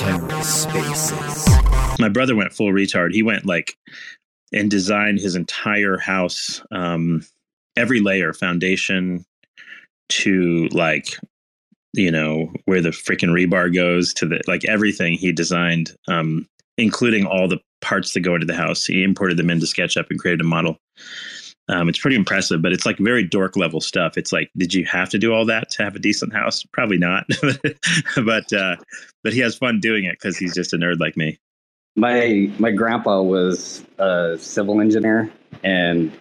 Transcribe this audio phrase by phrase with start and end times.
[0.00, 1.98] TerraSpaces.
[1.98, 3.12] My brother went full retard.
[3.12, 3.76] He went like
[4.52, 7.22] and designed his entire house, um,
[7.76, 9.24] every layer, foundation
[10.08, 11.16] to like,
[11.92, 16.48] you know, where the freaking rebar goes to the like everything he designed, um,
[16.78, 18.84] including all the parts that go into the house.
[18.86, 20.78] He imported them into SketchUp and created a model.
[21.68, 24.18] Um, it's pretty impressive, but it's like very dork level stuff.
[24.18, 26.64] It's like, did you have to do all that to have a decent house?
[26.64, 27.26] Probably not,
[28.24, 28.76] but uh,
[29.22, 31.38] but he has fun doing it because he's just a nerd like me.
[31.96, 35.30] My my grandpa was a civil engineer,
[35.62, 36.12] and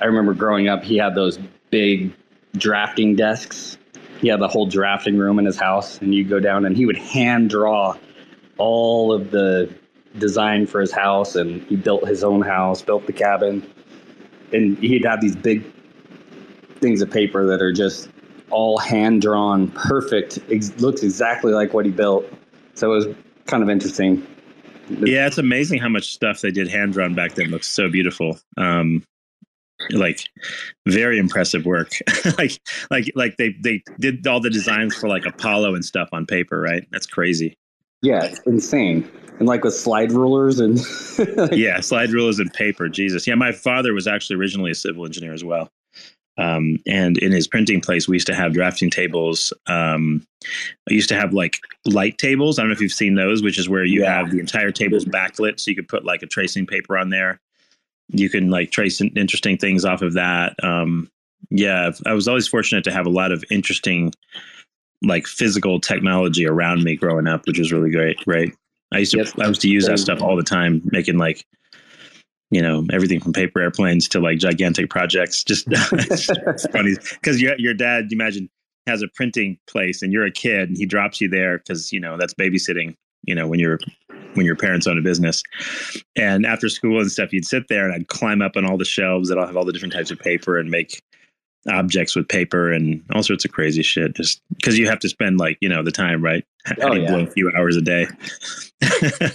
[0.00, 1.38] I remember growing up, he had those
[1.70, 2.12] big
[2.56, 3.78] drafting desks.
[4.20, 6.86] He had the whole drafting room in his house, and you go down, and he
[6.86, 7.96] would hand draw
[8.56, 9.74] all of the
[10.18, 13.68] design for his house, and he built his own house, built the cabin,
[14.54, 15.64] and he'd have these big
[16.80, 18.08] things of paper that are just
[18.50, 20.38] all hand drawn, perfect.
[20.50, 22.24] Ex- looks exactly like what he built.
[22.74, 24.26] So it was kind of interesting.
[24.88, 28.38] Yeah, it's amazing how much stuff they did hand drawn back then looks so beautiful.
[28.56, 29.02] Um,
[29.90, 30.20] like
[30.86, 31.92] very impressive work.
[32.38, 36.26] like like like they they did all the designs for like Apollo and stuff on
[36.26, 36.86] paper, right?
[36.90, 37.56] That's crazy.
[38.02, 39.10] Yeah, it's insane.
[39.38, 40.78] And like with slide rulers and
[41.52, 42.88] yeah, slide rulers and paper.
[42.88, 43.26] Jesus.
[43.26, 45.70] Yeah, my father was actually originally a civil engineer as well.
[46.36, 49.52] Um, and in his printing place, we used to have drafting tables.
[49.66, 50.26] Um,
[50.90, 52.58] I used to have like light tables.
[52.58, 54.14] I don't know if you've seen those, which is where you Yeah.
[54.18, 57.40] have the entire tables backlit, so you could put like a tracing paper on there.
[58.08, 60.54] You can like trace in- interesting things off of that.
[60.62, 61.08] Um,
[61.50, 64.12] yeah, I was always fortunate to have a lot of interesting,
[65.02, 68.18] like physical technology around me growing up, which was really great.
[68.26, 68.52] Right.
[68.94, 69.28] I used to Yep.
[69.40, 71.44] I used to use that stuff all the time, making like
[72.50, 75.42] you know everything from paper airplanes to like gigantic projects.
[75.42, 78.48] Just it's funny because your your dad, you imagine,
[78.86, 82.00] has a printing place and you're a kid and he drops you there because you
[82.00, 82.94] know that's babysitting.
[83.24, 83.78] You know when you're
[84.34, 85.42] when your parents own a business,
[86.16, 88.84] and after school and stuff, you'd sit there and I'd climb up on all the
[88.84, 91.00] shelves that all have all the different types of paper and make
[91.70, 94.14] objects with paper and all sorts of crazy shit.
[94.14, 96.44] Just because you have to spend like you know the time, right?
[96.80, 97.24] Oh, I need to yeah.
[97.24, 98.06] a few hours a day.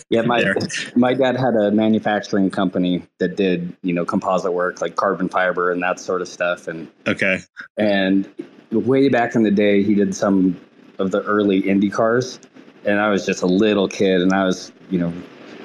[0.09, 0.55] Yeah, my There.
[0.95, 5.71] my dad had a manufacturing company that did you know composite work like carbon fiber
[5.71, 7.39] and that sort of stuff, and Okay.
[7.77, 8.27] and
[8.71, 10.59] way back in the day, he did some
[10.99, 12.39] of the early Indy cars,
[12.85, 15.13] and I was just a little kid, and I was you know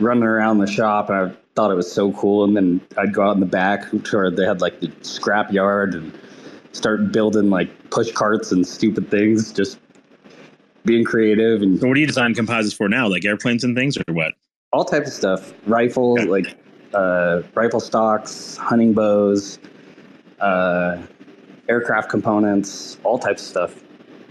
[0.00, 3.22] running around the shop, and I thought it was so cool, and then I'd go
[3.22, 6.12] out in the back where they had like the scrap yard and
[6.74, 9.78] start building like push carts and stupid things, just
[10.84, 13.08] being creative and So what do you design composites for now?
[13.08, 14.34] Like airplanes and things, or what?
[14.72, 15.54] all types of stuff.
[15.66, 16.28] Rifle, Okay.
[16.28, 16.56] like
[16.92, 19.58] uh, rifle stocks, hunting bows,
[20.40, 20.98] uh,
[21.68, 23.84] aircraft components, all types of stuff.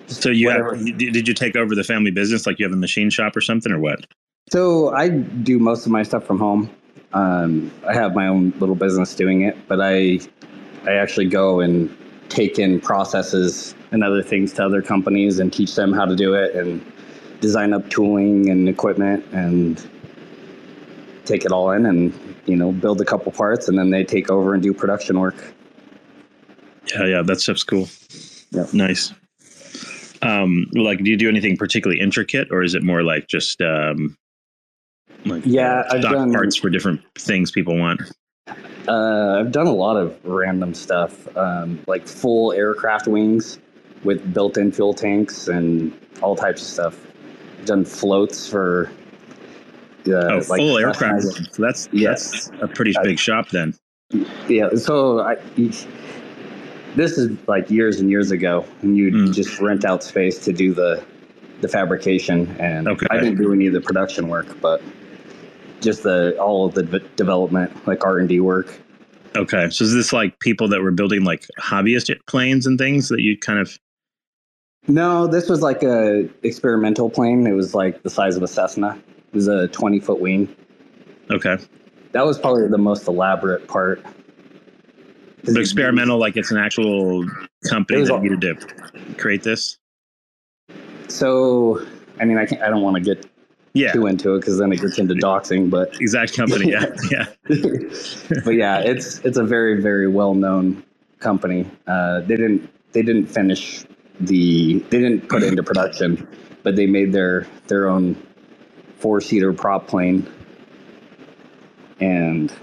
[0.07, 0.75] So you Whatever.
[0.75, 2.45] have, did did you take over the family business?
[2.45, 4.05] Like you have a machine shop or something, or what?
[4.51, 6.69] So I do most of my stuff from home.
[7.13, 10.19] Um, I have my own little business doing it, but I
[10.85, 11.95] I actually go and
[12.33, 16.33] take in processes and other things to other companies and teach them how to do
[16.33, 16.83] it and
[17.41, 19.87] design up tooling and equipment and
[21.25, 22.13] take it all in and
[22.45, 25.35] you know build a couple parts and then they take over and do production work.
[26.93, 27.87] Yeah, yeah, that stuff's cool.
[28.51, 28.65] Yeah.
[28.73, 29.13] Nice.
[30.21, 34.17] Um, like, do you do anything particularly intricate, or is it more like just um,
[35.25, 38.01] like Yeah, I've stock done- parts for different things people want?
[38.87, 43.59] Uh, I've done a lot of random stuff, um, like full aircraft wings
[44.03, 47.07] with built-in fuel tanks and all types of stuff.
[47.59, 48.91] I've done floats for
[50.07, 51.23] uh, oh, like full aircraft.
[51.23, 52.49] So that's Yes.
[52.49, 53.73] that's a pretty big shop then.
[54.49, 55.37] Yeah, so I,
[56.95, 59.33] this is like years and years ago, and you Mm.
[59.33, 61.01] just rent out space to do the
[61.61, 63.07] the fabrication, and Okay.
[63.09, 64.81] I didn't do any of the production work, but
[65.83, 68.79] just the all of the de- development, like R and D work.
[69.35, 73.21] Okay, so is this like people that were building like hobbyist planes and things that
[73.21, 73.77] you kind of?
[74.87, 77.47] No, this was like a experimental plane.
[77.47, 78.99] It was like the size of a Cessna.
[79.29, 80.53] It was a 20 foot wing.
[81.31, 81.57] Okay,
[82.11, 84.03] That was probably the most elaborate part.
[85.45, 87.25] but experimental, like it's an actual
[87.69, 88.55] company that all- needed to
[89.17, 89.77] create this.
[91.07, 91.85] So,
[92.19, 93.25] I mean, I can't, I don't want to get
[93.73, 95.69] Yeah, too into it because then it gets into doxing.
[95.69, 96.71] But, exact company.
[96.71, 97.25] Yeah, yeah.
[98.45, 100.83] but yeah, it's it's a very very well known
[101.19, 101.69] company.
[101.87, 103.83] Uh, they didn't they didn't finish
[104.19, 106.27] the they didn't put it into production,
[106.61, 108.15] but they made their their own
[108.97, 110.31] four seater prop plane,
[111.99, 112.53] and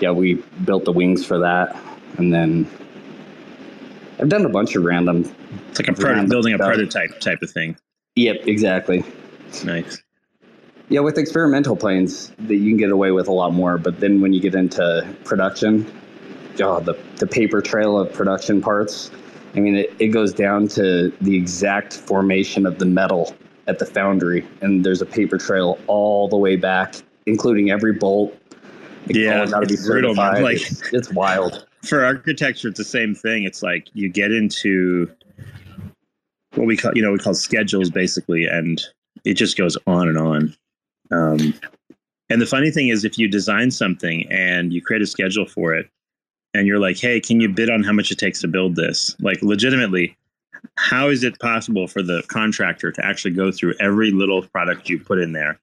[0.00, 0.34] yeah, we
[0.64, 1.76] built the wings for that,
[2.18, 2.70] and then
[4.20, 5.30] I've done a bunch of random.
[5.70, 7.76] It's like a pro- building a prototype type of thing.
[8.16, 9.04] Yep, exactly.
[9.64, 10.02] Nice.
[10.88, 13.76] Yeah, with experimental planes, that you can get away with a lot more.
[13.76, 15.86] But then when you get into production,
[16.60, 19.10] oh, the the paper trail of production parts.
[19.54, 23.34] I mean, it, it goes down to the exact formation of the metal
[23.66, 28.36] at the foundry, and there's a paper trail all the way back, including every bolt.
[29.06, 30.14] It's Yeah, it's brutal.
[30.14, 31.66] Like- it's, it's wild.
[31.82, 33.44] For architecture, it's the same thing.
[33.44, 35.10] It's like you get into
[36.56, 38.82] what we call, you know, we call schedules basically, and
[39.24, 40.54] it just goes on and on.
[41.10, 41.54] Um,
[42.28, 45.74] and the funny thing is, if you design something and you create a schedule for
[45.74, 45.88] it,
[46.54, 49.14] and you're like, "Hey, can you bid on how much it takes to build this?"
[49.20, 50.16] Like, legitimately,
[50.76, 54.98] how is it possible for the contractor to actually go through every little product you
[54.98, 55.58] put in there,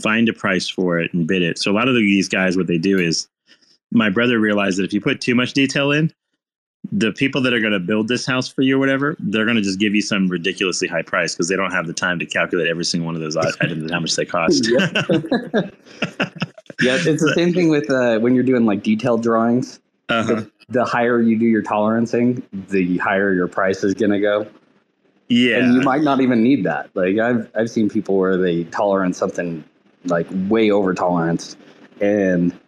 [0.00, 1.58] find a price for it, and bid it?
[1.58, 3.28] So a lot of these guys, what they do is,
[3.90, 6.12] my brother realized that if you put too much detail in,
[6.90, 9.56] the people that are going to build this house for you or whatever, they're going
[9.56, 12.26] to just give you some ridiculously high price because they don't have the time to
[12.26, 14.68] calculate every single one of those items and how much they cost.
[14.70, 14.92] Yep.
[16.80, 19.80] yeah, it's the same thing with uh, when you're doing like detailed drawings.
[20.08, 20.34] uh-huh.
[20.34, 24.46] The, the higher you do your tolerancing, the higher your price is going to go.
[25.28, 25.58] Yeah.
[25.58, 26.90] and you might not even need that.
[26.94, 29.62] Like I've I've seen people where they tolerance something
[30.04, 31.56] like way over tolerance,
[32.00, 32.58] and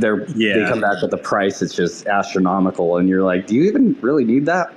[0.00, 3.64] they're they come back with the price it's just astronomical, and you're like, do you
[3.64, 4.76] even really need that?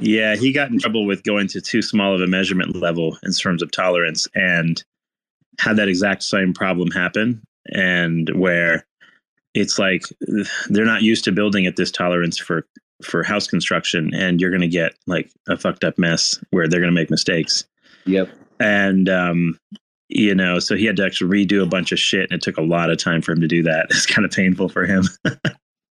[0.00, 3.32] Yeah, he got in trouble with going to too small of a measurement level in
[3.32, 4.82] terms of tolerance and
[5.58, 7.42] had that exact same problem happen.
[7.74, 8.86] And where
[9.54, 10.04] it's like
[10.68, 12.66] they're not used to building at this tolerance for
[13.02, 16.80] for house construction, and you're going to get like a fucked up mess where they're
[16.80, 17.64] going to make mistakes.
[18.06, 18.30] Yep.
[18.60, 19.58] And um,
[20.08, 22.56] you know, so he had to actually redo a bunch of shit, and it took
[22.56, 23.86] a lot of time for him to do that.
[23.90, 25.04] It's kind of painful for him.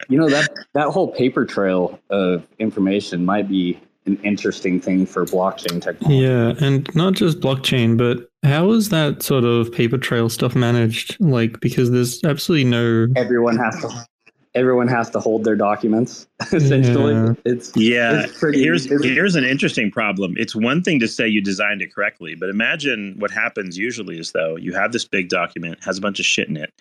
[0.08, 5.24] You know that that whole paper trail of information might be an interesting thing for
[5.24, 6.18] blockchain technology.
[6.18, 11.16] Yeah, and not just blockchain, but how is that sort of paper trail stuff managed?
[11.18, 13.08] Like, because there's absolutely no.
[13.16, 14.06] Everyone has to
[14.56, 16.26] everyone has to hold their documents.
[16.52, 17.34] Essentially, Yeah.
[17.44, 20.34] it's Yeah, It's pretty- here's it's- here's an interesting problem.
[20.36, 24.32] It's one thing to say you designed it correctly, but imagine what happens usually is
[24.32, 26.72] though you have this big document has a bunch of shit in it,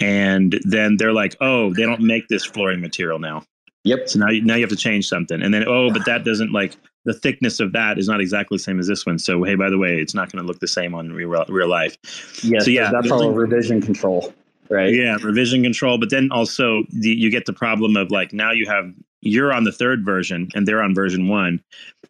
[0.00, 3.42] and then they're like, oh, they don't make this flooring material now,
[3.84, 4.08] yep.
[4.08, 6.52] so now you, now you have to change something, and then oh, but that doesn't
[6.52, 9.18] like the thickness of that is not exactly the same as this one.
[9.18, 11.68] So hey, by the way, it's not going to look the same on real real
[11.68, 11.96] life.
[12.44, 14.32] Yes, So, yeah, that's all building- revision control,
[14.70, 14.92] right?
[14.92, 18.66] Yeah, revision control, but then also the, you get the problem of like now you
[18.66, 21.60] have you're on the third version and they're on version one,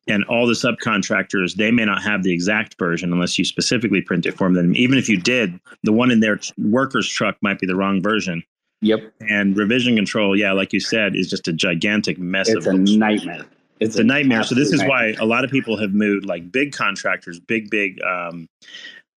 [0.06, 4.26] and all the subcontractors they may not have the exact version unless you specifically print
[4.26, 4.74] it for them.
[4.76, 8.42] Even if you did, the one in their worker's truck might be the wrong version.
[8.80, 9.12] Yep.
[9.28, 12.78] And revision control, yeah, like you said, is just a gigantic mess It's of a
[12.78, 13.44] nightmare.
[13.80, 14.44] it's a nightmare.
[14.44, 17.70] So this is absolute why a lot of people have moved, like big contractors, big
[17.70, 18.48] big um,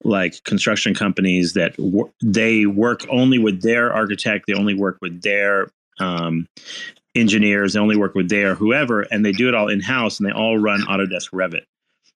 [0.04, 4.46] like construction companies that wor- they work only with their architect.
[4.48, 6.48] They only work with their um,
[7.16, 7.74] engineers.
[7.74, 10.34] They only work with their whoever, and they do it all in house, and they
[10.34, 11.66] all run Autodesk Revit.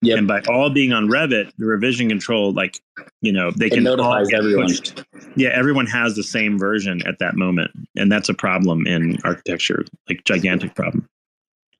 [0.02, 0.18] Yep.
[0.18, 2.80] And by all being on Revit, the revision control, like
[3.22, 4.66] you know, they It can notify everyone.
[4.66, 5.02] pushed.
[5.36, 9.84] Yeah, everyone has the same version at that moment, and that's a problem in architecture,
[10.08, 11.08] like gigantic problem.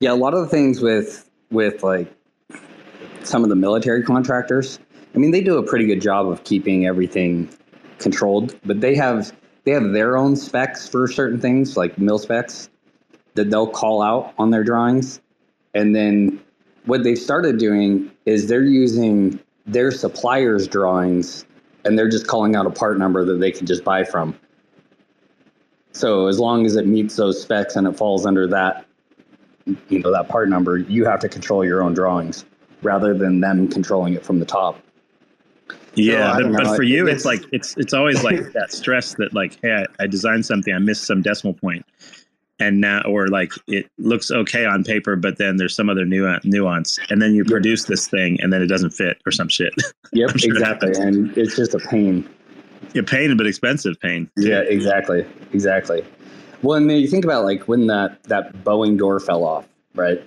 [0.00, 2.10] Yeah, a lot of the things with with like
[3.22, 4.78] some of the military contractors.
[5.16, 7.48] I mean, they do a pretty good job of keeping everything
[7.98, 12.68] controlled, but they have they have their own specs for certain things, like mil specs,
[13.34, 15.20] that they'll call out on their drawings.
[15.74, 16.38] And then
[16.84, 21.46] what they've started doing is they're using their suppliers' drawings
[21.84, 24.38] and they're just calling out a part number that they can just buy from.
[25.92, 28.86] So as long as it meets those specs and it falls under that
[29.88, 32.44] you know that part number you have to control your own drawings
[32.82, 34.78] rather than them controlling it from the top
[35.94, 39.14] Yeah, I but, but for you, it's- it's like it's it's always like that stress
[39.14, 41.86] that like, hey, I, I designed something, I missed some decimal point,
[42.60, 46.44] and now or like it looks okay on paper, but then there's some other nuance,
[46.44, 47.50] nuance, and then you Yep.
[47.50, 49.72] produce this thing, and then it doesn't fit or some shit.
[50.12, 52.28] yep sure exactly and it's just a pain
[52.94, 54.30] yeah, pain, but expensive pain.
[54.38, 54.48] too.
[54.48, 56.04] yeah exactly exactly
[56.62, 60.22] well and then you think about like when that that boeing door fell off right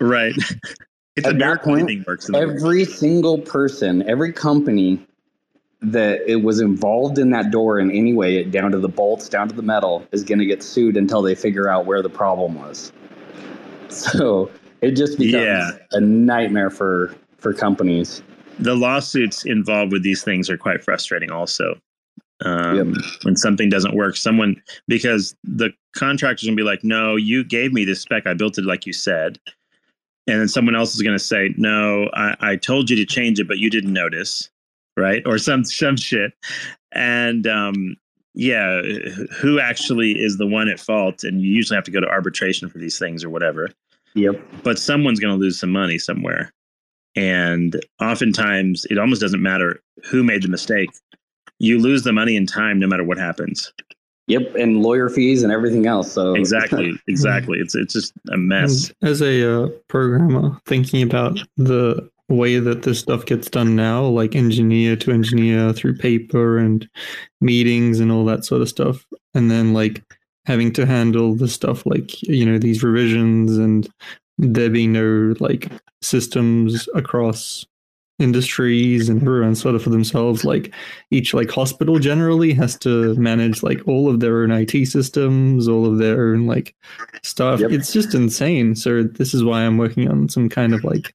[0.00, 0.34] right.
[1.16, 2.28] it's At a miracle point, anything works.
[2.28, 2.56] In the world.
[2.56, 5.04] every single person every company
[5.82, 9.48] that it was involved in that door in any way down to the bolts down
[9.48, 12.54] to the metal is going to get sued until they figure out where the problem
[12.56, 12.92] was
[13.88, 14.50] so
[14.82, 15.70] it just becomes Yeah.
[15.92, 18.22] a nightmare for for companies
[18.58, 21.80] the lawsuits involved with these things are quite frustrating, also.
[22.44, 23.04] Um, Yep.
[23.22, 27.86] When something doesn't work, someone because the contractor's gonna be like, "No, you gave me
[27.86, 28.26] this spec.
[28.26, 29.38] I built it like you said,"
[30.30, 33.48] and then someone else is gonna say, "No, I, I told you to change it,
[33.48, 34.48] but you didn't notice."
[34.96, 35.22] Right?
[35.26, 36.32] Or some some shit.
[36.92, 37.96] And um,
[38.34, 38.80] yeah,
[39.40, 41.24] who actually is the one at fault?
[41.24, 43.70] And you usually have to go to arbitration for these things or whatever
[44.14, 44.40] Yep.
[44.64, 46.52] but someone's going to lose some money somewhere.
[47.16, 50.90] And oftentimes, it almost doesn't matter who made the mistake.
[51.58, 53.72] You lose the money and time no matter what happens.
[54.30, 54.54] Yep.
[54.54, 56.12] And lawyer fees and everything else.
[56.12, 57.58] So Exactly, exactly.
[57.58, 58.92] It's it's just a mess.
[59.00, 64.04] And as a uh, programmer, thinking about the way that this stuff gets done now,
[64.04, 66.88] like engineer to engineer through paper and
[67.40, 70.02] meetings and all that sort of stuff, and then like
[70.46, 73.88] having to handle the stuff like you know these revisions and
[74.38, 75.70] there being no like
[76.02, 77.66] systems across
[78.20, 80.72] industries and everyone sort of for themselves like
[81.10, 85.86] each like hospital generally has to manage like all of their own IT systems all
[85.86, 86.74] of their own like
[87.22, 87.70] stuff Yep.
[87.72, 91.14] it's just insane so this is why I'm working on some kind of like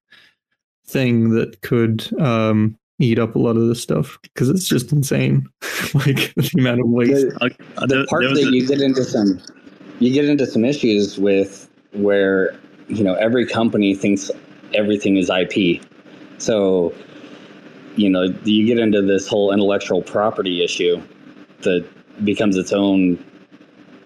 [0.87, 5.45] thing that could um eat up a lot of this stuff because it's just insane
[5.93, 9.03] like the amount of waste The, Uh, the part there that a- you get into
[9.03, 9.39] some
[9.99, 12.55] you get into some issues with where
[12.87, 14.29] you know every company thinks
[14.73, 15.81] everything is IP.
[16.37, 16.93] So
[17.95, 21.01] you know you get into this whole intellectual property issue
[21.61, 21.85] that
[22.23, 23.23] becomes its own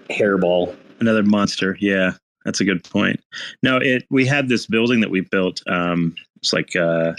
[0.09, 0.75] hairball.
[1.00, 1.77] another monster.
[1.79, 2.13] Yeah,
[2.45, 3.19] that's a good point.
[3.63, 5.62] No, it we had this building that we built.
[5.67, 7.15] Um, it's like a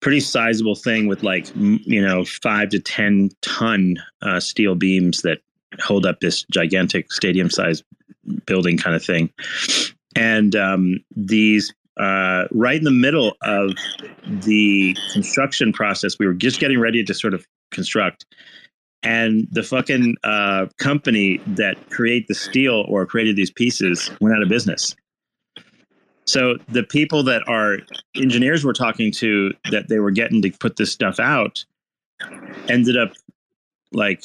[0.00, 5.38] pretty sizable thing with like you know five to ten ton uh, steel beams that
[5.80, 7.84] hold up this gigantic stadium sized
[8.46, 9.30] building kind of thing.
[10.14, 13.72] And um, these uh, right in the middle of
[14.26, 18.26] the construction process, we were just getting ready to sort of construct
[19.02, 24.42] and the fucking uh, company that create the steel or created these pieces went out
[24.42, 24.94] of business.
[26.24, 27.78] So the people that our
[28.14, 31.64] engineers were talking to that they were getting to put this stuff out
[32.68, 33.10] ended up
[33.92, 34.24] like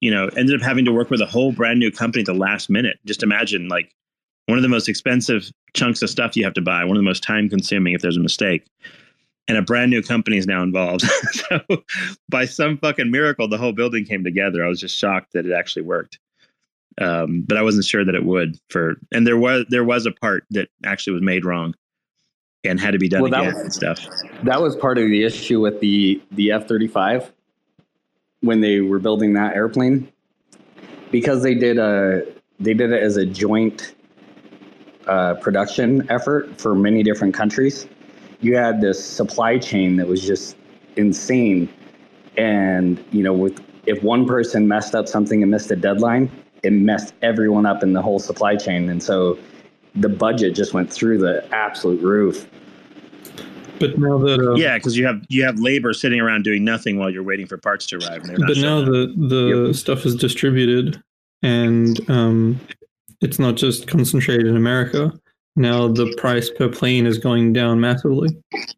[0.00, 2.34] you know ended up having to work with a whole brand new company at the
[2.34, 3.94] last minute just imagine like
[4.50, 7.08] one of the most expensive chunks of stuff you have to buy one of the
[7.08, 8.66] most time consuming if there's a mistake.
[9.48, 11.04] And a brand new company is now involved.
[11.32, 11.60] So
[12.28, 14.64] by some fucking miracle the whole building came together.
[14.64, 16.18] I was just shocked that it actually worked.
[17.00, 20.10] Um, but i wasn't sure that it would for and there was there was a
[20.10, 21.74] part that actually was made wrong
[22.64, 24.06] and had to be done Well, that again was- and stuff.
[24.42, 27.32] That was part of the issue with the the F thirty five
[28.40, 30.10] when they were building that airplane.
[31.12, 32.22] Because they did a
[32.58, 33.94] they did it as a joint
[35.10, 37.88] uh, production effort for many different countries.
[38.40, 40.56] You had this supply chain that was just
[40.96, 41.68] insane,
[42.36, 46.30] and you know, with if one person messed up something and missed a deadline,
[46.62, 49.36] it messed everyone up in the whole supply chain, and so
[49.96, 52.48] the budget just went through the absolute roof.
[53.80, 56.98] but now that uh, yeah because you have you have labor sitting around doing nothing
[56.98, 59.28] while you're waiting for parts to arrive and but now showing up.
[59.28, 61.02] the the stuff is distributed
[61.42, 62.60] and um
[63.20, 65.12] it's not just concentrated in america
[65.56, 68.30] now the price per plane is going down massively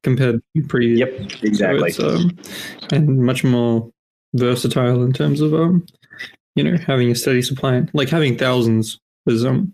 [0.03, 0.97] compared to pre.
[0.97, 1.93] Yep, exactly.
[1.93, 2.39] so um,
[2.91, 3.91] and much more
[4.35, 5.85] versatile in terms of um
[6.55, 9.73] you know having a steady supply like having thousands is um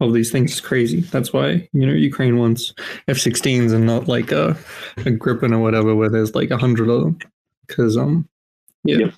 [0.00, 2.72] of these things is crazy that's why you know ukraine wants
[3.08, 4.50] f-16s and not like a,
[4.98, 7.18] a gripen or whatever where there's like a hundred of them
[7.66, 8.26] because um
[8.84, 9.14] yeah Yep.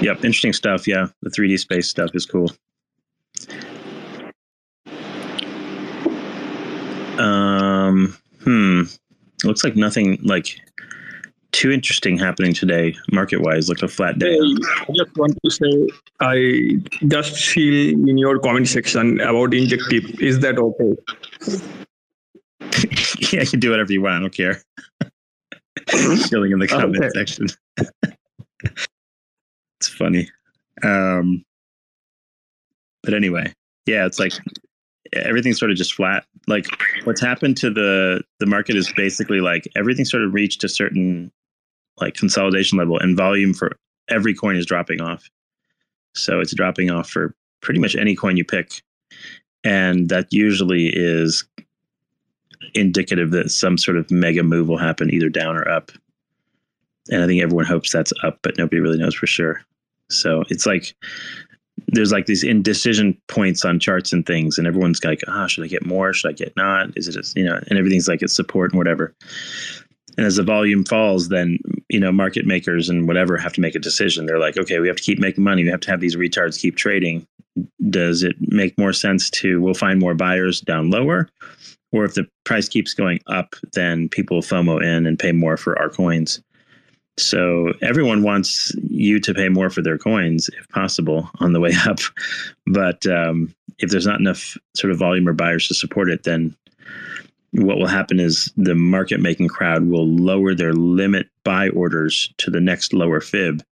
[0.00, 0.86] Yep, interesting stuff.
[0.86, 2.52] Yeah, the 3D space stuff is cool.
[7.18, 8.82] Um, hmm.
[9.44, 10.60] Looks like nothing like
[11.52, 13.68] too interesting happening today, market wise.
[13.68, 14.36] Looked a flat day.
[14.36, 15.88] I just want to say,
[16.20, 16.78] I
[17.08, 20.20] just feel in your comment section about injective.
[20.20, 20.96] Is that okay?
[23.32, 24.14] yeah, you can do whatever you want.
[24.16, 24.62] I don't care.
[26.28, 27.10] Chilling in the comment Okay.
[27.14, 27.48] section.
[29.80, 30.28] it's funny.
[30.82, 31.44] Um,
[33.02, 33.52] but anyway,
[33.86, 34.32] yeah, it's like
[35.12, 36.24] everything's sort of just flat.
[36.46, 36.66] Like
[37.04, 41.30] what's happened to the the market is basically like everything sort of reached a certain
[42.00, 43.76] like consolidation level, and volume for
[44.08, 45.28] every coin is dropping off.
[46.14, 48.82] So it's dropping off for pretty much any coin you pick,
[49.64, 51.44] and that usually is
[52.74, 55.90] indicative that some sort of mega move will happen either down or up.
[57.08, 59.62] And I think everyone hopes that's up, but nobody really knows for sure.
[60.10, 60.94] So it's like
[61.88, 65.64] there's like these indecision points on charts and things, and everyone's like, ah, oh, should
[65.64, 66.12] I get more?
[66.12, 66.90] Should I get not?
[66.96, 69.14] Is it just, you know, and everything's like it's support and whatever.
[70.16, 73.76] And as the volume falls, then, you know, market makers and whatever have to make
[73.76, 74.26] a decision.
[74.26, 75.62] They're like, okay, we have to keep making money.
[75.62, 77.24] We have to have these retards keep trading.
[77.88, 81.28] Does it make more sense to, we'll find more buyers down lower?
[81.92, 85.78] Or if the price keeps going up, then people FOMO in and pay more for
[85.78, 86.42] our coins.
[87.18, 91.72] So everyone wants you to pay more for their coins if possible on the way
[91.86, 91.98] up.
[92.66, 96.56] But um, if there's not enough sort of volume or buyers to support it, then
[97.52, 102.50] what will happen is the market making crowd will lower their limit buy orders to
[102.50, 103.62] the next lower fib.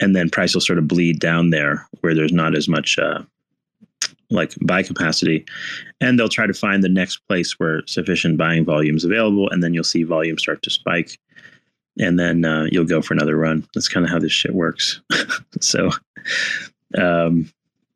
[0.00, 3.22] And then price will sort of bleed down there where there's not as much uh,
[4.30, 5.44] like buy capacity.
[6.00, 9.50] And they'll try to find the next place where sufficient buying volume is available.
[9.50, 11.18] And then you'll see volume start to spike
[12.00, 13.66] and then uh, you'll go for another run.
[13.74, 15.00] That's kind of how this shit works.
[15.60, 15.90] so,
[16.98, 17.50] um,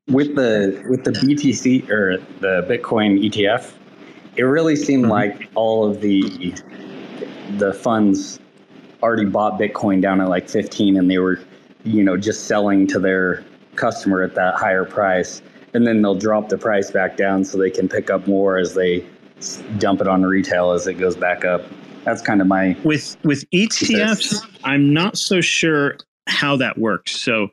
[0.08, 3.72] with the with the BTC or the Bitcoin ETF,
[4.36, 5.12] it really seemed mm-hmm.
[5.12, 6.54] like all of the
[7.56, 8.38] the funds
[9.02, 11.38] already bought Bitcoin down at like 15, and they were,
[11.84, 13.44] you know, just selling to their
[13.76, 15.42] customer at that higher price,
[15.72, 18.74] and then they'll drop the price back down so they can pick up more as
[18.74, 19.04] they
[19.78, 21.62] dump it on retail as it goes back up.
[22.04, 24.46] That's kind of my with with ETFs.
[24.64, 25.96] I'm not so sure
[26.26, 27.20] how that works.
[27.20, 27.48] So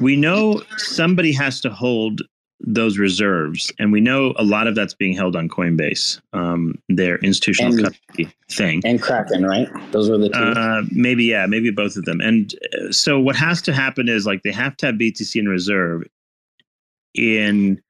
[0.00, 2.22] we know somebody has to hold
[2.64, 7.16] those reserves, and we know a lot of that's being held on Coinbase, um, their
[7.18, 9.68] institutional and, custody thing, and Kraken, right?
[9.90, 10.38] Those are the two.
[10.38, 12.20] Uh, maybe yeah, maybe both of them.
[12.20, 15.48] And uh, so what has to happen is like they have to have BTC in
[15.48, 16.04] reserve
[17.14, 17.80] in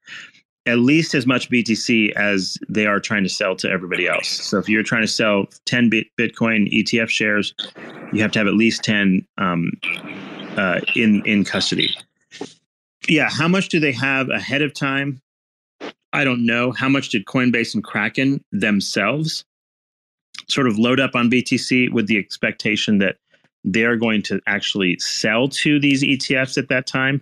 [0.65, 4.27] at least as much BTC as they are trying to sell to everybody else.
[4.27, 7.53] So if you're trying to sell 10 Bitcoin ETF shares,
[8.13, 9.71] you have to have at least 10 um,
[10.57, 11.93] uh, in in custody.
[13.09, 15.21] Yeah, how much do they have ahead of time?
[16.13, 16.71] I don't know.
[16.71, 19.43] How much did Coinbase and Kraken themselves
[20.47, 23.17] sort of load up on BTC with the expectation that
[23.63, 27.21] they're going to actually sell to these ETFs at that time?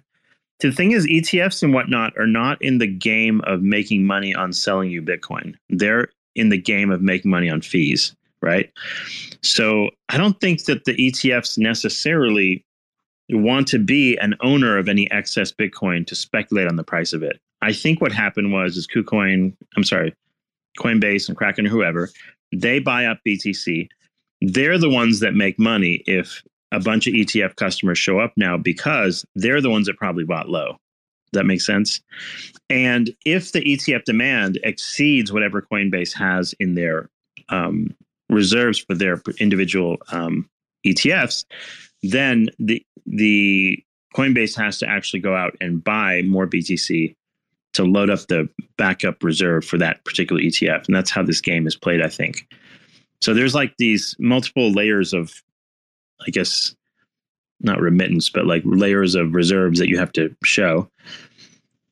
[0.61, 4.53] The thing is, ETFs and whatnot are not in the game of making money on
[4.53, 5.55] selling you Bitcoin.
[5.69, 8.71] They're in the game of making money on fees, right?
[9.41, 12.63] So I don't think that the ETFs necessarily
[13.29, 17.23] want to be an owner of any excess Bitcoin to speculate on the price of
[17.23, 17.39] it.
[17.61, 20.13] I think what happened was is KuCoin, I'm sorry,
[20.77, 22.09] Coinbase and Kraken or whoever,
[22.53, 23.87] they buy up BTC.
[24.41, 28.57] They're the ones that make money if a bunch of ETF customers show up now
[28.57, 30.77] because they're the ones that probably bought low.
[31.33, 32.01] That makes sense.
[32.69, 37.09] And if the ETF demand exceeds whatever Coinbase has in their
[37.49, 37.95] um,
[38.29, 40.49] reserves for their individual um,
[40.85, 41.45] ETFs,
[42.03, 43.83] then the the
[44.15, 47.15] Coinbase has to actually go out and buy more BTC
[47.73, 51.65] to load up the backup reserve for that particular ETF, and that's how this game
[51.65, 52.01] is played.
[52.01, 52.47] I think.
[53.21, 55.33] So there's like these multiple layers of
[56.25, 56.75] I guess
[57.63, 60.89] not remittance, but like layers of reserves that you have to show.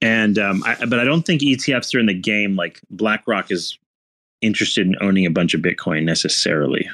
[0.01, 3.77] And um, I, but I don't think ETFs are in the game like BlackRock is
[4.41, 6.89] interested in owning a bunch of Bitcoin necessarily.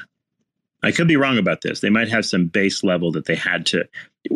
[0.82, 1.80] I could be wrong about this.
[1.80, 3.84] They might have some base level that they had to.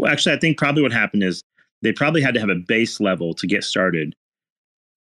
[0.06, 1.42] Actually, I think probably what happened is
[1.82, 4.14] they probably had to have a base level to get started.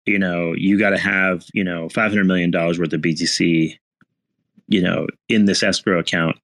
[0.07, 3.79] You know, you got to have you know five hundred million dollars worth of BTC,
[4.69, 6.37] you know, in this escrow account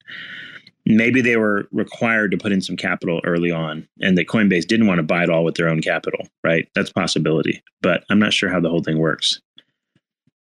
[0.89, 4.87] maybe they were required to put in some capital early on and that Coinbase didn't
[4.87, 6.67] want to buy it all with their own capital, right?
[6.75, 9.39] That's possibility, but I'm not sure how the whole thing works.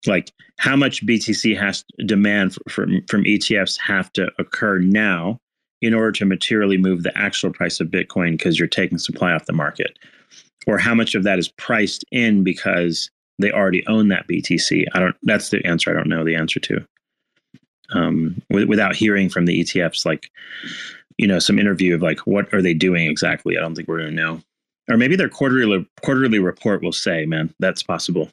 [0.05, 5.39] Like how much BTC has demand for, from from ETFs have to occur now
[5.81, 9.47] in order to materially move the actual price of Bitcoin because you're taking supply off
[9.47, 9.97] the market,
[10.67, 14.85] or how much of that is priced in because they already own that BTC.
[14.93, 15.15] I don't.
[15.23, 15.89] That's the answer.
[15.89, 16.85] I don't know the answer to
[17.93, 20.29] um, w- without hearing from the ETFs, like,
[21.17, 23.57] you know, some interview of like, what are they doing exactly?
[23.57, 24.41] I don't think we're going to know.
[24.89, 28.29] Or maybe their quarterly quarterly report will say, man, that's possible.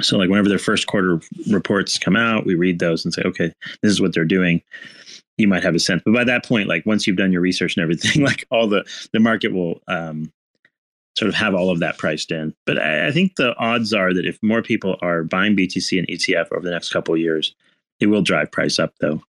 [0.00, 3.52] So like whenever their first quarter reports come out, we read those and say, okay,
[3.82, 4.62] this is what they're doing.
[5.36, 7.76] You might have a sense, but by that point, like once you've done your research
[7.76, 10.32] and everything, like all the the market will um,
[11.16, 12.54] sort of have all of that priced in.
[12.66, 16.08] But I, I think the odds are that if more people are buying BTC and
[16.08, 17.54] ETF over the next couple of years,
[18.00, 19.22] it will drive price up though.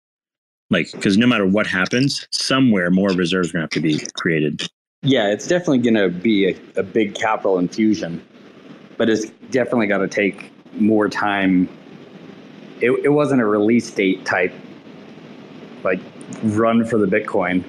[0.71, 3.99] Like, because no matter what happens, somewhere more reserves are going to have to be
[4.15, 4.69] created.
[5.03, 8.23] Yeah, it's definitely going to be a, a big capital infusion,
[8.99, 11.69] but it's definitely got to take more time.
[12.83, 14.53] It, it wasn't a release date type,
[15.85, 16.01] like
[16.43, 17.65] run for the Bitcoin.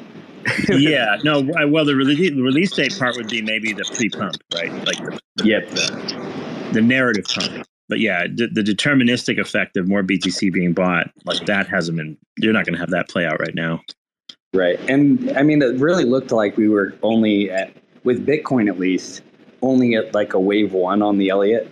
[0.70, 1.50] yeah, no.
[1.58, 4.72] I- Well, the release, the release date part would be maybe the pre-pump, right?
[4.86, 4.98] Like
[5.38, 5.70] the, Yep.
[6.74, 7.66] the narrative pump.
[7.90, 12.18] But yeah, the, the deterministic effect of more BTC being bought, like that hasn't been.
[12.38, 13.82] You're not going to have that play out right now.
[14.54, 14.80] Right.
[14.90, 19.24] And I mean, it really looked like we were only at, with Bitcoin at least,
[19.62, 21.68] only at like a wave one on the Elliott.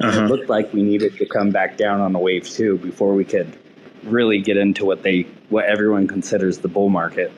[0.00, 0.24] Uh-huh.
[0.24, 3.24] It looked like we needed to come back down on a wave two before we
[3.24, 3.56] could
[4.04, 7.30] really get into what they, what everyone considers the bull market.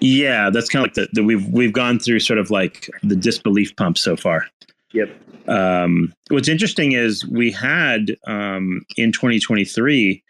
[0.00, 3.16] Yeah, that's kind of like the, the we've we've gone through sort of like the
[3.16, 4.46] disbelief pump so far.
[4.92, 5.48] Yep.
[5.48, 10.22] Um, what's interesting is we had um, in 2023,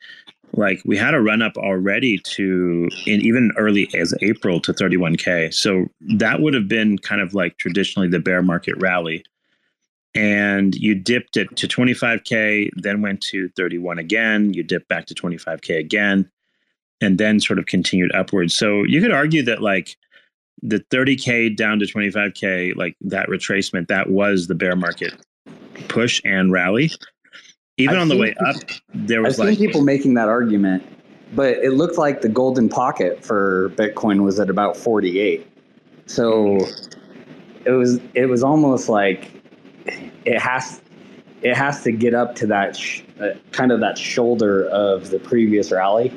[0.53, 5.55] like we had a run up already to in even early as April to 31k.
[5.55, 5.87] So
[6.19, 9.25] that would have been kind of like traditionally the bear market rally.
[10.15, 14.53] And you dipped it to 25k, then went to 31 again.
[14.53, 16.29] You dipped back to 25k again,
[17.01, 18.57] and then sort of continued upwards.
[18.57, 19.97] So you could argue that like
[20.63, 25.15] the 30k down to 25k like that retracement that was the bear market
[25.89, 26.91] push and rally
[27.81, 28.57] even I've on the seen way up
[28.95, 30.83] there I've was seen like people making that argument,
[31.35, 35.47] but it looked like the golden pocket for Bitcoin was at about 48.
[36.07, 36.59] So
[37.65, 39.31] it was it was almost like
[39.87, 40.83] it has
[41.43, 45.19] it has to get up to that sh- uh, kind of that shoulder of the
[45.19, 46.13] previous rally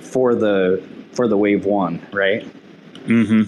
[0.00, 2.44] for the for the wave one, right?
[3.10, 3.42] Hmm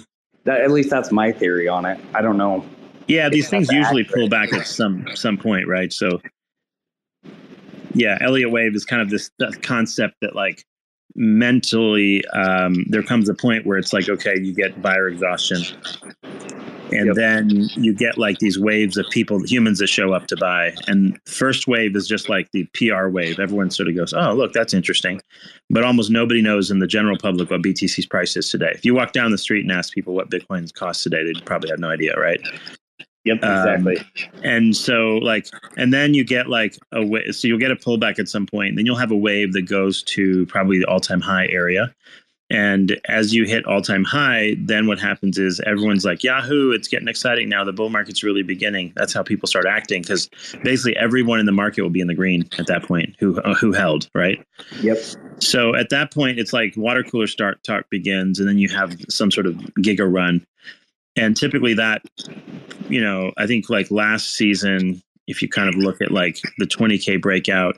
[0.45, 1.99] That, at least that's my theory on it.
[2.15, 2.65] I don't know.
[3.07, 4.19] yeah these things usually accurate.
[4.21, 6.21] pull back at some some point right so
[7.95, 10.65] yeah elliott wave is kind of this that concept that like
[11.15, 15.63] mentally um there comes a point where it's like okay you get buyer exhaustion
[16.93, 17.15] and Yep.
[17.17, 20.73] then you get like these waves of people humans that show up to buy.
[20.87, 23.39] And first wave is just like the pr wave.
[23.41, 25.21] Everyone sort of goes oh look that's interesting.
[25.71, 28.73] But almost nobody knows in the general public what btc's price is today.
[28.75, 31.71] If you walk down the street and ask people what bitcoin's cost today they'd probably
[31.71, 32.41] have no idea right?
[33.25, 33.51] Yep, Um,
[33.87, 33.97] exactly.
[34.43, 38.19] and so like and then you get like a wa- so you'll get a pullback
[38.19, 38.75] at some point.
[38.75, 41.95] Then you'll have a wave that goes to probably the all-time high area
[42.53, 47.09] and as you hit all-time high then what happens is everyone's like yahoo it's getting
[47.09, 50.29] exciting now the bull market's really beginning that's how people start acting because
[50.63, 53.55] basically everyone in the market will be in the green at that point who uh,
[53.55, 54.45] who held right
[54.81, 54.99] yep.
[55.41, 58.97] so at that point, it's like water cooler start talk begins, and then you have
[59.09, 60.47] some sort of giga run.
[61.17, 62.03] And typically, that,
[62.89, 66.67] you know, I think like last season, if you kind of look at like the
[66.67, 67.77] 20K breakout,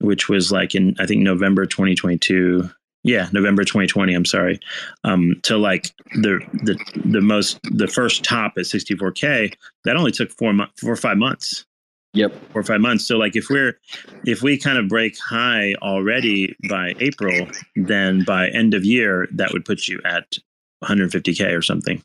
[0.00, 2.68] which was like in, I think, November 2022.
[3.04, 4.14] Yeah, November 2020.
[4.14, 4.60] I'm sorry.
[5.04, 5.90] Um, to like
[6.22, 9.54] the the the most the first top at 64k.
[9.84, 11.66] That only took four months, four or five months
[12.14, 12.32] Yep.
[12.52, 13.06] four or five months.
[13.06, 13.78] So like if we're
[14.26, 19.52] if we kind of break high already by April, then by end of year that
[19.52, 20.36] would put you at
[20.84, 22.02] 150k or something.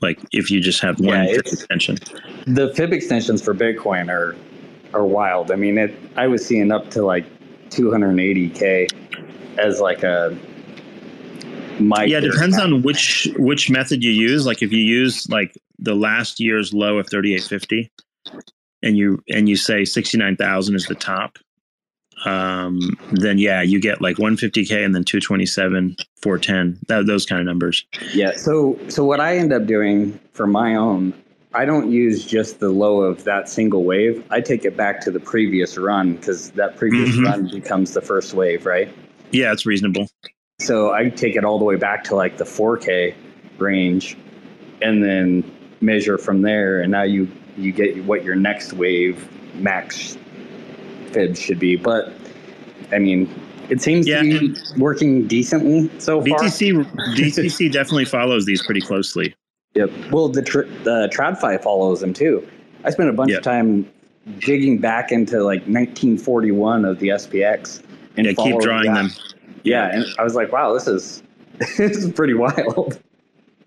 [0.00, 1.98] Like if you just have one Yeah, extension.
[2.46, 4.34] the fib extensions for Bitcoin are
[4.92, 5.52] are wild.
[5.52, 5.94] I mean, it.
[6.16, 7.24] I was seeing up to like
[7.70, 8.92] 280k
[9.58, 10.36] as like a
[11.80, 14.46] my Yeah, it depends on which which method you use.
[14.46, 17.90] Like if you use like the last year's low of 3850
[18.82, 21.38] and you and you say 69,000 is the top,
[22.24, 27.46] um, then yeah, you get like 150k and then 227, 410, that, those kind of
[27.46, 27.84] numbers.
[28.12, 28.32] yeah.
[28.36, 31.14] So so what I end up doing for my own,
[31.54, 34.24] I don't use just the low of that single wave.
[34.30, 37.24] I take it back to the previous run because that previous Mhm.
[37.24, 38.88] run becomes the first wave, right?
[39.32, 40.08] Yeah, it's reasonable.
[40.60, 43.14] So I take it all the way back to like the 4K
[43.58, 44.16] range,
[44.80, 46.80] and then measure from there.
[46.80, 50.16] And now you you get what your next wave max
[51.12, 51.76] fib should be.
[51.76, 52.12] But
[52.92, 53.28] I mean,
[53.68, 56.38] it seems Yeah, to be working decently so far.
[56.38, 56.84] BTC
[57.16, 59.34] BTC definitely follows these pretty closely.
[59.74, 59.90] Yep.
[60.10, 62.46] Well, the tr- the TradFi follows them too.
[62.84, 63.38] I spent a bunch Yep.
[63.38, 63.88] of time
[64.38, 67.82] digging back into like 1941 of the SPX
[68.16, 68.94] and Yeah, keep drawing that.
[68.94, 69.10] them.
[69.64, 71.22] Yeah, and I was like, wow, this is
[71.58, 73.00] this is pretty wild.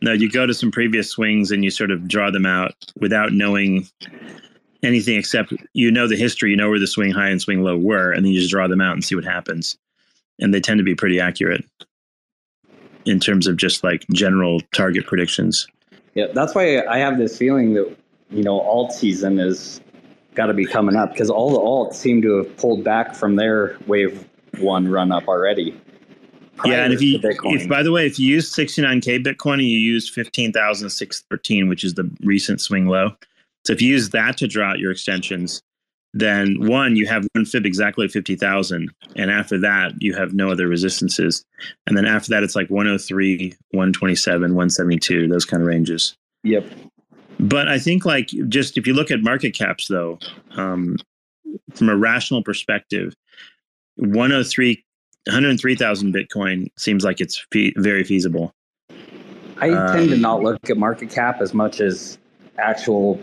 [0.02, 3.32] No, you go to some previous swings and you sort of draw them out without
[3.32, 3.88] knowing
[4.84, 7.78] anything except you know the history, you know where the swing high and swing low
[7.78, 9.78] were, and then you just draw them out and see what happens.
[10.40, 11.64] And they tend to be pretty accurate
[13.06, 15.68] in terms of just like general target predictions.
[16.14, 17.96] Yeah, that's why I have this feeling that
[18.30, 19.80] you know alt season is
[20.34, 23.38] got to be coming up because all the alts seem to have pulled back from
[23.38, 24.28] their wave
[24.60, 25.80] one run up already.
[26.64, 29.78] yeah, and if you, if by the way, if you use 69k Bitcoin and you
[29.80, 33.12] use 15,613, which is the recent swing low,
[33.66, 35.62] so if you use that to draw out your extensions,
[36.16, 40.50] then one you have one fib exactly at 50,000 and after that you have no
[40.50, 41.44] other resistances
[41.86, 46.66] and then after that it's like 103 127 172 those kind of ranges Yep.
[47.38, 50.18] but i think like just if you look at market caps though
[50.56, 50.96] um,
[51.74, 53.14] from a rational perspective
[53.98, 54.84] 103
[55.28, 58.54] 103,000 bitcoin seems like it's fe- very feasible
[59.62, 62.18] I tend to Um, not look at market cap as much as
[62.58, 63.20] actual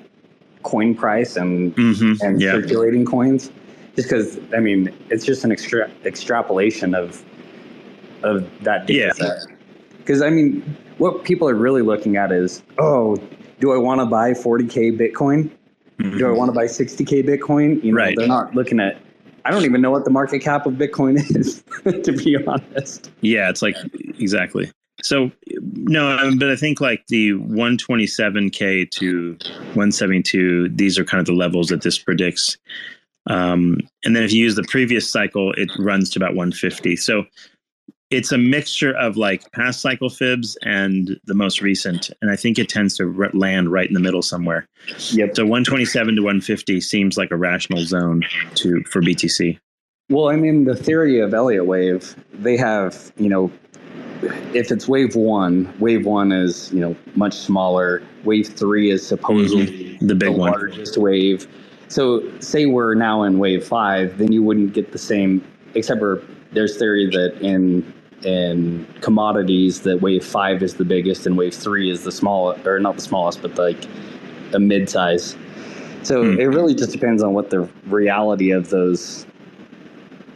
[0.62, 3.50] coin price and hmm and yeah circulating coins,
[3.96, 7.22] just because I mean it's just an extra extrapolation of
[8.22, 9.34] of that data Yeah.
[9.98, 10.62] Because I mean,
[10.98, 13.16] what people are really looking at is, oh,
[13.60, 15.48] do I want to buy 40k Bitcoin?
[16.18, 17.82] Do I want to buy 60k Bitcoin?
[17.84, 18.16] You know, Right.
[18.16, 18.96] they're not looking at.
[19.44, 21.62] I don't even know what the market cap of Bitcoin is,
[22.04, 23.10] to be honest.
[23.20, 23.76] Yeah, it's like
[24.18, 24.70] exactly.
[25.02, 31.26] So no, um, but I think like the 127k to 172, these are kind of
[31.26, 32.56] the levels that this predicts.
[33.28, 36.96] Um, and then if you use the previous cycle, it runs to about 150.
[36.96, 37.24] So
[38.12, 42.58] it's a mixture of like past cycle fibs and the most recent, and I think
[42.58, 44.68] it tends to r- land right in the middle somewhere.
[45.12, 45.36] Yep.
[45.36, 48.22] So 127 to 150 seems like a rational zone
[48.56, 49.58] to for BTC.
[50.10, 53.50] Well, I mean, the theory of Elliott wave, they have, you know,
[54.52, 58.02] if it's wave one, wave one is, you know, much smaller.
[58.24, 60.06] Wave three is supposedly mm-hmm.
[60.06, 60.50] The big the one.
[60.52, 61.46] largest wave.
[61.88, 65.44] So, say we're now in wave five, then you wouldn't get the same,
[65.74, 66.22] except for
[66.52, 67.92] there's theory that in
[68.24, 72.78] in commodities that wave five is the biggest and wave three is the smallest, or
[72.80, 73.84] not the smallest, but like
[74.54, 75.36] a mid size.
[76.02, 76.40] So Hmm.
[76.40, 79.26] it really just depends on what the reality of those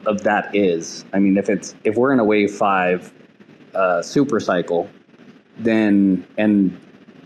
[0.06, 1.04] of that is.
[1.12, 3.12] I mean, if it's if we're in a wave five
[3.74, 4.88] uh, super cycle,
[5.58, 6.78] then and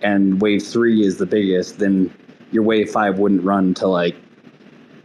[0.02, 2.12] and wave three is the biggest, then
[2.50, 4.16] your wave five wouldn't run to like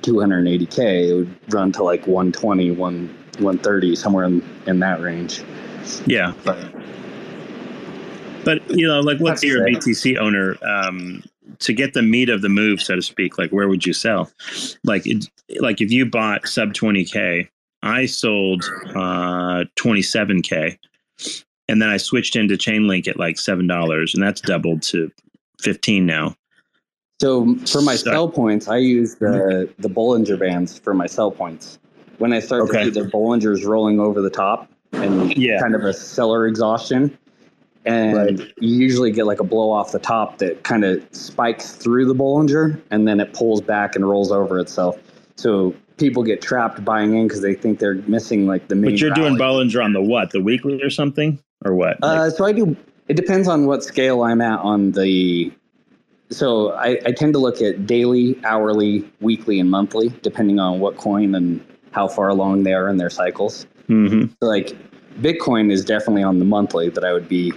[0.05, 1.09] 280k.
[1.09, 3.07] It would run to like 120, 1
[3.39, 5.43] 130, somewhere in in that range.
[6.05, 6.33] Yeah.
[6.43, 6.73] But
[8.43, 9.79] But you know, like let's say That's you're a fair.
[9.81, 11.23] BTC owner, um,
[11.59, 14.31] to get the meat of the move, so to speak, like where would you sell?
[14.83, 15.25] Like, it,
[15.59, 17.49] like if you bought sub twenty k,
[17.83, 18.63] I sold
[18.95, 20.77] uh, twenty seven k,
[21.67, 25.11] and then I switched into Chainlink at like seven dollars, and that's doubled to
[25.61, 26.35] fifteen now.
[27.21, 31.31] So for my So- sell points, I use the the Bollinger Bands for my sell
[31.31, 31.79] points.
[32.17, 32.85] When I start Okay.
[32.85, 35.59] to see the Bollingers rolling over the top and Yeah.
[35.59, 37.11] kind of a seller exhaustion,
[37.85, 42.05] and you usually get like a blow off the top that kind of spikes through
[42.05, 44.97] the Bollinger and then it pulls back and rolls over itself.
[45.37, 48.91] So people get trapped buying in because they think they're missing like the main.
[48.91, 49.37] But you're doing.
[49.37, 50.31] Bollinger on the what?
[50.31, 52.01] The weekly or something, or what?
[52.01, 52.75] Like- Uh, so I do.
[53.07, 55.51] It depends on what scale I'm at on the.
[56.31, 60.97] So I, I tend to look at daily, hourly, weekly, and monthly, depending on what
[60.97, 63.67] coin and how far along they are in their cycles.
[63.89, 64.29] Mhm.
[64.41, 64.75] So like
[65.21, 67.53] Bitcoin is definitely on the monthly that I would be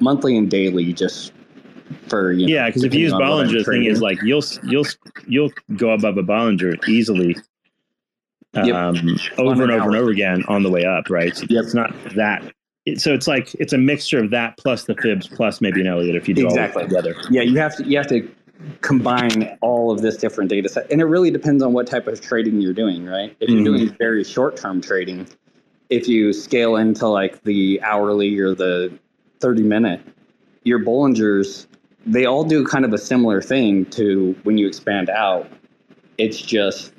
[0.00, 1.32] monthly and daily just
[2.08, 3.84] for you know, Yeah, because if you use depending on what I'm Bollinger, the thing
[3.84, 4.86] is like you'll you'll
[5.28, 7.36] you'll go above a Bollinger easily,
[8.54, 8.74] Yep.
[8.74, 11.36] um, over and an over and over again on the way up, right?
[11.36, 11.64] So Yep.
[11.64, 12.42] It's not that.
[12.94, 16.14] So it's like it's a mixture of that plus the fibs plus maybe an Elliott
[16.14, 16.84] if you do Exactly.
[16.84, 17.16] all together.
[17.30, 18.30] yeah, you have to you have to
[18.80, 22.20] combine all of this different data set, and it really depends on what type of
[22.20, 23.36] trading you're doing, right?
[23.40, 23.64] If you're Mhm.
[23.64, 25.26] doing very short term trading,
[25.90, 28.92] if you scale into like the hourly or the
[29.40, 30.00] 30 minute,
[30.62, 31.66] your Bollingers,
[32.06, 35.48] they all do kind of a similar thing to when you expand out.
[36.18, 36.92] It's just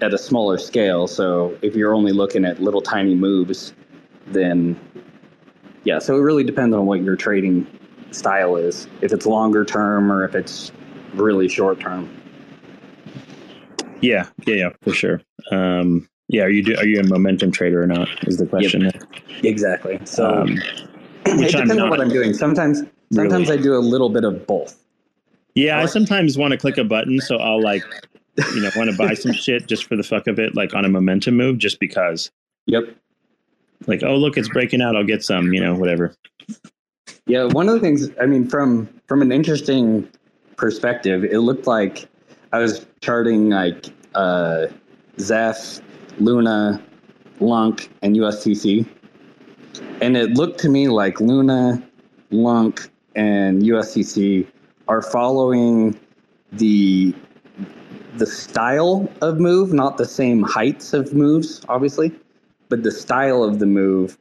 [0.00, 1.08] at a smaller scale.
[1.08, 3.74] So if you're only looking at little tiny moves,
[4.28, 4.76] then
[5.86, 7.66] yeah, so it really depends on what your trading
[8.10, 8.88] style is.
[9.00, 10.72] If it's longer term or if it's
[11.14, 12.10] really short term.
[14.02, 15.22] Yeah, yeah, yeah, for sure.
[15.50, 18.08] Um, yeah, are you do, are you a momentum trader or not?
[18.26, 18.90] Is the question.
[19.42, 20.00] Exactly.
[20.04, 20.58] So Um,
[21.24, 22.34] it depends on what I'm doing.
[22.34, 24.76] Sometimes sometimes I do a little bit of both.
[25.54, 27.82] yeah, I sometimes want to click a button, so I'll like,
[28.54, 30.84] you know, want to buy some shit just for the fuck of it, like on
[30.84, 32.30] a momentum move, just because.
[32.66, 32.94] Yep.
[33.86, 34.96] Like, oh look, it's breaking out.
[34.96, 35.52] I'll get some.
[35.52, 36.14] You know, whatever.
[37.26, 40.08] Yeah, one of the things I mean from from an interesting
[40.56, 42.08] perspective, it looked like
[42.52, 44.66] I was charting like uh
[45.18, 45.80] Zeph,
[46.18, 46.82] Luna,
[47.40, 48.86] LUNC, and USTC.
[50.00, 51.82] And it looked to me like Luna,
[52.30, 54.46] LUNC, and USTC
[54.88, 55.98] are following
[56.52, 57.14] the
[58.16, 62.12] the style of move, not the same heights of moves, obviously,
[62.68, 64.18] but the style of the move,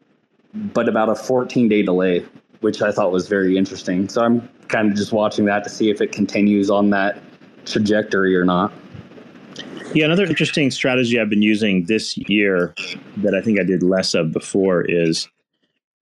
[0.54, 2.26] but about a 14 day delay,
[2.62, 4.10] which I thought was very interesting.
[4.10, 7.22] So I'm kind of just watching that to see if it continues on that
[7.66, 8.72] trajectory or not.
[9.94, 12.74] Yeah, another interesting strategy I've been using this year
[13.18, 15.30] that I think I did less of before is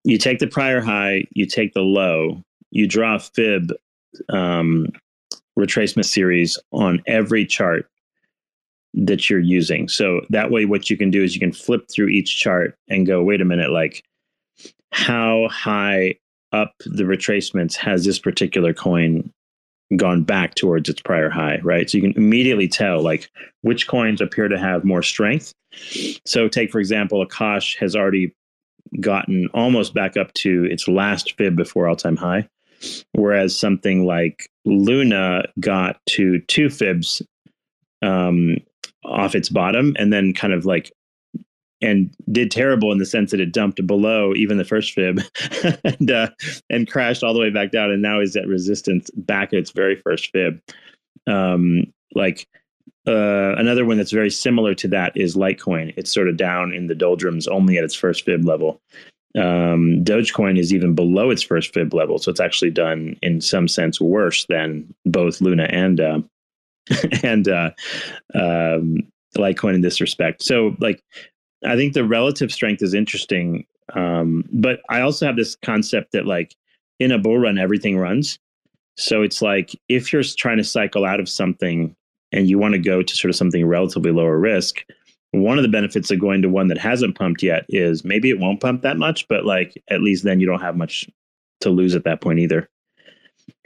[0.03, 3.71] you take the prior high, you take the low, you draw a fib
[4.29, 4.87] um,
[5.57, 7.87] retracement series on every chart
[8.93, 9.87] that you're using.
[9.87, 13.07] So that way, what you can do is you can flip through each chart and
[13.07, 14.03] go, wait a minute, like
[14.91, 16.15] how high
[16.51, 19.31] up the retracements has this particular coin
[19.97, 21.89] gone back towards its prior high, right?
[21.89, 23.29] So you can immediately tell like
[23.61, 25.53] which coins appear to have more strength.
[26.25, 28.33] So take for example, Akash has already
[28.99, 32.47] gotten almost back up to its last fib before all-time high,
[33.13, 37.21] whereas something like Luna got to two fibs
[38.03, 38.57] um,
[39.05, 40.91] off its bottom and then kind of like
[41.81, 45.19] and did terrible in the sense that it dumped below even the first fib
[45.83, 46.29] and uh,
[46.69, 49.71] and crashed all the way back down and now is at resistance back at its
[49.71, 50.61] very first fib
[51.27, 51.83] um,
[52.15, 52.47] like
[53.05, 55.93] uh, another one that's very similar to that is Litecoin.
[55.97, 58.81] It's sort of down in the doldrums only at its first fib level.
[59.35, 63.67] Um, Dogecoin is even below its first fib level, so it's actually done in some
[63.67, 66.19] sense worse than both Luna and uh,
[67.23, 67.71] and uh,
[68.35, 68.97] um,
[69.37, 70.43] Litecoin in this respect.
[70.43, 71.01] So, like,
[71.65, 76.25] I think the relative strength is interesting, um, but I also have this concept that,
[76.25, 76.53] like,
[76.99, 78.37] in a bull run, everything runs.
[78.97, 81.95] So it's like if you're trying to cycle out of something
[82.31, 84.85] and you want to go to sort of something relatively lower risk,
[85.31, 88.39] one of the benefits of going to one that hasn't pumped yet is maybe it
[88.39, 91.09] won't pump that much, but like at least then you don't have much
[91.61, 92.69] to lose at that point either.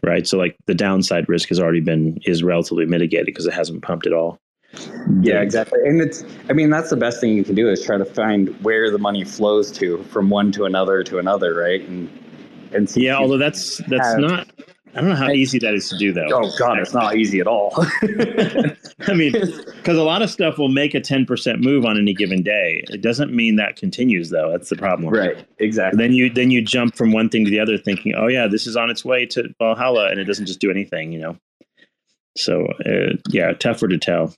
[0.03, 0.27] Right.
[0.27, 4.05] So like the downside risk has already been is relatively mitigated because it hasn't pumped
[4.05, 4.39] at all.
[5.21, 5.79] Yeah, exactly.
[5.85, 8.49] And it's I mean that's the best thing you can do is try to find
[8.63, 11.81] where the money flows to from one to another to another, right?
[11.87, 12.09] And
[12.73, 14.49] and yeah, although that's that's have, not
[14.97, 16.27] I don't know how easy that is to do, though.
[16.31, 17.71] Oh God, it's not easy at all.
[19.07, 19.31] I mean,
[19.75, 22.83] because a lot of stuff will make a ten percent move on any given day.
[22.89, 24.51] It doesn't mean that continues, though.
[24.51, 25.13] That's the problem.
[25.13, 25.45] Right.
[25.59, 25.97] Exactly.
[26.01, 28.65] Then you then you jump from one thing to the other, thinking, "Oh yeah, this
[28.65, 31.11] is on its way to Valhalla," and it doesn't just do anything.
[31.11, 31.37] You know.
[32.35, 34.33] So uh, yeah, tougher to tell.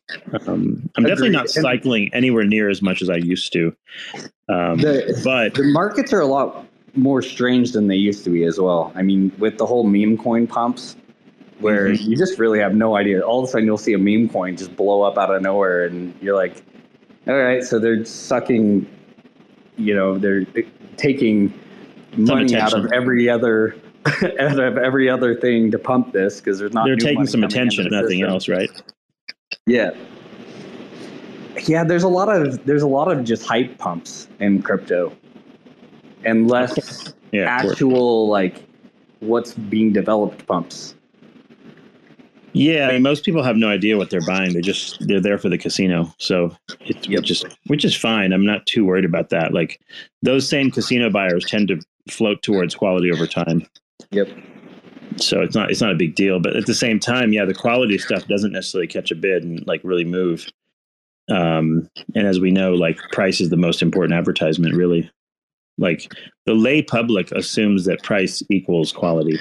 [0.47, 1.09] Um, I'm Agreed.
[1.09, 3.75] definitely not cycling anywhere near as much as I used to.
[4.49, 6.65] Um, the, but the markets are a lot
[6.99, 8.91] more strange than they used to be as well.
[8.95, 10.95] I mean, with the whole meme coin pumps,
[11.59, 12.11] where mm-hmm.
[12.11, 13.21] you just really have no idea.
[13.21, 15.85] All of a sudden, you'll see a meme coin just blow up out of nowhere,
[15.85, 16.63] and you're like,
[17.27, 18.87] "All right, so they're sucking,
[19.77, 20.45] you know, they're
[20.97, 21.53] taking
[22.11, 22.79] Some money attention.
[22.79, 23.75] out of every other."
[24.39, 26.85] out of every other thing to pump this because there's not.
[26.85, 28.69] They're taking some attention, nothing else, right?
[29.67, 29.91] Yeah,
[31.67, 31.83] yeah.
[31.83, 35.15] There's a lot of there's a lot of just hype pumps in crypto
[36.25, 38.63] and less yeah, actual like
[39.19, 40.95] what's being developed pumps.
[42.53, 44.53] Yeah, I mean, most people have no idea what they're buying.
[44.53, 47.21] They just they're there for the casino, so it's yep.
[47.21, 48.33] which is which is fine.
[48.33, 49.53] I'm not too worried about that.
[49.53, 49.79] Like
[50.23, 51.79] those same casino buyers tend to
[52.09, 53.65] float towards quality over time.
[54.11, 54.29] Yep.
[55.17, 57.53] So it's not it's not a big deal, but at the same time, yeah, the
[57.53, 60.47] quality stuff doesn't necessarily catch a bid and like really move.
[61.29, 65.09] Um, and as we know, like price is the most important advertisement, really.
[65.79, 66.13] Like
[66.45, 69.39] the lay public assumes that price equals quality.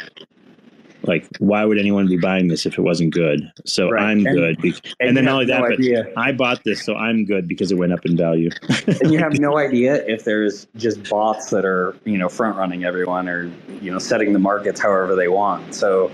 [1.05, 3.51] Like, why would anyone be buying this if it wasn't good?
[3.65, 4.03] So right.
[4.03, 4.61] I'm and, good.
[4.61, 7.47] Be- and, and then not only that, no but I bought this, so I'm good
[7.47, 8.51] because it went up in value.
[8.87, 12.85] and you have no idea if there's just bots that are, you know, front running
[12.85, 15.75] everyone or, you know, setting the markets however they want.
[15.75, 16.11] So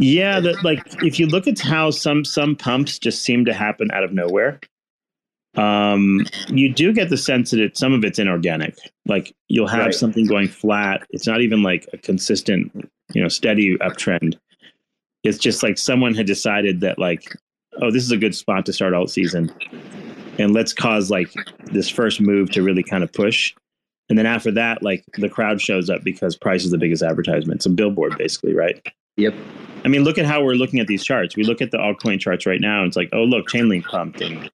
[0.00, 3.90] yeah, that like if you look at how some some pumps just seem to happen
[3.92, 4.58] out of nowhere,
[5.56, 8.76] um, you do get the sense that it, some of it's inorganic.
[9.06, 9.94] Like you'll have right.
[9.94, 11.06] something going flat.
[11.10, 12.70] It's not even like a consistent,
[13.12, 14.38] you know, steady uptrend.
[15.24, 17.36] It's just like someone had decided that like,
[17.82, 19.52] oh, this is a good spot to start alt season,
[20.38, 21.32] and let's cause like
[21.66, 23.54] this first move to really kind of push.
[24.08, 27.64] And then after that, like the crowd shows up because price is the biggest advertisement.
[27.66, 28.84] A billboard, basically, right?
[29.16, 29.34] Yep.
[29.84, 31.36] I mean, look at how we're looking at these charts.
[31.36, 34.20] We look at the altcoin charts right now, and it's like, oh, look, Chainlink pumped,
[34.20, 34.50] and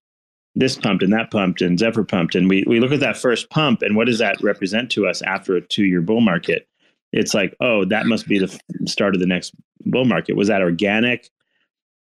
[0.56, 2.34] this pumped and that pumped and Zephyr pumped.
[2.34, 5.20] And we, we look at that first pump and what does that represent to us
[5.22, 6.66] after a two year bull market?
[7.12, 10.34] It's like, oh, that must be the start of the next bull market.
[10.34, 11.30] Was that organic?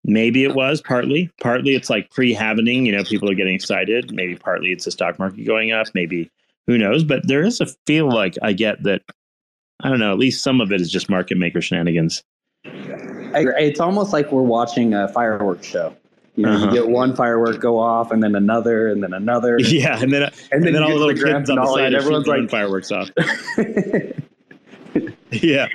[0.04, 1.30] Maybe it was partly.
[1.40, 4.12] Partly it's like pre halvening, you know, people are getting excited.
[4.12, 5.88] Maybe partly it's the stock market going up.
[5.94, 6.30] Maybe
[6.66, 7.04] who knows?
[7.04, 9.02] But there is a feel like I get that,
[9.80, 12.24] I don't know, at least some of it is just market maker shenanigans.
[12.64, 15.94] It's almost like we're watching a fireworks show.
[16.36, 16.66] You know, uh-huh.
[16.66, 19.58] you get one firework go off, and then another, and then another.
[19.66, 22.26] Yeah, and then and, and then, then all the little kids on the side, everyone's
[22.26, 23.08] like fireworks off.
[25.32, 25.66] yeah,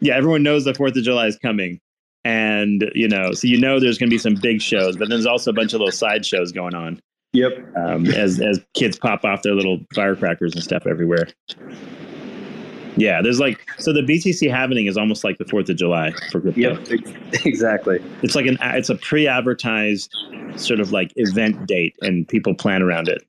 [0.00, 0.16] yeah.
[0.16, 1.80] Everyone knows the Fourth of July is coming,
[2.24, 5.26] and you know, so you know there's going to be some big shows, but there's
[5.26, 7.00] also a bunch of little side shows going on
[7.32, 7.76] Yep.
[7.76, 11.28] um, as as kids pop off their little firecrackers and stuff everywhere.
[13.00, 16.38] Yeah, there's like so the BTC happening is almost like the Fourth of July for
[16.38, 16.60] crypto.
[16.60, 17.46] Yep.
[17.46, 17.98] Exactly.
[18.22, 20.14] It's like an it's a pre-advertised
[20.56, 23.22] sort of like event date, and people plan around it.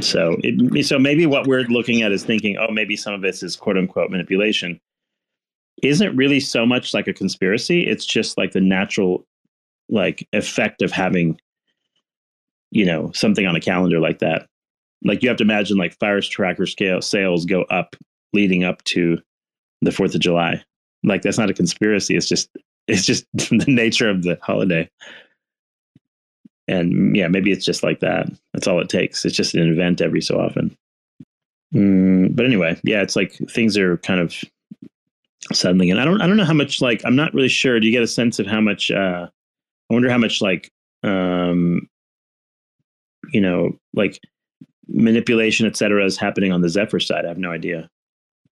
[0.00, 3.42] So it so maybe what we're looking at is thinking, oh, maybe some of this
[3.42, 4.80] is quote unquote manipulation.
[5.82, 7.84] Isn't really so much like a conspiracy.
[7.84, 9.26] It's just like the natural
[9.88, 11.40] like effect of having,
[12.70, 14.46] you know, something on a calendar like that.
[15.02, 17.96] Like you have to imagine like fires tracker scale sales go up
[18.32, 19.18] leading up to
[19.80, 20.62] the Fourth of July.
[21.04, 22.16] Like that's not a conspiracy.
[22.16, 22.48] It's just
[22.88, 24.88] it's just the nature of the holiday.
[26.68, 28.30] And yeah, maybe it's just like that.
[28.52, 29.24] That's all it takes.
[29.24, 30.76] It's just an event every so often.
[31.74, 34.36] Mm, but anyway, yeah, it's like things are kind of
[35.52, 35.98] settling in.
[35.98, 37.80] I don't I don't know how much like I'm not really sure.
[37.80, 39.26] Do you get a sense of how much uh
[39.90, 40.70] I wonder how much like
[41.02, 41.88] um
[43.32, 44.20] you know, like
[44.88, 47.24] manipulation, et cetera, is happening on the Zephyr side.
[47.24, 47.88] I have no idea.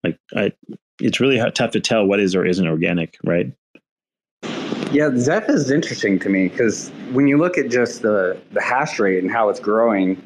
[0.06, 0.52] Like I
[1.00, 3.52] it's really tough to tell what is or isn't organic, right?
[4.92, 8.98] Yeah, Zeph is interesting to me because when you look at just the the hash
[8.98, 10.22] rate and how it's growing,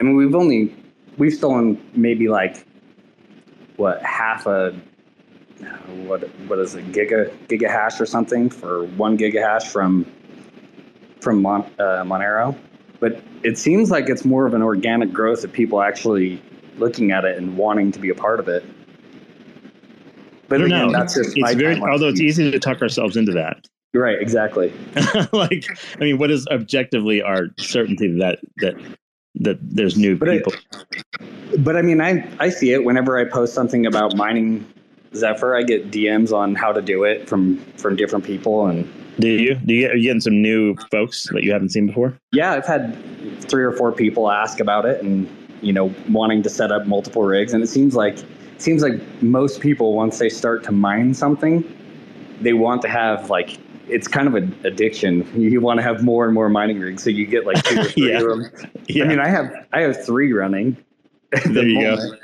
[0.00, 0.74] I mean, we've only
[1.18, 2.66] we've stolen maybe like
[3.76, 4.74] what half a
[6.06, 10.06] what what is it giga giga hash or something for one giga hash from
[11.20, 12.54] from Mon, uh, Monero,
[13.00, 16.40] but it seems like it's more of an organic growth of people actually
[16.76, 18.64] looking at it and wanting to be a part of it.
[20.48, 20.92] But I don't again, know.
[20.92, 23.66] that's just It's very although it's easy to talk ourselves into that.
[23.94, 24.72] right, exactly.
[25.32, 25.64] like
[25.96, 28.74] I mean, what is objectively our certainty that that
[29.36, 30.52] that there's new But I- people?
[31.58, 34.66] But I mean, I I see it whenever I post something about mining
[35.14, 35.54] Zephyr.
[35.56, 38.86] I get DMs on how to do it from from different people, and
[39.20, 41.86] Do you do you get, are you getting some new folks that you haven't seen
[41.86, 42.18] before?
[42.32, 42.96] yeah, I've had
[43.42, 45.28] three or four people ask about it, and
[45.62, 47.54] you know, wanting to set up multiple rigs.
[47.54, 48.18] And it seems like
[48.64, 51.62] seems like most people once they start to mine something,
[52.40, 55.28] they want to have like it's kind of an addiction.
[55.40, 57.84] You want to have more and more mining rigs, so you get like two or
[57.90, 58.20] three Yeah.
[58.20, 58.50] of them.
[58.88, 60.76] Yeah, I mean, I have I have three running.
[61.30, 62.16] the There you go.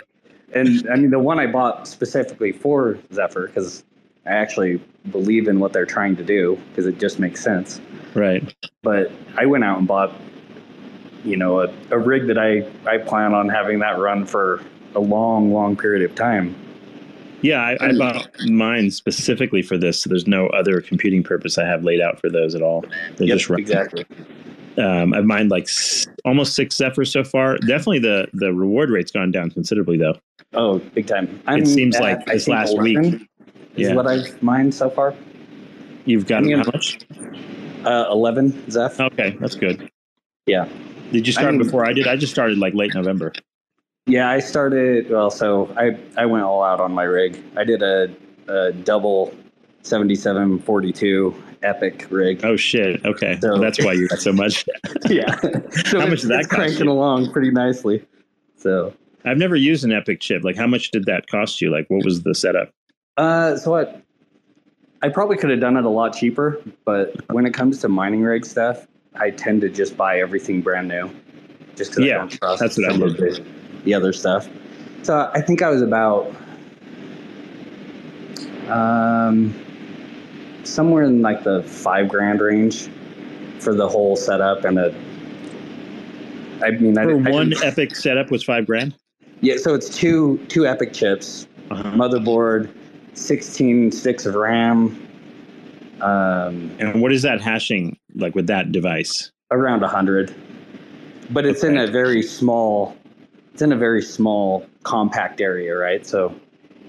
[0.55, 3.85] And I mean, the one I bought specifically for Zephyr because
[4.27, 4.81] I actually
[5.13, 7.81] believe in what they're trying to do because it just makes sense.
[8.15, 8.43] right.
[8.83, 10.13] But I went out and bought,
[11.25, 14.63] you know, a, a rig that I I plan on having that run for
[14.95, 16.55] a long, long period of time.
[17.43, 20.03] Yeah, I, I bought mine specifically for this.
[20.03, 22.83] So there's no other computing purpose I have laid out for those at all.
[23.17, 23.61] They're Yep, just run.
[23.61, 24.05] exactly.
[24.77, 27.57] Um, I've mined like s- almost six Zephyrs so far.
[27.59, 30.17] Definitely the the reward rate's gone down considerably though.
[30.53, 31.41] Oh, big time.
[31.47, 32.99] I'm seems at, like this last week.
[33.77, 33.95] Is Yeah.
[33.95, 35.15] what I've mined so far.
[36.05, 36.99] You've got how much?
[37.85, 39.01] Uh, Eleven Zeph.
[39.01, 39.91] Okay, that's good.
[40.47, 40.69] Yeah.
[41.13, 42.07] Did you I start mean- before I did?
[42.07, 43.33] I just started like late November.
[44.11, 45.09] Yeah, I started.
[45.11, 47.43] Well, so I I went all out on my rig.
[47.57, 48.15] I did a,
[48.49, 49.35] a double
[49.83, 52.45] seventy seven forty two EPYC rig.
[52.45, 53.05] Oh shit.
[53.05, 54.65] Okay, So- that's why you got so much.
[55.09, 55.35] yeah,
[55.85, 56.93] so How much that cranking you?
[56.93, 58.05] along pretty nicely.
[58.57, 58.93] So,
[59.25, 60.45] I've never used an EPYC chip.
[60.45, 61.71] Like, how much did that cost you?
[61.71, 62.71] Like, what was the setup?
[63.17, 64.03] uh, so what?
[65.03, 68.23] I probably could have done it a lot cheaper, but when it comes to mining
[68.23, 71.11] rig stuff, I tend to just buy everything brand new,
[71.75, 73.47] just because Yeah, I don't trust that's what I did.
[73.81, 74.49] The, the other stuff.
[75.03, 76.31] So I think I was about
[78.69, 79.55] um,
[80.65, 82.89] somewhere in like the five grand range
[83.59, 84.95] for the whole setup and a.
[86.63, 88.95] I mean, For I one didn't- EPYC setup was five grand.
[89.41, 89.57] yeah.
[89.57, 91.91] So it's two two EPYC chips, Uh-huh.
[91.93, 92.69] motherboard,
[93.15, 94.95] sixteen sticks of RAM,
[96.03, 99.31] um, And what is that hashing like with that device?
[99.53, 100.33] around a hundred.
[101.31, 102.95] But it's in a very small.
[103.53, 106.07] It's in a very small, compact area, right?
[106.07, 106.35] So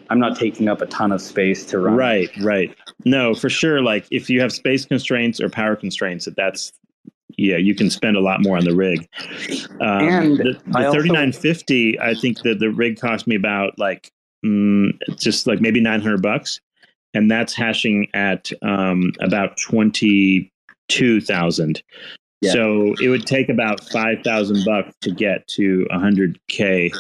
[0.10, 1.96] I'm not taking up a ton of space to run.
[1.96, 2.76] Right, right.
[3.06, 3.82] No, for sure.
[3.82, 6.74] Like, if you have space constraints or power constraints, that that's
[7.38, 9.08] yeah, you can spend a lot more on the rig.
[9.80, 14.12] Um, And the, the also- 3950, I think that the rig cost me about like
[14.46, 16.60] mm, just like maybe 900 bucks,
[17.14, 21.82] and that's hashing at um, about 22,000.
[22.42, 22.54] Yeah.
[22.54, 26.92] So it would take about 5,000 bucks to get to 100k.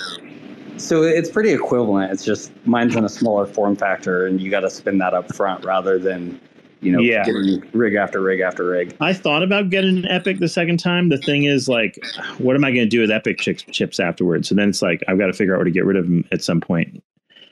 [0.77, 2.11] So it's pretty equivalent.
[2.11, 5.33] It's just mine's in a smaller form factor, and you got to spin that up
[5.35, 6.39] front rather than,
[6.81, 7.23] you know, Yeah.
[7.25, 8.95] getting rig after rig after rig.
[9.01, 11.09] I thought about getting an EPYC the second time.
[11.09, 11.99] The thing is, like,
[12.37, 14.47] what am I going to do with EPYC chips, chips afterwards?
[14.47, 16.23] So then it's like I've got to figure out where to get rid of them
[16.31, 17.03] at some point.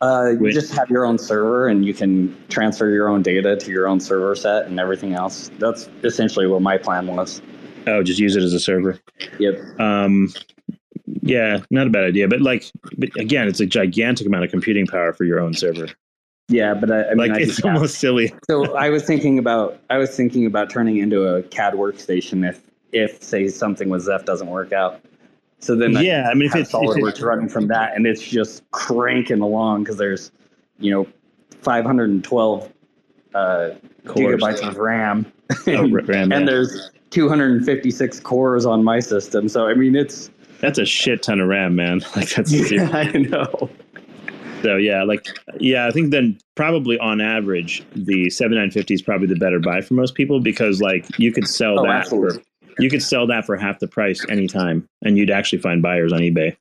[0.02, 3.72] Uh, you just have your own server and you can transfer your own data to
[3.72, 5.52] your own server set and everything else.
[5.60, 7.42] That's essentially what my plan was.
[7.90, 9.00] Oh, just use it as a server.
[9.40, 9.80] Yep.
[9.80, 10.32] Um,
[11.22, 12.28] yeah, not a bad idea.
[12.28, 12.66] But like,
[12.98, 15.88] but again, it's a gigantic amount of computing power for your own server.
[16.48, 18.34] Yeah, but I, I mean, Like, I it's have- almost silly.
[18.50, 22.62] so I was thinking about I was thinking about turning into a CAD workstation if
[22.92, 25.00] if say something with Zeph doesn't work out.
[25.60, 28.64] So then Yeah, I mean, if it's, SolidWorks it's running from that, and it's just
[28.72, 30.32] cranking along because there's
[30.80, 31.08] you know
[31.62, 32.72] 512
[33.36, 33.70] uh,
[34.06, 35.32] gigabytes of RAM,
[35.68, 36.46] oh, RAM, and yeah.
[36.46, 39.50] there's 256 cores on my system.
[39.50, 40.30] So I mean, it's
[40.60, 42.02] that's a shit ton of RAM, man.
[42.16, 43.70] Like that's yeah, I know.
[44.62, 45.26] So yeah, like
[45.60, 49.94] yeah, I think then probably on average the 7950 is probably the better buy for
[49.94, 52.40] most people because like you could sell Oh, that absolutely.
[52.40, 56.12] for you could sell that for half the price anytime and you'd actually find buyers
[56.14, 56.56] on eBay.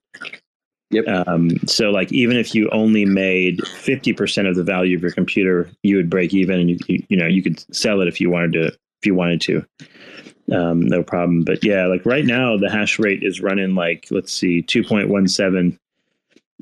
[0.91, 1.07] Yep.
[1.29, 5.71] Um, so like even if you only made 50% of the value of your computer,
[5.83, 8.31] you would break even and you, you you know, you could sell it if you
[8.31, 9.65] wanted to if you wanted to.
[10.53, 11.45] Um, no problem.
[11.45, 15.79] But yeah, like right now the hash rate is running like let's see 2.17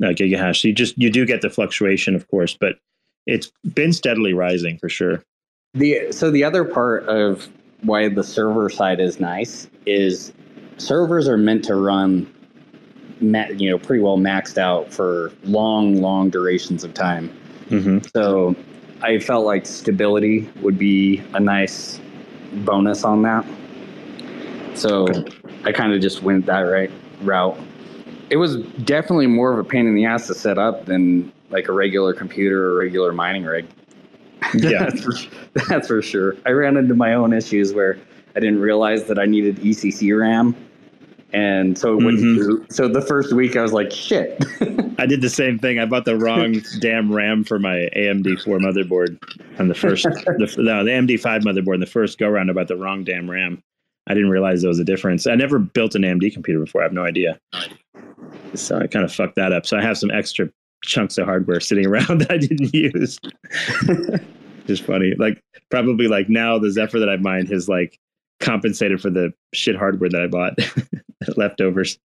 [0.03, 0.63] uh, gigahash.
[0.63, 2.79] So you just you do get the fluctuation, of course, but
[3.27, 5.23] it's been steadily rising for sure.
[5.75, 7.49] The so the other part of
[7.83, 10.33] why the server side is nice is
[10.79, 12.33] servers are meant to run,
[13.21, 17.29] you know, pretty well maxed out for long, long durations of time.
[17.69, 17.99] Mm-hmm.
[18.15, 18.57] So
[19.03, 22.01] I felt like stability would be a nice
[22.65, 23.45] bonus on that.
[24.77, 25.07] So
[25.65, 26.91] I kind of just went that right
[27.23, 27.59] route.
[28.31, 31.69] It was definitely more of a pain in the ass to set up than like
[31.69, 33.67] a regular computer or regular mining rig.
[34.55, 34.85] Yeah.
[34.91, 35.13] that's, for,
[35.69, 36.37] that's for sure.
[36.45, 37.99] I ran into my own issues where
[38.35, 40.55] I didn't realize that I needed ECC RAM.
[41.33, 42.37] And so Mhm.
[42.37, 42.73] boot.
[42.73, 44.43] So the first week I was like, shit.
[44.99, 45.79] I did the same thing.
[45.79, 49.19] I bought the wrong damn RAM for my AMD4 motherboard
[49.59, 51.81] on the first, the, no, the AMD5 motherboard.
[51.81, 53.63] The first go round, I bought the wrong damn RAM.
[54.07, 55.27] I didn't realize there was a difference.
[55.27, 56.83] I never built an AMD computer before.
[56.83, 57.41] I have no idea.
[58.55, 59.67] So I kind of fucked that up.
[59.67, 60.49] So I have some extra
[60.85, 63.19] chunks of hardware sitting around that I didn't use.
[64.67, 65.15] Just funny.
[65.19, 67.99] Like probably like now the Zephyr that I mined has like
[68.41, 70.59] compensated for the shit hardware that I bought
[71.37, 71.99] leftovers.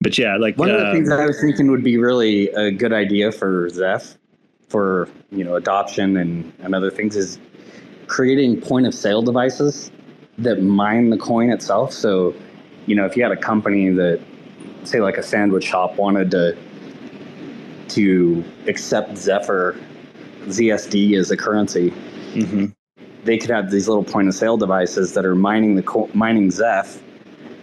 [0.00, 2.48] But yeah, like One of the uh, things that I was thinking would be really
[2.50, 4.16] a good idea for Zeph
[4.68, 7.38] for you know adoption and, and other things is
[8.08, 9.90] creating point of sale devices
[10.38, 11.92] that mine the coin itself.
[11.92, 12.34] So,
[12.86, 14.20] you know, if you had a company that
[14.84, 16.56] say like a sandwich shop wanted to
[17.88, 19.76] to accept Zephyr
[20.46, 21.90] ZSD as a currency,
[22.34, 22.74] mhm.
[23.24, 26.50] they could have these little point of sale devices that are mining the co- mining
[26.50, 27.02] Zeph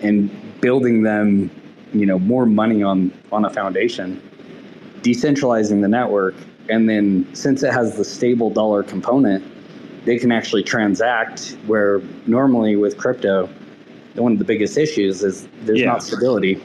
[0.01, 0.29] and
[0.61, 1.49] building them,
[1.93, 4.21] you know, more money on on a foundation,
[5.01, 6.35] decentralizing the network,
[6.69, 9.43] and then since it has the stable dollar component,
[10.05, 11.57] they can actually transact.
[11.67, 13.49] Where normally with crypto,
[14.15, 15.87] one of the biggest issues is there's Yeah.
[15.87, 16.61] not stability.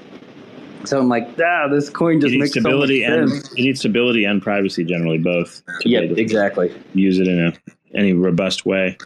[0.85, 3.53] So I'm like, ah, this coin just makes stability so much and sense.
[3.59, 6.73] you need stability and privacy generally both Yeah, exactly.
[6.95, 7.53] use it in a
[7.93, 8.97] any robust way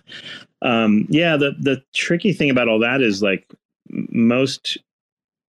[0.61, 3.51] um yeah the the tricky thing about all that is like
[3.89, 4.77] most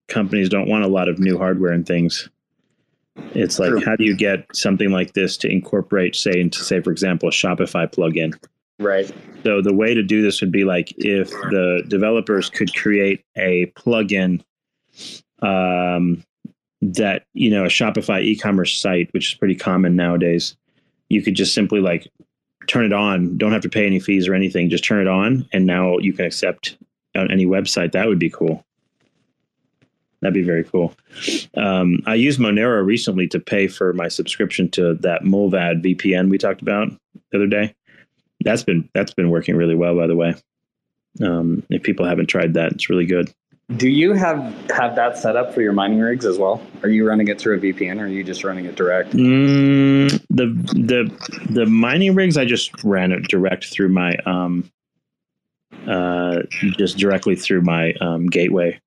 [0.07, 2.29] companies don't want a lot of new hardware and things
[3.33, 3.81] it's like True.
[3.85, 7.31] how do you get something like this to incorporate say into say for example a
[7.31, 8.33] shopify plugin
[8.77, 9.09] Right.
[9.43, 13.67] so the way to do this would be like if the developers could create a
[13.77, 14.43] plugin
[15.41, 16.23] um,
[16.81, 20.55] that you know a Shopify e-commerce site, which is pretty common nowadays.
[21.09, 22.07] You could just simply like
[22.67, 23.37] turn it on.
[23.37, 24.69] Don't have to pay any fees or anything.
[24.69, 26.77] Just turn it on, and now you can accept
[27.15, 27.91] on any website.
[27.93, 28.65] That would be cool.
[30.21, 30.93] That'd be very cool.
[31.55, 36.37] Um, I used Monero recently to pay for my subscription to that Mullvad VPN we
[36.37, 36.89] talked about
[37.31, 37.75] the other day
[38.45, 40.33] that's been that's been working really well by the way
[41.21, 43.33] um, if people haven't tried that it's really good
[43.77, 44.37] Do you have
[44.69, 46.61] have that set up for your mining rigs as well?
[46.83, 49.11] Are you running it through a VPN, or are you just running it direct?
[49.11, 51.09] mm, the the
[51.49, 54.69] the mining rigs i just ran it direct through my um
[55.87, 56.41] uh
[56.77, 58.79] just directly through my um gateway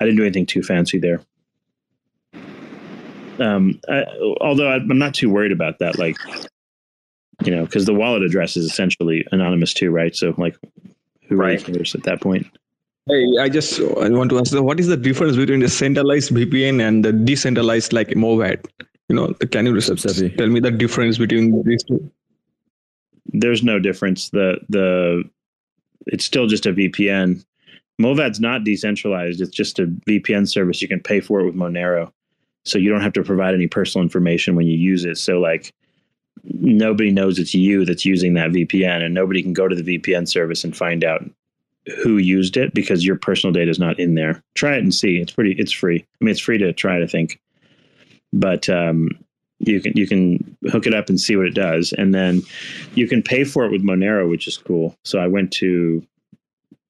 [0.00, 1.20] i didn't do anything too fancy there
[3.38, 4.04] um I,
[4.40, 6.16] although I, i'm not too worried about that like
[7.44, 10.56] you know because the wallet address is essentially anonymous too right so like
[11.28, 11.64] who really Right.
[11.64, 12.46] cares at that point
[13.06, 16.80] Hey, I just I want to ask, what is the difference between the centralized VPN
[16.80, 18.64] and the decentralized like Mullvad?
[19.10, 20.08] You know, can you just
[20.38, 22.10] tell me the difference between these two?
[23.26, 24.30] there's no difference.
[24.30, 25.22] The the
[26.06, 27.44] it's still just a VPN.
[28.00, 29.40] Mullvad's not decentralized.
[29.42, 30.80] It's just a VPN service.
[30.80, 32.10] You can pay for it with Monero.
[32.64, 35.18] so you don't have to provide any personal information when you use it.
[35.18, 35.72] So like
[36.42, 40.28] nobody knows it's you that's using that VPN, and nobody can go to the VPN
[40.28, 41.24] service and find out
[42.02, 44.42] who used it because your personal data is not in there.
[44.54, 45.18] Try it and see.
[45.18, 45.52] It's pretty.
[45.52, 46.04] It's free.
[46.20, 47.40] I mean, it's free to try to think,
[48.32, 49.10] but um,
[49.58, 52.42] you can you can hook it up and see what it does, and then
[52.94, 54.96] you can pay for it with Monero, which is cool.
[55.04, 56.04] So I went to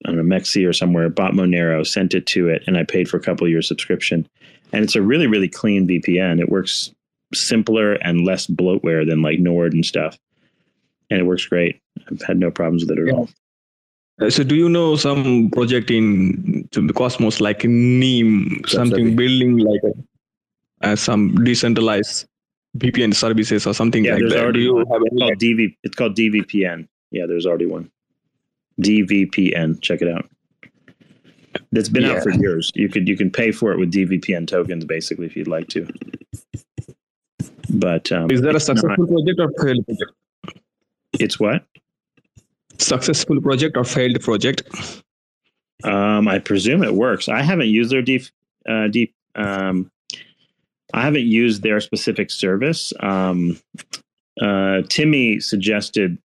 [0.04, 3.08] I don't know MEXC or somewhere, bought Monero, sent it to it, and I paid
[3.08, 4.28] for a couple years subscription.
[4.72, 6.40] And it's a really really clean VPN.
[6.40, 6.92] It works
[7.34, 10.18] simpler and less bloatware than like Nord and stuff,
[11.10, 11.80] and it works great.
[12.10, 13.12] I've had no problems with it at Yeah.
[13.12, 13.28] all.
[14.20, 19.14] Uh, So do you know some project in to the Cosmos like Nym, something Absolutely.
[19.14, 22.26] building like a, uh, some decentralized
[22.78, 24.38] VPN services or something Yeah, like there's that?
[24.38, 25.76] Do already you have It's called DV.
[25.82, 26.86] It's called DVPN.
[27.10, 27.90] Yeah, there's already one.
[28.80, 29.80] DVPN.
[29.82, 30.28] Check it out.
[31.72, 32.70] That's been out for years.
[32.74, 35.86] You could you can pay for it with DVPN tokens, basically, if you'd like to.
[37.74, 40.12] But um, Is there a it's not- successful project or failed project?
[41.14, 41.64] It's what?
[42.78, 44.62] Successful project or failed project?
[45.84, 47.28] Um, I presume it works.
[47.28, 48.22] I haven't used their deep,
[48.68, 49.14] uh, deep.
[49.34, 49.90] Um,
[50.92, 52.92] I haven't used their specific service.
[53.00, 53.58] Um,
[54.40, 56.18] uh, Timmy suggested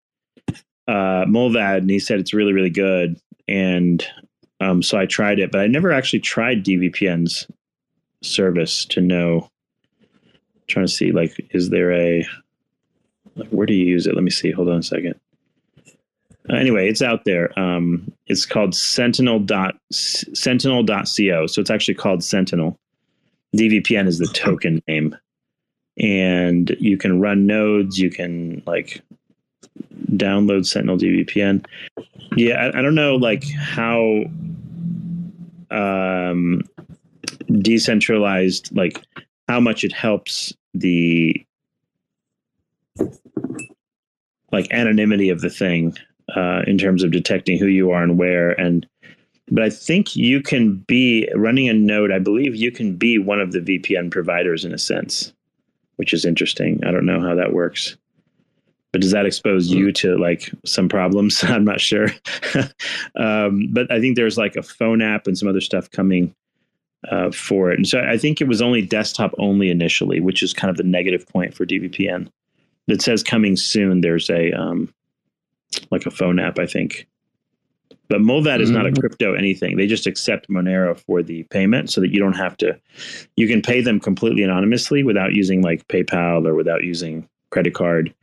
[0.88, 3.20] uh, Mullvad, and he said it's really, really good.
[3.48, 4.06] And
[4.60, 7.48] um, so I tried it, but I never actually tried DVPN's
[8.24, 9.50] service to know.
[10.68, 12.28] Trying to see, like, is there a
[13.38, 14.16] like, where do you use it?
[14.16, 14.52] Let me see.
[14.52, 15.16] Hold on a second.
[16.50, 17.58] Uh, anyway, it's out there.
[17.60, 21.48] Um, it's called Sentinel dot Sentinel dot co.
[21.48, 22.78] So it's actually called Sentinel.
[23.56, 25.16] DVPN is the token name,
[26.00, 27.98] and you can run nodes.
[27.98, 29.02] You can like
[30.12, 31.66] download Sentinel DVPN.
[32.36, 34.24] Yeah, I, I don't know like how
[35.70, 36.62] um,
[37.60, 39.02] decentralized, like
[39.48, 41.46] how much it helps the
[44.52, 45.96] like anonymity of the thing
[46.36, 48.88] uh, in terms of detecting who you are and where and
[49.50, 53.40] but i think you can be running a node i believe you can be one
[53.40, 55.34] of the vpn providers in a sense
[55.98, 56.80] which is interesting.
[56.86, 57.98] I don't know how that works.
[58.94, 61.44] But does that expose you to like some problems?
[61.44, 62.08] I'm not sure.
[63.16, 66.36] Um, but i think there's like a phone app and some other stuff coming
[67.12, 70.54] uh, for it and so i think it was only desktop only initially which is
[70.54, 72.28] kind of the negative point for dvpn
[72.88, 74.94] it says coming soon there's a um,
[75.92, 77.06] like a phone app, I think.
[78.08, 79.00] But Mullvad is not a Mhm.
[79.00, 79.76] crypto anything.
[79.76, 82.80] They just accept Monero for the payment so that you don't have to,
[83.36, 88.14] you can pay them completely anonymously without using like PayPal or without using credit card.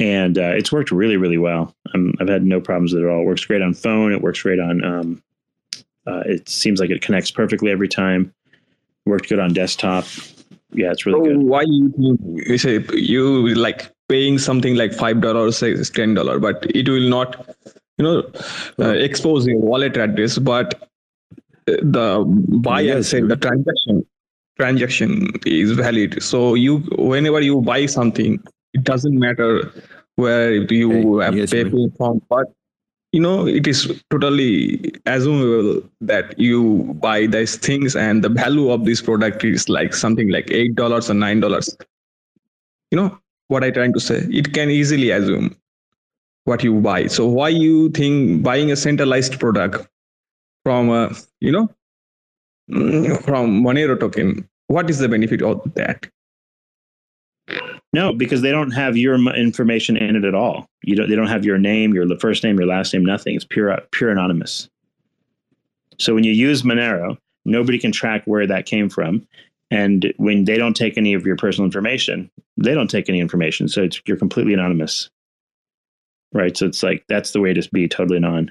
[0.00, 1.74] And uh, it's worked really, really well.
[1.94, 3.20] i I've had no problems with it at all.
[3.20, 4.12] It works great on phone.
[4.12, 5.22] It works great on, um,
[6.06, 8.32] uh, it seems like it connects perfectly every time.
[9.06, 10.04] Worked good on desktop.
[10.72, 11.46] Yeah, it's really So good.
[11.46, 16.38] why you you say you like paying something like five dollars, say it's ten dollar,
[16.38, 17.56] but it will not,
[17.98, 18.30] you know,
[18.78, 20.74] uh, expose your wallet address, but
[21.68, 24.06] uh, the buy and Yes, sell the transaction
[24.56, 26.22] transaction is valid.
[26.22, 28.42] So you whenever you buy something,
[28.72, 29.70] it doesn't matter
[30.16, 32.52] where you Hey, have yes, PayPal from, but
[33.14, 34.78] you know it is totally
[35.14, 36.60] assumable that you
[37.04, 41.10] buy these things and the value of this product is like something like eight dollars
[41.10, 41.68] or nine dollars.
[42.90, 44.18] You know what i trying to say?
[44.40, 45.56] It can easily assume
[46.44, 47.06] what you buy.
[47.06, 49.86] So why you think buying a centralized product
[50.64, 51.68] from a you know
[52.70, 56.10] mm, from monero token what is the benefit of that
[57.92, 60.66] No, because they don't have your information in it at all.
[60.82, 61.08] You don't.
[61.08, 63.36] They don't have your name, your first name, your last name, nothing.
[63.36, 64.68] It's pure, pure anonymous.
[65.98, 69.26] So when you use Monero, nobody can track where that came from,
[69.70, 73.68] and when they don't take any of your personal information, they don't take any information.
[73.68, 75.10] So it's you're completely anonymous,
[76.32, 76.56] right?
[76.56, 78.50] So it's like that's the way to be totally non.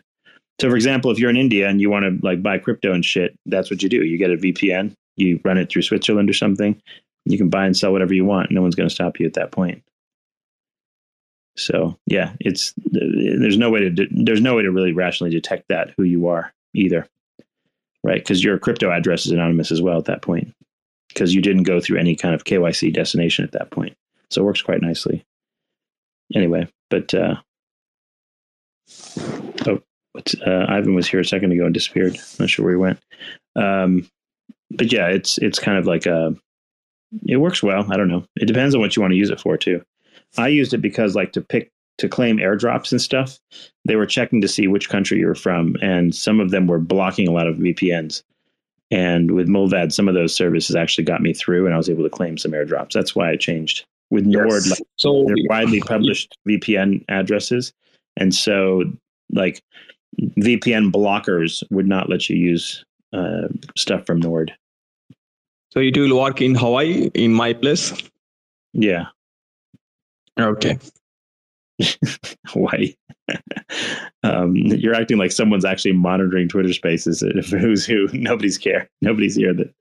[0.62, 3.04] So for example, if you're in India and you want to like buy crypto and
[3.04, 4.04] shit, that's what you do.
[4.04, 6.80] You get a VPN, you run it through Switzerland or something,
[7.26, 8.52] you can buy and sell whatever you want.
[8.52, 9.84] No one's going to stop you at that point.
[11.56, 15.68] So yeah, it's there's no way to de- there's no way to really rationally detect
[15.70, 17.08] that who you are either,
[18.04, 18.20] right?
[18.20, 20.54] Because your crypto address is anonymous as well at that point,
[21.10, 23.96] because you didn't go through any kind of KYC destination at that point.
[24.32, 25.24] So it works quite nicely.
[26.34, 27.36] Anyway, but uh,
[29.68, 29.80] oh,
[30.16, 32.18] uh, Ivan was here a second ago and disappeared.
[32.40, 33.00] Not sure where he went.
[33.56, 34.10] Um,
[34.72, 36.36] but yeah, it's it's kind of like a
[37.28, 37.86] it works well.
[37.92, 38.26] I don't know.
[38.36, 39.82] It depends on what you want to use it for too.
[40.38, 43.40] I used it because like to pick to claim airdrops and stuff,
[43.86, 46.80] they were checking to see which country you were from, and some of them were
[46.80, 48.24] blocking a lot of VPNs.
[48.90, 52.04] And with Mullvad, some of those services actually got me through, and I was able
[52.04, 52.94] to claim some airdrops.
[52.94, 53.86] That's why I changed.
[54.10, 54.70] With Nord, Yes.
[54.72, 57.74] like, So they're widely published VPN addresses,
[58.18, 58.84] and so
[59.32, 59.62] like
[60.20, 62.84] VPN blockers would not let you use
[63.14, 64.54] uh, stuff from Nord.
[65.74, 67.94] So it will work in Hawaii in my place.
[68.74, 69.06] Yeah,
[70.40, 70.78] Okay.
[72.48, 72.96] Hawaii.
[74.24, 77.22] um, you're acting like someone's actually monitoring Twitter Spaces.
[77.50, 78.08] Who's who?
[78.14, 78.90] Nobody's care.
[79.02, 79.74] Nobody's here that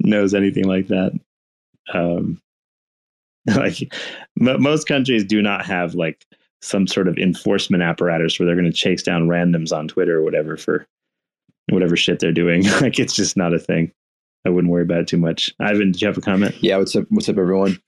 [0.00, 1.12] knows anything like that.
[1.92, 2.40] Um,
[3.46, 3.80] like
[4.40, 6.24] m- most countries do not have like
[6.60, 10.22] some sort of enforcement apparatus where they're going to chase down randoms on Twitter or
[10.22, 10.86] whatever for
[11.70, 12.64] whatever shit they're doing.
[12.80, 13.92] like it's just not a thing.
[14.44, 15.54] I wouldn't worry about it too much.
[15.60, 16.54] Ivan, did you have a comment?
[16.60, 17.04] Yeah, what's up?
[17.10, 17.78] What's up, everyone?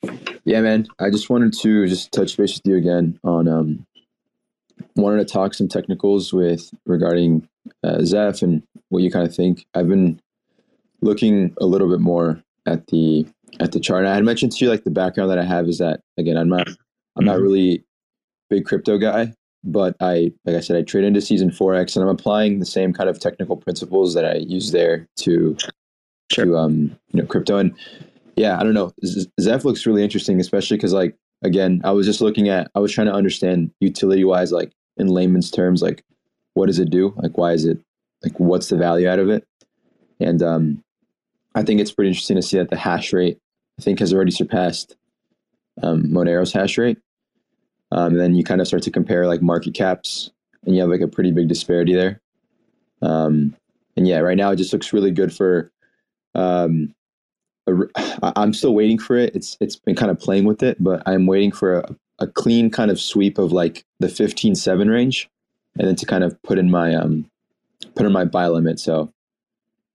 [0.45, 0.87] Yeah, man.
[0.99, 3.87] I just wanted to just touch base with you again on um,
[4.97, 7.49] wanted to talk some technicals with regarding
[7.85, 9.65] uh, Zeph and what you kind of think.
[9.75, 10.21] I've been
[11.01, 13.27] looking a little bit more at the
[13.61, 14.01] at the chart.
[14.05, 16.37] And I had mentioned to you like the background that I have is that again,
[16.37, 16.69] I'm not
[17.17, 17.43] I'm not Mhm.
[17.43, 17.85] really
[18.51, 19.33] big crypto guy,
[19.65, 22.93] but I like I said, I trade into season forex and I'm applying the same
[22.93, 25.57] kind of technical principles that I use there to
[26.31, 26.45] Sure.
[26.45, 27.57] to um you know crypto.
[27.59, 27.75] And
[28.37, 28.93] yeah i don't know.
[29.41, 32.93] Zeph looks really interesting especially because like again i was just looking at i was
[32.93, 36.05] trying to understand utility wise like in layman's terms like
[36.55, 37.15] what does it do?
[37.17, 37.79] Like why is it
[38.25, 39.47] like what's the value out of it?
[40.21, 40.85] And um
[41.55, 43.39] i think it's pretty interesting to see that the hash rate
[43.79, 44.97] i think has already surpassed
[45.83, 46.99] um monero's hash rate.
[47.93, 50.31] Um, and then you kind of start to compare like market caps
[50.65, 52.21] and you have like a pretty big disparity there.
[53.03, 53.57] Um
[53.97, 55.73] and yeah right now it just looks really good for
[56.35, 56.93] um
[57.67, 57.91] a r-
[58.23, 59.35] I- I'm still waiting for it.
[59.35, 62.71] It's it's been kind of playing with it, but I'm waiting for a, a clean
[62.71, 65.29] kind of sweep of like the 15-7 range,
[65.79, 67.29] and then to kind of put in my um
[67.95, 68.79] put in my buy limit.
[68.81, 69.13] So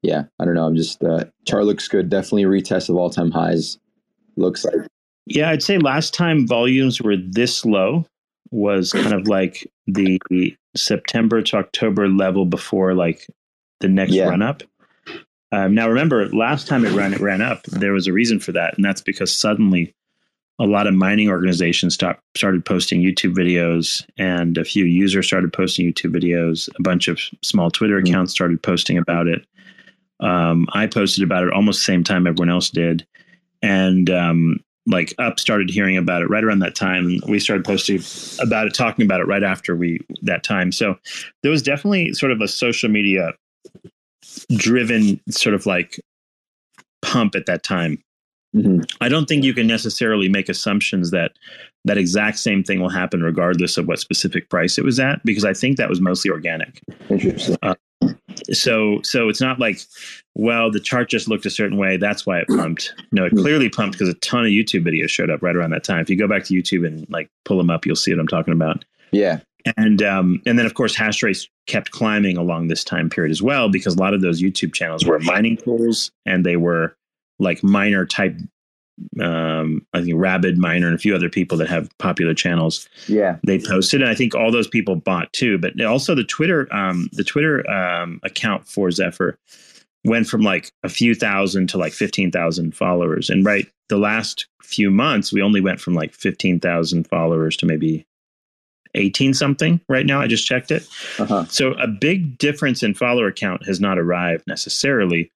[0.01, 0.65] yeah, I don't know.
[0.65, 2.09] I'm just uh, chart looks good.
[2.09, 3.77] Definitely a retest of all time highs.
[4.38, 4.75] Looks like
[5.25, 8.05] Yeah, I'd say last time volumes were this low
[8.51, 10.19] was kind of like the
[10.75, 13.25] September to October level before like
[13.79, 14.27] the next Yeah.
[14.29, 14.61] run up.
[15.52, 18.52] Um, now remember, last time it ran it ran up, there was a reason for
[18.54, 19.93] that, and that's because suddenly
[20.60, 25.54] a lot of mining organizations stopped started posting YouTube videos, and a few users started
[25.54, 26.70] posting YouTube videos.
[26.80, 28.10] A bunch of small Twitter Mhm.
[28.10, 29.46] accounts started posting about it.
[30.20, 33.06] Um, I posted about it almost the same time everyone else did,
[33.62, 37.20] and um, like up started hearing about it right around that time.
[37.28, 38.02] We started posting
[38.39, 40.72] about it, talking about it right after we that time.
[40.72, 40.96] So
[41.43, 43.34] there was definitely sort of a social media
[44.57, 45.99] driven sort of like
[47.01, 48.01] pump at that time.
[48.55, 48.83] mhm.
[49.01, 51.33] I don't think you can necessarily make assumptions that
[51.83, 55.45] that exact same thing will happen regardless of what specific price it was at because
[55.45, 56.79] I think that was mostly organic.
[57.09, 57.57] interesting.
[58.51, 59.79] So so it's not like
[60.36, 62.93] well the chart just looked a certain way that's why it pumped.
[63.11, 65.83] No, it clearly pumped because a ton of YouTube videos showed up right around that
[65.83, 65.99] time.
[66.01, 68.27] If you go back to YouTube and like pull them up you'll see what I'm
[68.27, 68.83] talking about.
[69.11, 69.39] Yeah,
[69.78, 73.41] And um, and then of course hash rates kept climbing along this time period as
[73.41, 76.95] well because a lot of those YouTube channels were mining pools and they were
[77.39, 78.38] like miner type.
[79.20, 83.38] Um, I think Rabid Miner and a few other people that have popular channels yeah,
[83.45, 85.57] they posted, and I think all those people bought too.
[85.57, 89.38] But also the Twitter, um, the Twitter um, account for Zephyr
[90.05, 94.47] went from like a few thousand to like fifteen thousand followers, and right the last
[94.63, 98.05] few months we only went from like fifteen thousand followers to maybe
[98.96, 100.22] 18 something right now.
[100.22, 100.88] I just checked it.
[101.20, 101.46] uh-huh.
[101.46, 105.32] So a big difference in follower count has not arrived necessarily.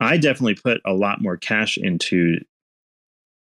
[0.00, 2.38] I definitely put a lot more cash into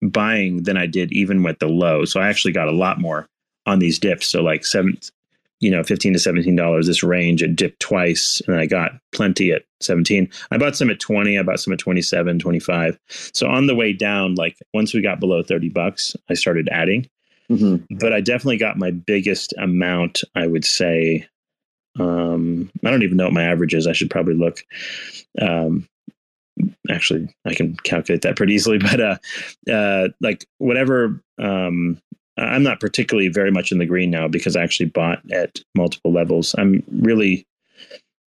[0.01, 2.05] buying than I did even with the low.
[2.05, 3.27] So I actually got a lot more
[3.65, 4.27] on these dips.
[4.27, 4.97] So like seven,
[5.59, 9.63] you know, 15 to $17, this range, it dipped twice and I got plenty at
[9.81, 10.29] 17.
[10.51, 11.39] I bought some at 20.
[11.39, 12.99] I bought some at 27, 25.
[13.33, 17.09] So on the way down, like once we got below 30 bucks, I started adding
[17.47, 20.23] hmm but I definitely got my biggest amount.
[20.35, 21.27] I would say,
[21.99, 23.87] um, I don't even know what my average is.
[23.87, 24.63] I should probably look.
[25.41, 25.87] Um,
[26.89, 28.79] actually, I can calculate that pretty easily.
[28.85, 29.17] But uh,
[29.71, 32.01] uh, like whatever, um,
[32.37, 36.11] I'm not particularly very much in the green now because I actually bought at multiple
[36.11, 36.53] levels.
[36.57, 37.45] I'm really,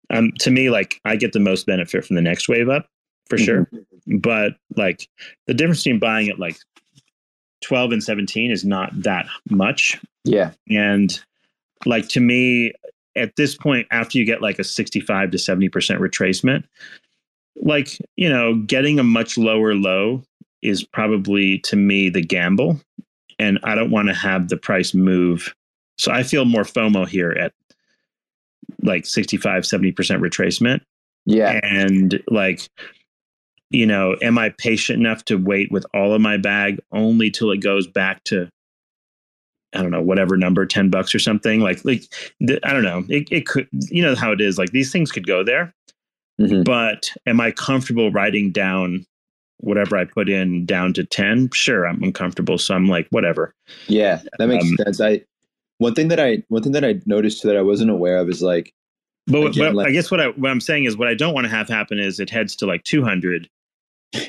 [0.10, 2.88] um, to me, like I get the most benefit from the next wave up
[3.30, 3.70] for sure.
[4.08, 5.08] But like
[5.48, 6.58] the difference between buying at like
[7.62, 10.00] 12 and 17 is not that much.
[10.24, 11.20] Yeah, and
[11.86, 12.74] like to me
[13.16, 16.64] at this point after you get like a 65 to 70% retracement
[17.62, 20.24] like you know getting a much lower low
[20.62, 22.80] is probably to me the gamble.
[23.40, 25.54] And i don't want to have the price move.
[25.98, 27.54] So i feel more fomo here at
[28.84, 30.82] like 65 70% retracement.
[31.26, 31.60] Yeah.
[31.64, 32.70] and like
[33.70, 37.52] you know am i patient enough to wait with all of my bag only till
[37.52, 38.50] it goes back to
[39.74, 41.60] i don't know whatever number 10 bucks or something?
[41.60, 42.04] Like like
[42.40, 43.04] the, i don't know.
[43.10, 44.58] It, it could you know how it is.
[44.58, 45.74] Like these things could go there.
[46.40, 46.64] Mhm.
[46.64, 49.06] but am i comfortable writing down
[49.60, 53.54] whatever i put in down to 10 sure i'm uncomfortable so i'm like whatever.
[53.88, 55.02] Yeah, that makes Um, sense.
[55.02, 55.24] I
[55.80, 58.42] one thing that I one thing that I noticed that I wasn't aware of is
[58.42, 58.72] like
[59.28, 61.34] but, Again, but like- i guess what, I, what i'm saying is what i don't
[61.34, 63.50] want to have happen is it heads to like 200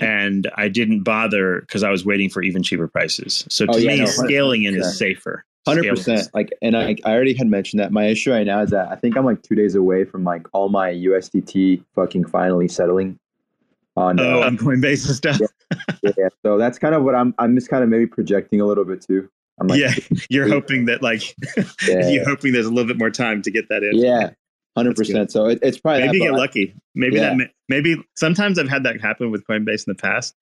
[0.01, 3.45] and i didn't bother because i was waiting for even cheaper prices.
[3.49, 5.45] So to Oh, yeah, me no, scaling in is safer.
[5.67, 6.29] Hundred percent.
[6.35, 7.93] Like, and I I already had mentioned that.
[7.93, 10.47] My issue right now is that I think I'm like two days away from like
[10.53, 13.19] all my USDT fucking finally settling
[13.97, 14.19] on.
[14.19, 15.41] oh uh, on coinbase and stuff?
[16.03, 17.35] Yeah, so that's kind of what I'm.
[17.39, 19.29] I'm just kind of maybe projecting a little bit too.
[19.61, 19.93] I'm like, yeah.
[20.31, 21.35] You're hoping that like
[21.87, 23.97] yeah, you're hoping there's a little bit more time to get that in.
[23.97, 24.31] Yeah,
[24.79, 25.31] hundred percent.
[25.33, 27.35] So it, it's probably maybe get lucky maybe Yeah.
[27.37, 30.35] that maybe sometimes i've had that happen with coinbase in the past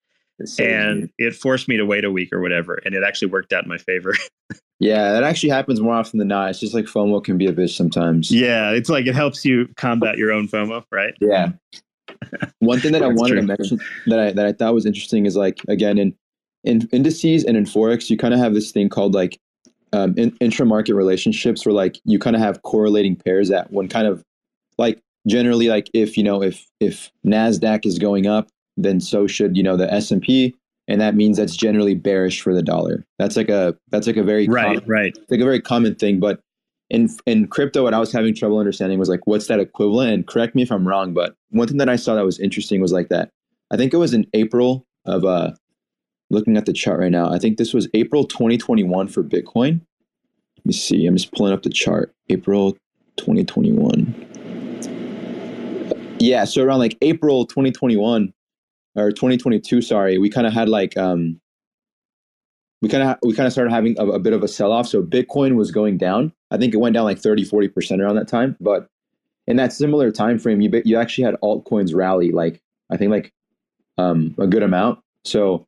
[0.45, 1.11] so and weird.
[1.18, 3.68] it forced me to wait a week or whatever and it actually worked out in
[3.68, 4.14] my favor
[4.78, 6.51] yeah, that actually happens more often than not.
[6.51, 8.30] It's just like FOMO can be a bitch sometimes.
[8.30, 11.53] yeah it's like it helps you combat your own fomo right Yeah.
[12.61, 15.37] One thing that I wanted to mention that I that I thought was interesting is
[15.37, 16.14] like again in
[16.64, 19.39] in indices and in forex you kind of have this thing called like
[19.97, 24.07] um, in, intra-market relationships where like you kind of have correlating pairs that one kind
[24.07, 24.22] of
[24.78, 29.57] like generally like if you know if if Nasdaq is going up then so should
[29.57, 30.55] you know the S and P
[30.88, 33.05] and that means that's generally bearish for the dollar.
[33.18, 36.20] That's like a that's like a very right common- right like a very common thing
[36.20, 36.40] but
[36.88, 40.26] in in crypto what i was having trouble understanding was like what's that equivalent and
[40.26, 42.92] correct me if i'm wrong but one thing that i saw that was interesting was
[42.92, 43.28] like that
[43.72, 45.51] i think it was in april of uh
[46.31, 49.81] looking at the chart right now i think this was april 2021 for bitcoin
[50.59, 52.72] let me see i'm just pulling up the chart april
[53.16, 54.14] 2021
[56.18, 58.33] yeah so around like april 2021
[58.97, 61.41] or 2022 sorry we kind of had like um
[62.83, 64.87] we kind of we kind of started having a, a bit of a sell off.
[64.87, 66.33] So Bitcoin was going down.
[66.51, 68.57] I think it went down like 30, 40 percent around that time.
[68.61, 68.89] But
[69.47, 72.61] in that similar time frame, you you actually had altcoins rally like
[72.91, 73.33] I think like
[73.99, 75.01] um, a good amount.
[75.24, 75.66] So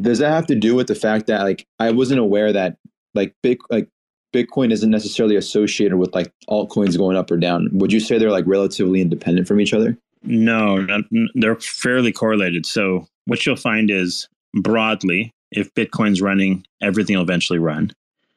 [0.00, 2.76] does that have to do with the fact that like I wasn't aware that
[3.14, 3.88] like big like
[4.32, 7.68] Bitcoin isn't necessarily associated with like altcoins going up or down?
[7.72, 9.98] Would you say they're like relatively independent from each other?
[10.22, 11.02] No, not,
[11.34, 12.64] they're fairly correlated.
[12.64, 17.92] So what you'll find is broadly, if Bitcoin's running, everything will eventually run.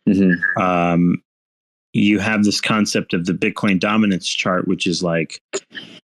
[0.08, 0.62] Mm-hmm.
[0.62, 1.22] Um,
[1.94, 5.40] you have this concept of the Bitcoin dominance chart, which is like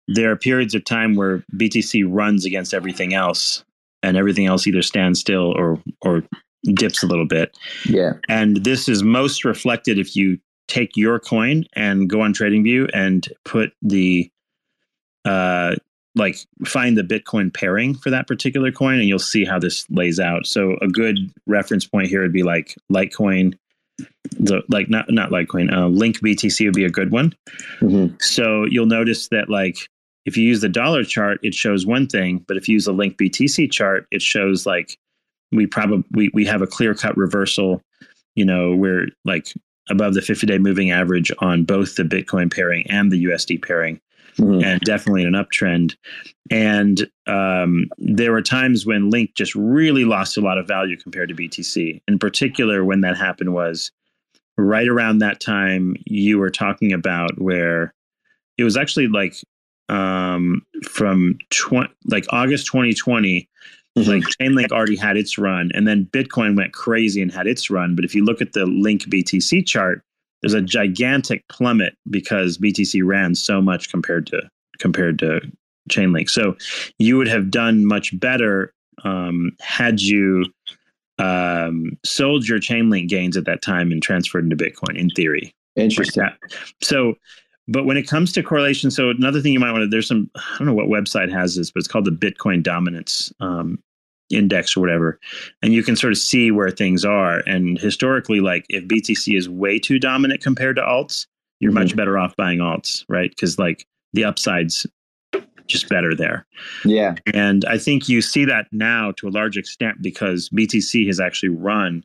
[0.07, 3.65] there are periods of time where BTC runs against everything else,
[4.03, 6.23] and everything else either stands still or or
[6.73, 7.57] dips a little bit.
[7.85, 8.13] Yeah.
[8.29, 13.27] And this is most reflected if you take your coin and go on TradingView and
[13.45, 14.29] put the
[15.25, 15.75] uh
[16.15, 20.19] like find the Bitcoin pairing for that particular coin and you'll see how this lays
[20.19, 20.45] out.
[20.45, 23.55] So a good reference point here would be like Litecoin
[24.31, 27.33] the like not not Litecoin, uh, Link BTC would be a good one.
[27.79, 28.15] Mm-hmm.
[28.19, 29.89] So you'll notice that like
[30.25, 32.91] if you use the dollar chart, it shows one thing, but if you use the
[32.93, 34.97] Link BTC chart, it shows like
[35.51, 37.81] we probably we, we have a clear cut reversal.
[38.35, 39.47] You know, we're like
[39.89, 43.99] above the 50 day moving average on both the Bitcoin pairing and the USD pairing,
[44.37, 44.63] Mm-hmm.
[44.63, 45.95] and definitely an uptrend.
[46.49, 51.27] And um, there were times when Link just really lost a lot of value compared
[51.29, 52.01] to BTC.
[52.07, 53.91] In particular, when that happened was
[54.57, 57.93] right around that time you were talking about where
[58.57, 59.35] it was actually like
[59.91, 63.47] um from tw- like August 2020
[63.97, 64.07] Mhm.
[64.07, 67.93] like Chainlink already had its run and then Bitcoin went crazy and had its run
[67.95, 70.01] but if you look at the Link BTC chart
[70.41, 74.41] there's a gigantic plummet because BTC ran so much compared to
[74.79, 75.41] compared to
[75.89, 76.55] Chainlink so
[76.99, 78.73] you would have done much better
[79.03, 80.45] um had you
[81.19, 86.23] um sold your Chainlink gains at that time and transferred into Bitcoin in theory Interesting.
[86.23, 86.37] like.
[86.81, 87.15] So,
[87.71, 90.29] but when it comes to correlation, so another thing you might want to, there's some,
[90.35, 93.81] I don't know what website has this, but it's called the Bitcoin Dominance um,
[94.29, 95.19] Index or whatever.
[95.61, 97.39] And you can sort of see where things are.
[97.47, 101.27] And historically, like if BTC is way too dominant compared to alts,
[101.59, 103.29] you're much better off buying alts, right?
[103.29, 104.87] Because like the upside's
[105.67, 106.45] just better there.
[106.83, 107.15] Yeah.
[107.33, 111.49] And I think you see that now to a large extent because BTC has actually
[111.49, 112.03] run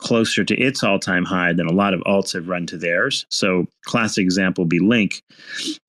[0.00, 3.26] closer to its all time high than a lot of alts have run to theirs.
[3.30, 5.22] So, classic example would be Link.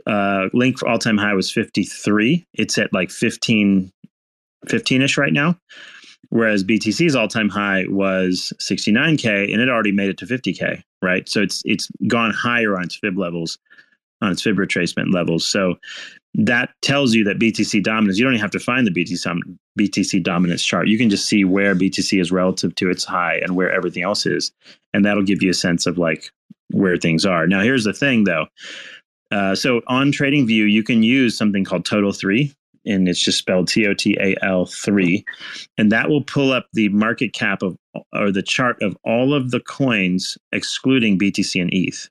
[0.05, 2.45] Uh, Link all time high was 53.
[2.53, 3.91] It's at like 15,
[4.67, 5.57] 15 ish right now.
[6.29, 11.27] Whereas BTC's all time high was 69K and it already made it to 50K, right?
[11.27, 13.57] So it's it's gone higher on its fib levels,
[14.21, 15.45] on its fib retracement levels.
[15.45, 15.75] So
[16.35, 18.17] that tells you that BTC dominance.
[18.17, 20.87] You don't even have to find the BTC BTC dominance chart.
[20.87, 24.25] You can just see where BTC is relative to its high and where everything else
[24.25, 24.51] is,
[24.93, 26.31] and that'll give you a sense of like
[26.71, 27.47] where things are.
[27.47, 28.47] Now, here's the thing, though.
[29.31, 32.53] Uh, so on TradingView, you can use something called Total Three,
[32.85, 35.25] and it's just spelled T O T A L three,
[35.77, 37.77] and that will pull up the market cap of
[38.13, 42.09] or the chart of all of the coins excluding BTC and ETH.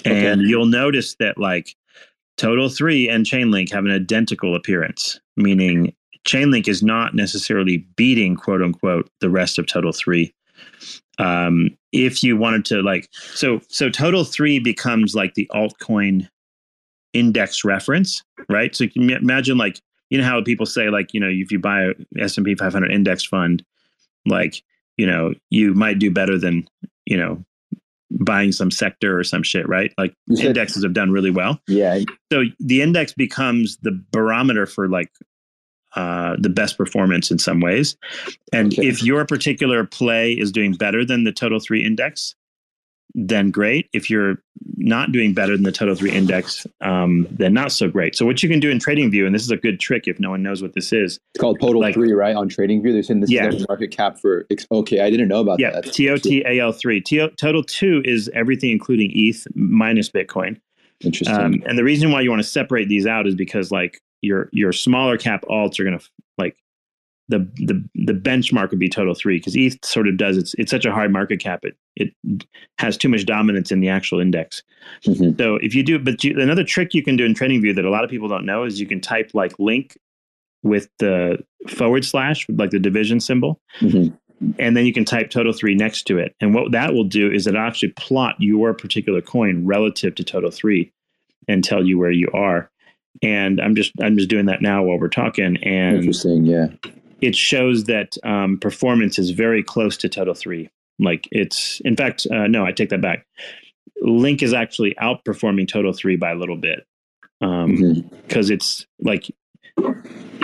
[0.00, 0.26] Okay.
[0.26, 1.76] And you'll notice that like
[2.36, 5.94] Total 3 and Chainlink have an identical appearance, meaning
[6.26, 10.32] Chainlink is not necessarily beating quote unquote the rest of Total 3.
[11.18, 16.28] Um, if you wanted to like so so Total 3 becomes like the altcoin
[17.12, 18.74] index reference, right?
[18.74, 19.80] So you can imagine like
[20.10, 23.24] you know how people say like, you know, if you buy a S&P 500 index
[23.24, 23.64] fund,
[24.26, 24.62] like,
[24.96, 26.66] you know, you might do better than,
[27.06, 27.44] you know,
[28.20, 29.92] buying some sector or some shit, right?
[29.98, 31.60] Like indexes have done really well.
[31.68, 32.00] Yeah,
[32.32, 35.10] So the index becomes the barometer for like
[35.96, 37.96] uh, the best performance in some ways.
[38.52, 38.86] And Okay.
[38.86, 42.34] if your particular play is doing better than the total three index,
[43.14, 43.88] then great.
[43.92, 44.38] If you're
[44.76, 48.16] not doing better than the total three index, um, then not so great.
[48.16, 50.30] So what you can do in TradingView, and this is a good trick if no
[50.30, 51.18] one knows what this is.
[51.34, 52.34] it's called Total Like- Three, right?
[52.34, 53.48] On TradingView, they're saying this Yeah.
[53.48, 54.46] is the market cap for.
[54.72, 55.84] Okay, I didn't know about Yeah, that.
[55.84, 57.04] That's- TOTAL3.
[57.04, 60.56] T- total two is everything including ETH minus Bitcoin.
[61.04, 61.36] Interesting.
[61.36, 64.48] Um, and the reason why you want to separate these out is because like your
[64.52, 66.04] your smaller cap alts are going to
[66.38, 66.56] like
[67.28, 70.70] the the the benchmark would be total three because ETH sort of does it's it's
[70.70, 72.12] such a high market cap it it
[72.78, 74.62] has too much dominance in the actual index.
[75.06, 75.38] Mhm.
[75.38, 77.90] So if you do, but you, another trick you can do in TradingView that a
[77.90, 79.96] lot of people don't know is you can type like link
[80.62, 84.12] with the forward slash like the division symbol Mhm.
[84.58, 86.34] and then you can type total three next to it.
[86.40, 90.50] And what that will do is it actually plot your particular coin relative to total
[90.50, 90.90] three
[91.48, 92.70] and tell you where you are.
[93.22, 96.44] And I'm just I'm just doing that now while we're talking, and Interesting.
[96.44, 96.66] Yeah.
[97.20, 100.68] It shows that um, performance is very close to total three.
[100.98, 103.26] Like it's in fact uh, no, I take that back.
[104.02, 106.86] Link is actually outperforming total three by a little bit
[107.40, 108.10] um, Mhm.
[108.26, 109.30] because it's like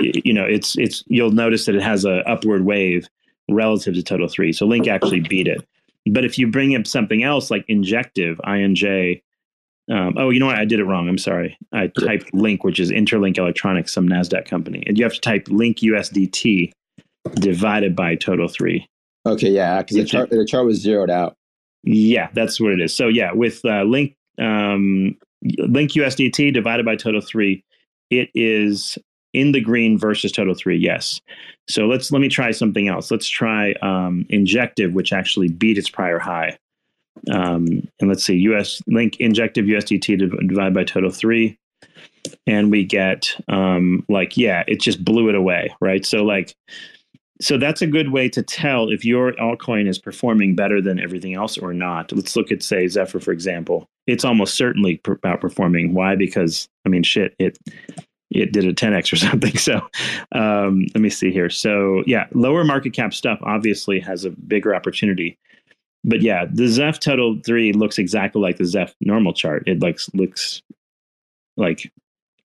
[0.01, 3.07] you know it's it's you'll notice that it has a upward wave
[3.51, 5.67] relative to total three so link actually beat it
[6.11, 9.21] but if you bring up something else like injective inj
[9.91, 12.79] um, oh you know what i did it wrong i'm sorry i typed link which
[12.79, 16.71] is interlink electronics some nasdaq company and you have to type link usdt
[17.41, 18.87] divided by total three
[19.27, 19.51] Okay.
[19.51, 21.37] Yeah, because the chart the chart was zeroed out.
[21.83, 22.95] yeah, that's what it is.
[22.95, 25.17] So yeah, with uh, link um,
[25.59, 27.63] link USDT divided by total three,
[28.11, 28.99] it is
[29.33, 30.77] in the green versus total three.
[30.79, 31.21] Yes.
[31.69, 33.11] So let's let me try something else.
[33.11, 36.59] Let's try um, injective, which actually beat its prior high.
[37.31, 37.67] Um,
[38.01, 41.59] and let's see, US link injective USDT divided by total three,
[42.47, 46.05] and we get um, like yeah, it just blew it away, right?
[46.05, 46.55] So like
[47.41, 51.35] so that's a good way to tell if your altcoin is performing better than everything
[51.35, 52.13] else or not.
[52.13, 53.89] Let's look at say Zephyr for example.
[54.07, 55.93] It's almost certainly per- outperforming.
[55.93, 56.17] Why?
[56.17, 57.59] Because I mean, shit, it
[58.31, 59.57] it did a 10x or something.
[59.57, 59.81] So
[60.33, 61.51] um, let me see here.
[61.51, 65.39] So yeah, lower market cap stuff obviously has a bigger opportunity.
[66.05, 69.65] But yeah, the Zeph Total Three looks exactly like the Zeph normal chart.
[69.67, 70.63] It like looks
[71.57, 71.91] like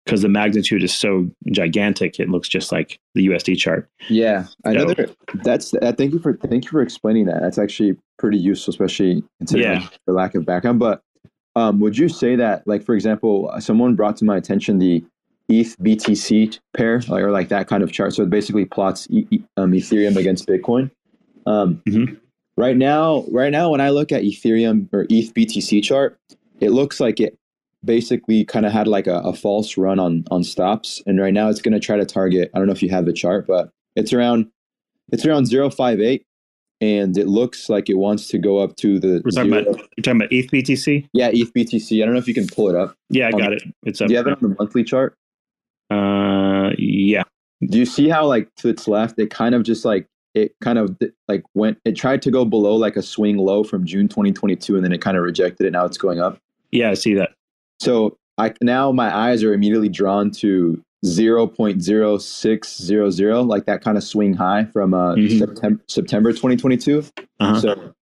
[0.06, 3.88] because the magnitude is so gigantic, it looks just like the USD chart.
[4.10, 5.10] Yeah, So- another.
[5.44, 5.74] That's.
[5.76, 7.42] Uh, thank you for thank you for explaining that.
[7.42, 9.88] That's actually pretty useful, especially considering Yeah.
[10.08, 10.80] the lack of background.
[10.80, 11.02] But
[11.56, 15.04] um, would you say that, like for example, uh, someone brought to my attention the
[15.50, 18.14] ETH BTC pair, like, or like that kind of chart?
[18.14, 20.90] So it basically plots e- E- um, Ethereum against Bitcoin.
[21.46, 22.18] Um, Mhm.
[22.56, 26.18] Right now, right now, when I look at Ethereum or ETH BTC chart,
[26.60, 27.38] it looks like it
[27.84, 31.50] basically kind of had like a, a false run on on stops, and right now
[31.50, 32.52] it's going to try to target.
[32.54, 34.50] I don't know if you have the chart, but it's around
[35.12, 36.26] it's around 058
[36.82, 39.78] and it looks like it wants to go up to the We're talking zero- about
[39.98, 41.08] you're talking about ETH BTC.
[41.14, 42.02] yeah ETH BTC.
[42.02, 42.96] I don't know if you can pull it up.
[43.10, 43.64] Yeah, I On- got it.
[43.84, 44.08] It's up.
[44.08, 45.16] Do you have it on the monthly chart?
[45.92, 47.24] Uh, yeah.
[47.68, 50.80] Do you see how like to its left it kind of just like it kind
[50.80, 54.76] of like went it tried to go below like a swing low from June 2022
[54.76, 55.72] and then it kind of rejected it.
[55.72, 56.40] Now it's going up.
[56.72, 57.32] Yeah, I see that.
[57.80, 64.34] So I now my eyes are immediately drawn to 0.0600, like that kind of swing
[64.34, 65.40] high from uh, Mhm.
[65.40, 67.04] September September 2022.
[67.40, 67.60] Uh-huh.
[67.60, 67.94] So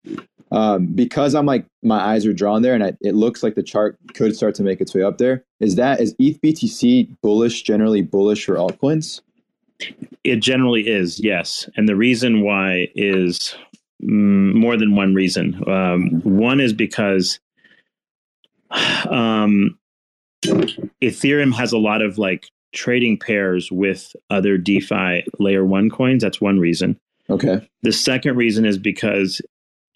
[0.53, 3.63] um, because I'm like my eyes are drawn there, and I, it looks like the
[3.63, 5.45] chart could start to make its way up there.
[5.61, 7.63] Is that is ETH BTC bullish?
[7.63, 9.21] Generally bullish for altcoins?
[10.25, 11.69] It generally is, yes.
[11.77, 13.55] And the reason why is
[14.03, 15.63] mm, more than one reason.
[15.69, 17.41] Um, one is because
[19.09, 19.79] um,
[21.03, 26.23] Ethereum has a lot of like trading pairs with other DeFi layer one coins.
[26.23, 26.99] That's one reason.
[27.29, 27.67] Okay.
[27.83, 29.41] The second reason is because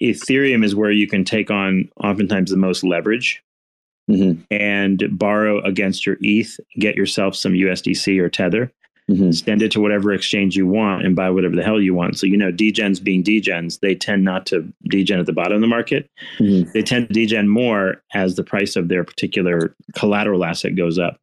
[0.01, 3.43] Ethereum is where you can take on oftentimes the most leverage
[4.07, 8.71] hmm and borrow against your ETH, get yourself some USDC or Tether,
[9.09, 12.19] hmm send it to whatever exchange you want, and buy whatever the hell you want.
[12.19, 15.61] So, you know, degens being degens, they tend not to degen at the bottom of
[15.61, 16.09] the market.
[16.39, 20.99] hmm They tend to degen more as the price of their particular collateral asset goes
[20.99, 21.19] up.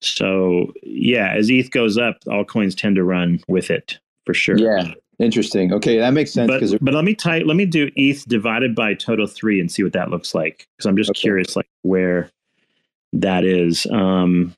[0.00, 4.58] So, yeah, as ETH goes up, all coins tend to run with it for sure.
[4.58, 4.92] Yeah.
[5.18, 5.72] Interesting.
[5.72, 8.76] Okay, that makes sense but because but let me type let me do ETH divided
[8.76, 11.22] by total three and see what that looks like because I'm just Okay.
[11.22, 12.30] curious like where
[13.14, 13.84] that is.
[13.90, 14.54] Um,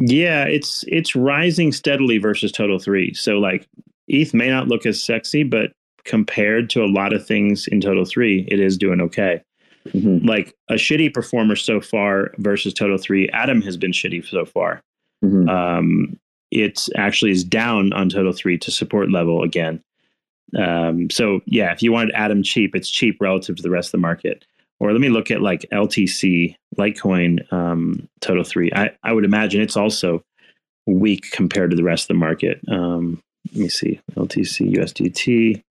[0.00, 3.14] yeah, it's it's rising steadily versus total three.
[3.14, 3.68] So like
[4.08, 5.72] ETH may not look as sexy, but
[6.04, 9.42] compared to a lot of things in total three, it is doing okay.
[9.90, 14.44] hmm Like a shitty performer so far versus total three, Atom has been shitty so
[14.44, 14.82] far.
[15.22, 16.18] hmm Um,
[16.50, 19.82] it actually is down on total three to support level again.
[20.56, 23.92] Um, so yeah, if you wanted Atom cheap, it's cheap relative to the rest of
[23.92, 24.44] the market.
[24.80, 28.70] Or let me look at like LTC, Litecoin, um, total three.
[28.74, 30.22] I, I would imagine it's also
[30.86, 32.60] weak compared to the rest of the market.
[32.68, 33.22] Um,
[33.52, 35.62] let me see, LTC USDT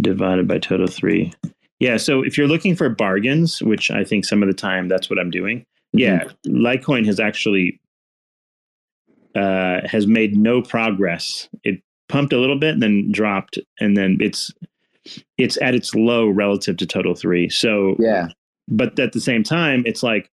[0.00, 1.32] divided by total three.
[1.78, 5.08] Yeah, so if you're looking for bargains, which I think some of the time that's
[5.08, 7.80] what I'm doing, yeah, Litecoin has actually
[9.34, 11.48] uh, has made no progress.
[11.64, 14.52] It pumped a little bit and then dropped, and then it's
[15.38, 17.48] it's at its low relative to total three.
[17.48, 18.28] So, Yeah.
[18.68, 20.28] but at the same time, it's like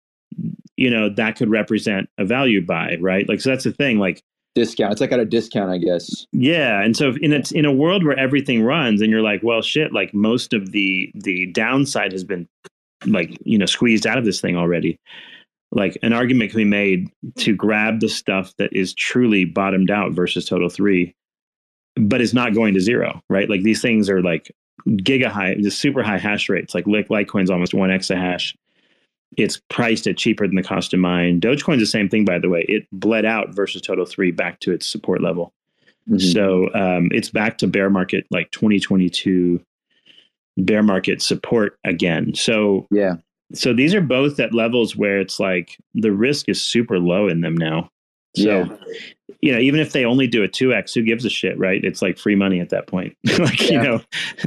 [0.76, 3.28] you know that could represent a value buy, right?
[3.28, 3.98] Like so that's the thing.
[3.98, 4.20] Like
[4.54, 4.90] Discount.
[4.92, 6.24] It's like at a discount, I guess.
[6.32, 9.60] yeah, and so in a, in a world where everything runs, and you're like, well,
[9.60, 12.48] shit, like most of the the downside has been
[13.04, 14.98] like you know squeezed out of this thing already.
[15.72, 17.10] Like an argument can be made
[17.40, 21.14] to grab the stuff that is truly bottomed out versus total three,
[21.96, 23.48] but it's not going to zero, right?
[23.48, 24.50] Like these things are like
[24.88, 26.74] giga high, just super high hash rates.
[26.74, 28.56] Like Lit- Litecoin's almost one exa hash.
[29.36, 31.40] It's priced at cheaper than the cost to mine.
[31.40, 32.64] Dogecoin's the same thing, by the way.
[32.68, 35.52] It bled out versus total three back to its support level.
[36.08, 36.32] Mhm.
[36.32, 39.60] So um, it's back to bear market like 2022
[40.58, 42.34] bear market support again.
[42.34, 43.16] So Yeah.
[43.52, 47.40] so these are both at levels where it's like the risk is super low in
[47.40, 47.90] them now.
[48.36, 48.76] So Yeah.
[49.40, 51.82] you know, even if they only do a 2x, who gives a shit, right?
[51.84, 53.16] It's like free money at that point.
[53.38, 54.00] like, you know.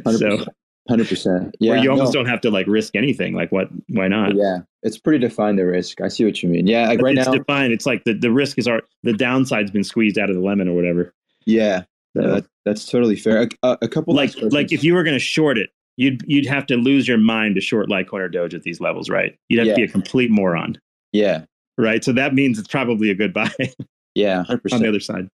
[0.06, 0.48] So 100%.
[0.90, 1.56] Hundred percent.
[1.60, 1.74] Yeah.
[1.74, 3.36] where you almost no, don't have to like risk anything.
[3.36, 4.34] Like what why not?
[4.36, 4.60] Yeah.
[4.82, 6.02] It's pretty defined the risk.
[6.02, 6.66] I see what you mean.
[6.66, 6.88] Yeah.
[6.88, 7.34] Like right it's now.
[7.36, 7.74] defined.
[7.74, 10.68] It's like the, the risk is our the downside's been squeezed out of the lemon
[10.68, 11.14] or whatever.
[11.46, 11.82] Yeah.
[12.18, 13.48] So- No, that, that's totally fair.
[13.62, 16.66] A, a couple like like if you were going to short it, you'd you'd have
[16.68, 19.36] to lose your mind to short Litecoin or Doge at these levels, right?
[19.50, 19.74] You'd have Yeah.
[19.74, 20.80] to be a complete moron,
[21.12, 21.44] Yeah.
[21.80, 22.04] Right?
[22.04, 23.52] So that means it's probably a good buy
[24.16, 24.44] Yeah.
[24.44, 25.30] Hundred on the other side.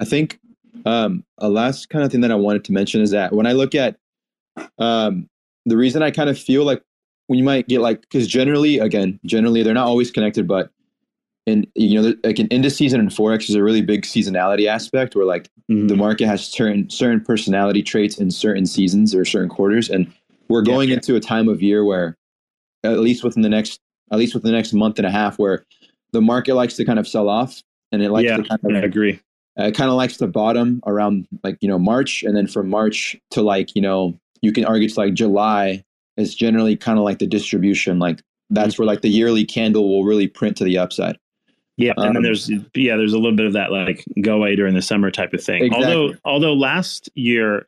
[0.00, 0.38] I think
[0.86, 3.52] um, a last kind of thing that I wanted to mention is that when I
[3.52, 3.96] look at
[4.78, 5.28] um,
[5.66, 6.82] the reason I kind of feel like
[7.26, 10.70] when you might get like because generally, again, generally they're not always connected, but
[11.46, 15.16] in you know, like in indices and in forex is a really big seasonality aspect
[15.16, 15.88] where like Mhm.
[15.88, 20.12] the market has certain certain personality traits in certain seasons or certain quarters, and
[20.48, 22.16] we're Yeah, going into a time of year where
[22.84, 23.80] at least within the next
[24.12, 25.64] at least within the next month and a half where
[26.12, 28.82] the market likes to kind of sell off and it likes yeah, to kind of
[28.82, 29.20] I agree.
[29.58, 32.68] uh, it kind of likes to bottom around like you know March, and then from
[32.68, 35.84] March to like you know you can argue it's like July
[36.16, 37.98] is generally kind of like the distribution.
[37.98, 41.18] Like that's where like the yearly candle will really print to the upside.
[41.76, 44.54] Yeah, and Um, then there's yeah, there's a little bit of that like go away
[44.54, 45.64] during the summer type of thing.
[45.64, 45.86] Exactly.
[45.86, 47.66] Although although last year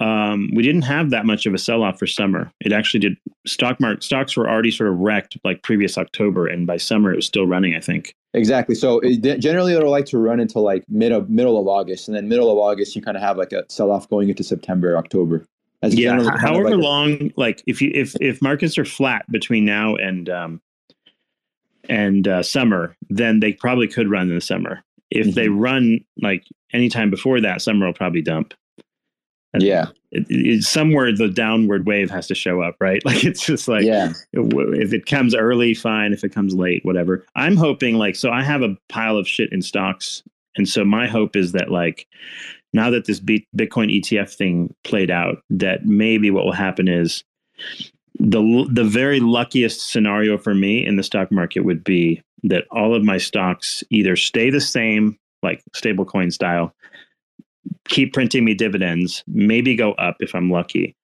[0.00, 2.50] um, we didn't have that much of a sell off for summer.
[2.60, 3.16] It actually did.
[3.46, 7.16] Stock market stocks were already sort of wrecked like previous October, and by summer it
[7.16, 7.74] was still running.
[7.74, 8.14] I think.
[8.34, 8.74] Exactly.
[8.74, 12.16] So it, generally it'll like to run until like mid of middle of August, and
[12.16, 14.96] then middle of August you kind of have like a sell off going into September,
[14.96, 15.44] October.
[15.82, 19.64] That's yeah kind however like long like if you if if markets are flat between
[19.64, 20.60] now and um
[21.88, 25.58] and uh, summer then they probably could run in the summer if they Mm-hmm.
[25.58, 28.54] run like anytime before that summer will probably dump
[29.62, 33.02] yeah, it, it, somewhere the downward wave has to show up right?
[33.08, 36.12] Like it's just like yeah, if it comes early fine.
[36.12, 37.24] If it comes late whatever.
[37.36, 40.22] I'm hoping like so i have a pile of shit in stocks.
[40.56, 42.06] And so my hope is that like
[42.72, 47.24] now that this B- bitcoin etf thing played out that maybe what will happen is
[48.18, 52.94] the the very luckiest scenario for me in the stock market would be that all
[52.94, 56.74] of my stocks either stay the same like stablecoin style
[57.88, 60.94] keep printing me dividends maybe go up if i'm lucky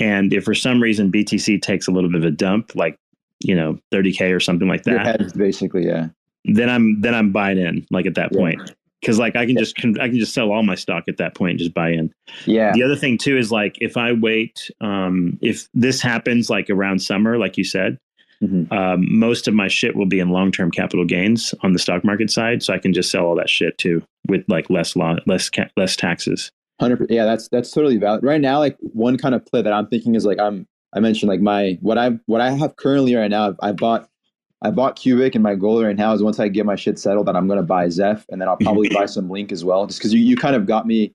[0.00, 2.98] and if for some reason BTC takes a little bit of a dump, like
[3.44, 6.08] you know 30k or something like that, basically, yeah.
[6.46, 8.38] then I'm then I'm buying in like at that Yeah.
[8.38, 9.60] point because like I can Yeah.
[9.60, 11.90] just con- I can just sell all my stock at that point and just buy
[11.90, 12.12] in.
[12.44, 12.72] Yeah.
[12.72, 16.98] The other thing too is like if I wait, um, if this happens like around
[17.00, 17.96] summer, like you said,
[18.42, 18.70] Mhm.
[18.72, 22.04] um, most of my shit will be in long term capital gains on the stock
[22.04, 25.16] market side, so I can just sell all that shit too with like less law,
[25.26, 26.50] less ca- less taxes.
[26.80, 27.06] Hundred.
[27.10, 28.24] Yeah, that's that's totally valid.
[28.24, 30.66] Right now, like one kind of play that I'm thinking is like I'm.
[30.96, 33.54] I mentioned like my what I what I have currently right now.
[33.62, 34.08] I bought
[34.62, 37.26] I bought Qubic, and my goal right now is once I get my shit settled,
[37.26, 39.86] that I'm going to buy Zeph, and then I'll probably buy some Link as well,
[39.86, 41.12] just because you you kind of got me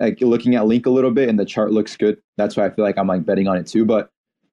[0.00, 2.18] like looking at Link a little bit, and the chart looks good.
[2.36, 3.84] That's why I feel like I'm like betting on it too.
[3.84, 4.10] But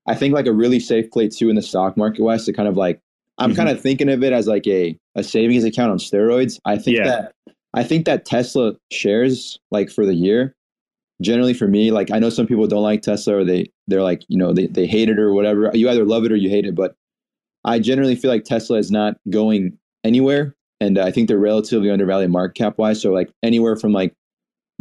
[0.08, 2.68] I think like a really safe play too in the stock market wise to kind
[2.68, 3.00] of like
[3.38, 3.56] I'm Mhm.
[3.56, 6.58] kind of thinking of it as like a a savings account on steroids.
[6.66, 7.06] I think Yeah.
[7.06, 7.32] that
[7.74, 10.54] I think that Tesla shares like for the year
[11.22, 14.24] generally for me like i know some people don't like tesla or they they're like
[14.28, 16.66] you know they, they hate it or whatever you either love it or you hate
[16.66, 16.96] it but
[17.64, 19.72] i generally feel like tesla is not going
[20.04, 24.16] anywhere and i think they're relatively undervalued market cap wise so like anywhere from like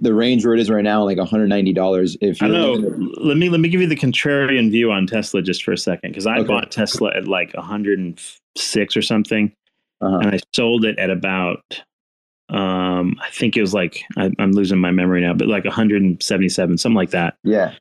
[0.00, 3.00] the range where it is right now like 190 dollars if I you're don't looking
[3.04, 3.12] know.
[3.22, 6.10] Let me let me give you the contrarian view on Tesla just for a second
[6.10, 6.48] because I Okay.
[6.48, 9.52] bought Tesla at like 106 or something,
[10.00, 10.18] uh-huh.
[10.18, 11.82] and I sold it at about
[12.48, 16.78] um I think it was like I, I'm losing my memory now, but like 177,
[16.78, 17.36] something like that.
[17.44, 17.74] yeah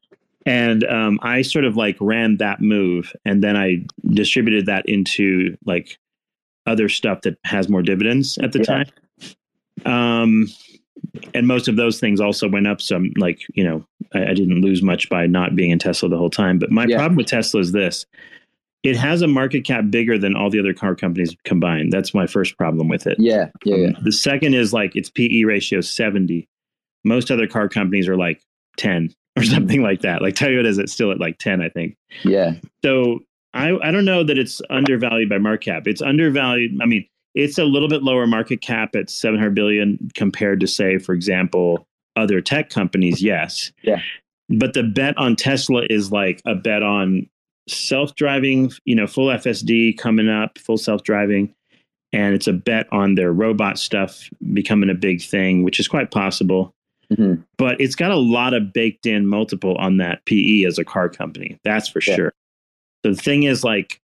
[0.46, 5.58] and um, I sort of like ran that move, and then I distributed that into
[5.66, 5.98] like
[6.66, 8.84] other stuff that has more dividends at the Yeah.
[9.86, 9.94] time.
[9.94, 10.48] Um,
[11.34, 12.82] and most of those things also went up.
[12.82, 16.18] Some like you know I, I didn't lose much by not being in Tesla the
[16.18, 16.60] whole time.
[16.60, 16.98] But my Yeah.
[16.98, 18.06] problem with Tesla is this:
[18.84, 21.92] it has a market cap bigger than all the other car companies combined.
[21.92, 23.18] That's my first problem with it.
[23.20, 26.48] yeah yeah yeah Um, the second is like its PE ratio is 70.
[27.04, 28.42] Most other car companies are like
[28.78, 30.22] 10 or something like that.
[30.22, 31.96] Like Toyota is it's still at like 10, I think.
[32.24, 32.54] yeah
[32.84, 33.20] So
[33.54, 35.88] I, I don't know that it's undervalued by market cap.
[35.88, 36.78] It's undervalued.
[36.82, 37.06] I mean,
[37.36, 41.86] it's a little bit lower market cap at 700 billion compared to say, for example,
[42.16, 43.22] other tech companies.
[43.22, 43.72] Yes.
[43.84, 44.02] Yeah.
[44.50, 47.28] But the bet on Tesla is like a bet on
[47.68, 51.54] self-driving, you know, full FSD coming up, full self-driving.
[52.12, 56.12] And it's a bet on their robot stuff becoming a big thing, which is quite
[56.12, 56.74] possible
[57.12, 57.44] Mhm.
[57.58, 61.10] but it's got a lot of baked in multiple on that PE as a car
[61.10, 61.58] company.
[61.64, 62.16] That's for Yeah.
[62.16, 62.34] sure.
[63.02, 64.00] The thing is, like,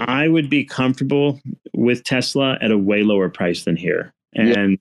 [0.00, 1.40] I would be comfortable
[1.74, 4.12] with Tesla at a way lower price than here.
[4.32, 4.58] Yeah.
[4.58, 4.78] And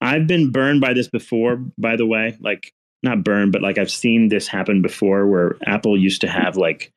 [0.00, 2.36] I've been burned by this before, by the way.
[2.40, 2.72] Like,
[3.02, 6.92] not burned, but like I've seen this happen before where Apple used to have like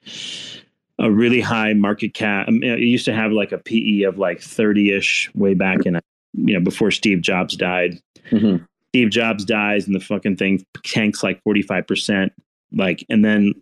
[1.00, 2.46] a really high market cap.
[2.48, 5.86] I mean, it used to have like a PE of like 30 ish way back
[5.86, 6.00] in,
[6.34, 8.00] you know, before Steve Jobs died.
[8.30, 8.66] Mhm.
[8.90, 12.32] Steve Jobs dies and the fucking thing tanks like 45%.
[12.72, 13.54] Like, and then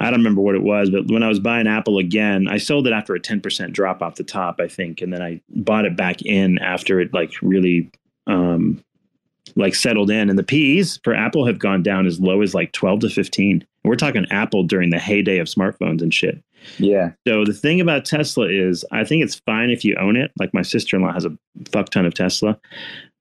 [0.00, 2.86] I don't remember what it was, but when I was buying Apple again, I sold
[2.86, 5.02] it after a 10% drop off the top, I think.
[5.02, 7.90] And then I bought it back in after it like really,
[8.26, 8.82] um,
[9.56, 10.30] like settled in.
[10.30, 13.64] And the P's for Apple have gone down as low as like 12 to 15.
[13.84, 16.42] We're talking Apple during the heyday of smartphones and shit.
[16.78, 20.32] yeah So the thing about Tesla is, I think it's fine if you own it.
[20.38, 21.36] Like my sister in law has a
[21.70, 22.58] fuck ton of Tesla,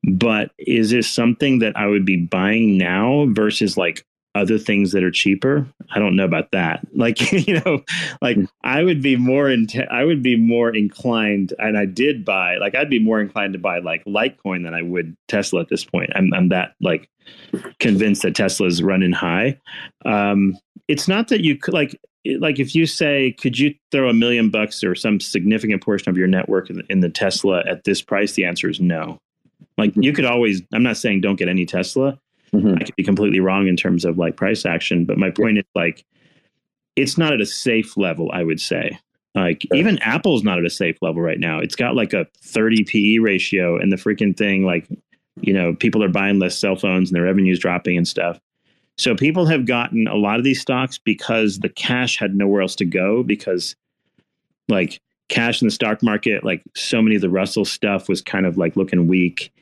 [0.04, 5.04] but is this something that I would be buying now versus like other things that
[5.04, 5.68] are cheaper?
[5.92, 6.86] I don't know about that.
[6.94, 7.82] Like you know,
[8.22, 9.68] like I would be more in.
[9.90, 12.58] I would be more inclined, and I did buy.
[12.58, 15.86] Like I'd be more inclined to buy like Litecoin than I would Tesla at this
[15.86, 16.10] point.
[16.16, 17.10] I'm I'm that like
[17.80, 19.58] convinced that Tesla's running high.
[20.06, 20.58] Um,
[20.90, 21.98] it's not that you could like
[22.40, 26.18] like if you say could you throw a million bucks or some significant portion of
[26.18, 29.18] your network in the, in the tesla at this price the answer is no
[29.78, 32.20] like you could always i'm not saying don't get any tesla
[32.54, 32.82] Mhm.
[32.82, 35.66] i could be completely wrong in terms of like price action but my point is
[35.76, 36.06] like
[36.96, 38.98] it's not at a safe level i would say.
[39.36, 41.60] Like even apple's not at a safe level right now.
[41.60, 44.88] It's got like a 30 pe ratio and the freaking thing like
[45.40, 48.40] you know people are buying less cell phones and their revenues dropping and stuff.
[48.98, 52.76] So people have gotten a lot of these stocks because the cash had nowhere else
[52.78, 53.76] to go because
[54.68, 55.00] like
[55.30, 58.58] cash in the stock market, like so many of the Russell stuff was kind of
[58.58, 59.54] like looking weak.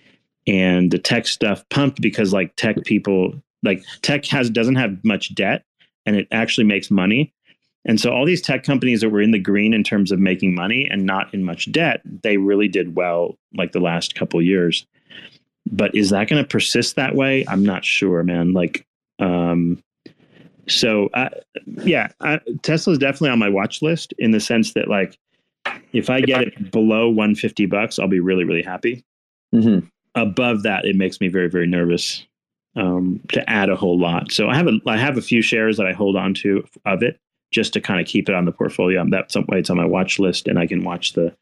[0.48, 3.34] And the tech stuff pumped because like tech people
[3.64, 5.64] like tech has doesn't have much debt
[6.06, 7.34] and it actually makes money.
[7.86, 10.56] And so all these tech companies that were in the green in terms of making
[10.56, 14.86] money and not in much debt, they really did well like the last couple years.
[15.70, 17.46] But is that going to persist that way?
[17.48, 18.54] I'm not sure, man.
[18.54, 18.86] Like
[19.20, 19.84] um,
[20.68, 21.30] so, uh,
[21.66, 25.18] yeah, I, Tesla is definitely on my watch list in the sense that, like,
[25.94, 29.04] if I get it below 150 bucks, I'll be really, really happy.
[29.54, 29.90] Mhm.
[30.16, 32.26] Above that, it makes me very, very nervous
[32.76, 34.32] um, to add a whole lot.
[34.32, 37.04] So I have a, I have a few shares that I hold on to of
[37.04, 37.20] it,
[37.52, 39.06] just to kind of keep it on the portfolio.
[39.10, 41.36] That's why it's on my watch list, and I can watch the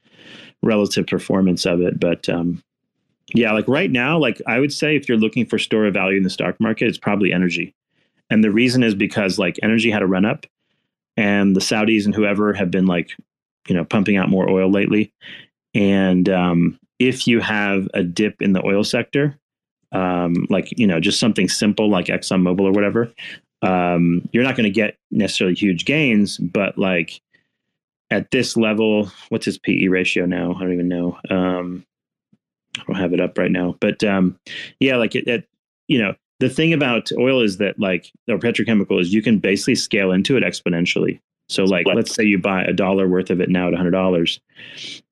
[0.61, 1.99] relative performance of it.
[1.99, 2.63] But um,
[3.33, 6.17] yeah, like right now, like I would say, if you're looking for store of value
[6.17, 7.73] in the stock market, it's probably energy,
[8.29, 10.45] and the reason is because like energy had a run up,
[11.17, 13.11] and the Saudis and whoever have been like,
[13.67, 15.11] you know, pumping out more oil lately,
[15.73, 19.37] and um, if you have a dip in the oil sector,
[19.91, 23.13] um, like you know, just something simple like ExxonMobil or whatever,
[23.61, 27.21] um, you're not going to get necessarily huge gains, but like
[28.11, 30.53] at this level, what's his PE ratio now?
[30.53, 31.17] I don't even know.
[31.29, 31.85] Um,
[32.77, 34.37] I don't have it up right now, but um,
[34.79, 35.47] yeah, like it, it,
[35.87, 39.75] you know, the thing about oil is that like or petrochemical is you can basically
[39.75, 41.19] scale into it exponentially.
[41.47, 44.39] So like let's say you buy a dollar worth of it now at hundred dollars,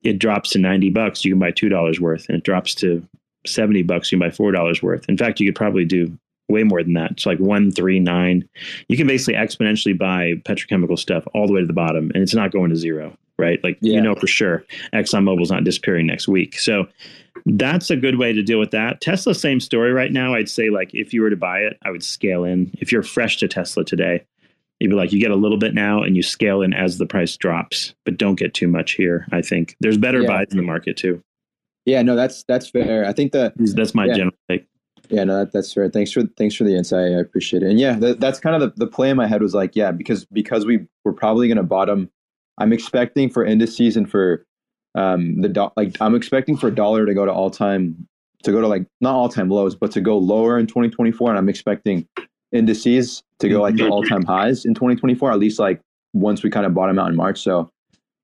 [0.02, 3.06] it drops to ninety bucks, you can buy two dollars worth, and it drops to
[3.46, 5.08] seventy bucks, you can buy four dollars worth.
[5.08, 6.16] In fact, you could probably do
[6.48, 7.12] way more than that.
[7.12, 8.46] It's like one, three, nine.
[8.88, 12.34] You can basically exponentially buy petrochemical stuff all the way to the bottom, and it's
[12.34, 13.62] not going to zero, right?
[13.62, 13.94] Like Yeah.
[13.94, 16.58] you know for sure, ExxonMobil's not disappearing next week.
[16.58, 16.86] So
[17.46, 19.00] that's a good way to deal with that.
[19.00, 20.34] Tesla, same story right now.
[20.34, 22.70] I'd say like if you were to buy it, I would scale in.
[22.80, 24.24] If you're fresh to Tesla today,
[24.80, 27.06] you'd be like you get a little bit now and you scale in as the
[27.06, 29.26] price drops, but don't get too much here.
[29.32, 30.28] I think there's better Yeah.
[30.28, 31.22] buys in the market too.
[31.86, 33.04] Yeah, no, that's that's fair.
[33.06, 34.14] I think that That's my Yeah.
[34.14, 34.66] general take.
[35.10, 35.88] Yeah, no, that, that's fair.
[35.90, 37.12] Thanks for thanks for the insight.
[37.12, 37.68] I appreciate it.
[37.70, 39.90] And yeah, that, that's kind of the, the play in my head was like, yeah,
[39.92, 42.10] because because we we're probably going to bottom.
[42.58, 44.46] I'm expecting for indices and for
[44.94, 48.06] um the do- like I'm expecting for dollar to go to all time
[48.44, 51.30] to go to like not all time lows, but to go lower in 2024.
[51.30, 52.06] And I'm expecting
[52.54, 55.32] indices to go like to all time highs in 2024.
[55.32, 55.80] At least like
[56.14, 57.42] once we kind of bottom out in March.
[57.42, 57.70] So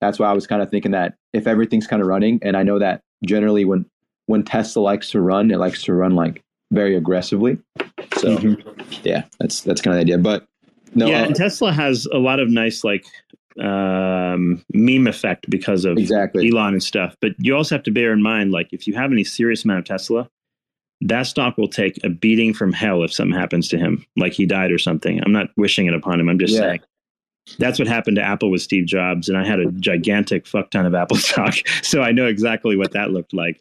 [0.01, 2.62] that's why I was kind of thinking that if everything's kind of running, and I
[2.62, 3.85] know that generally when
[4.27, 7.59] when Tesla likes to run, it likes to run like very aggressively.
[8.16, 8.57] So
[9.02, 10.19] yeah, that's that's kind of the idea.
[10.19, 10.47] But
[10.94, 13.05] no, yeah, uh, and Tesla has a lot of nice like
[13.61, 16.51] um, meme effect because of exactly.
[16.51, 17.16] Elon and stuff.
[17.20, 19.81] But you also have to bear in mind, like, if you have any serious amount
[19.81, 20.28] of Tesla,
[21.03, 24.47] that stock will take a beating from hell if something happens to him, like he
[24.47, 25.21] died or something.
[25.25, 26.29] I'm not wishing it upon him.
[26.29, 26.61] I'm just Yeah.
[26.61, 26.81] saying.
[27.59, 30.87] That's what happened to Apple with Steve Jobs, and I had a gigantic fuck ton
[30.87, 33.61] of Apple stock, so I know exactly what that looked like.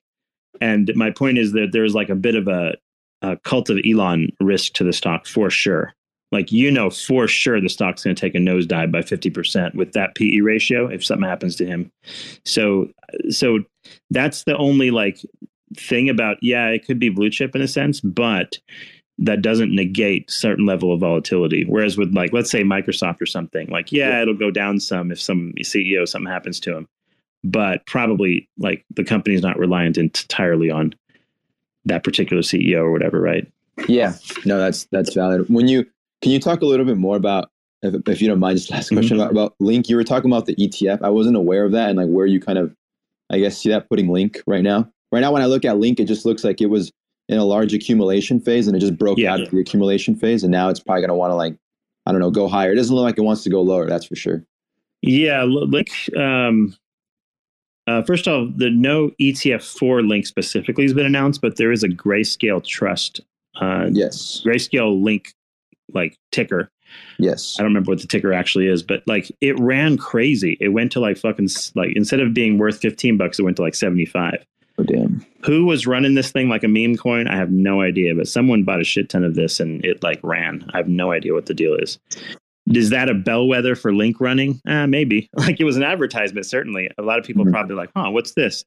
[0.62, 2.76] And my point is that there's like a bit of a,
[3.22, 5.94] a cult of Elon risk to the stock for sure.
[6.32, 9.94] Like you know for sure the stock's going to take a nosedive by 50% with
[9.94, 11.92] that PE ratio if something happens to him.
[12.46, 12.90] So
[13.30, 13.60] so
[14.12, 15.18] that's the only like
[15.76, 18.60] thing about yeah, it could be blue chip in a sense, but
[19.18, 21.66] that doesn't negate certain level of volatility.
[21.68, 25.22] Whereas with like let's say Microsoft or something, like yeah, it'll go down some if
[25.22, 26.88] some CEO something happens to him.
[27.44, 30.94] But probably like the company's not reliant entirely on
[31.86, 33.50] that particular CEO or whatever, right?
[33.88, 34.14] Yeah,
[34.46, 35.50] no, that's that's valid.
[35.50, 35.86] When you
[36.22, 37.50] can you talk a little bit more about
[37.82, 39.30] if, if you don't mind, just last question mm-hmm.
[39.30, 39.90] about, about Link.
[39.90, 41.02] You were talking about the ETF.
[41.02, 42.76] I wasn't aware of that, and like where you kind of,
[43.30, 44.92] I guess, see that putting Link right now.
[45.12, 46.92] Right now, when I look at Link, it just looks like it was
[47.28, 49.34] in a large accumulation phase, and it just broke Yeah.
[49.34, 51.56] out of the accumulation phase, and now it's probably going to want to like,
[52.06, 52.72] I don't know, go higher.
[52.72, 53.88] It doesn't look like it wants to go lower.
[53.88, 54.44] That's for sure.
[55.02, 55.90] Yeah, Link.
[56.18, 56.76] Um,
[57.88, 61.72] uh, first of all, the no ETF for Link specifically has been announced, but there
[61.72, 63.22] is a Grayscale Trust,
[63.60, 65.34] uh, Yes, Grayscale Link,
[65.94, 66.70] like ticker.
[67.18, 70.58] yes, I don't remember what the ticker actually is, but like it ran crazy.
[70.60, 73.64] It went to like fucking like instead of being worth fifteen bucks, it went to
[73.64, 74.46] like seventy five.
[74.80, 77.28] Oh damn, Who was running this thing like a meme coin?
[77.28, 80.20] I have no idea, but someone bought a shit ton of this and it like
[80.24, 80.70] ran.
[80.74, 82.00] I have no idea what the deal is.
[82.74, 84.62] Is that a bellwether for Link running?
[84.68, 85.30] Uh, maybe.
[85.38, 86.90] Like it was an advertisement, certainly.
[86.98, 87.52] A lot of people Mhm.
[87.52, 88.64] probably like, huh, what's this?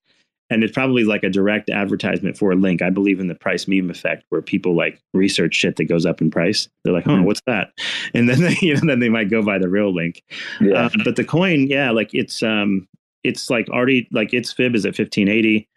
[0.50, 2.82] And it's probably like a direct advertisement for Link.
[2.82, 6.20] I believe in the price meme effect where people like research shit that goes up
[6.20, 6.68] in price.
[6.84, 7.24] They're like, huh, Mhm.
[7.24, 7.72] what's that?
[8.14, 10.22] And then they, you know, then they might go buy the real Link.
[10.60, 12.86] yeah, Uh, but the coin, yeah, like it's um
[13.24, 15.68] it's like already like its fib is at fifteen eighty.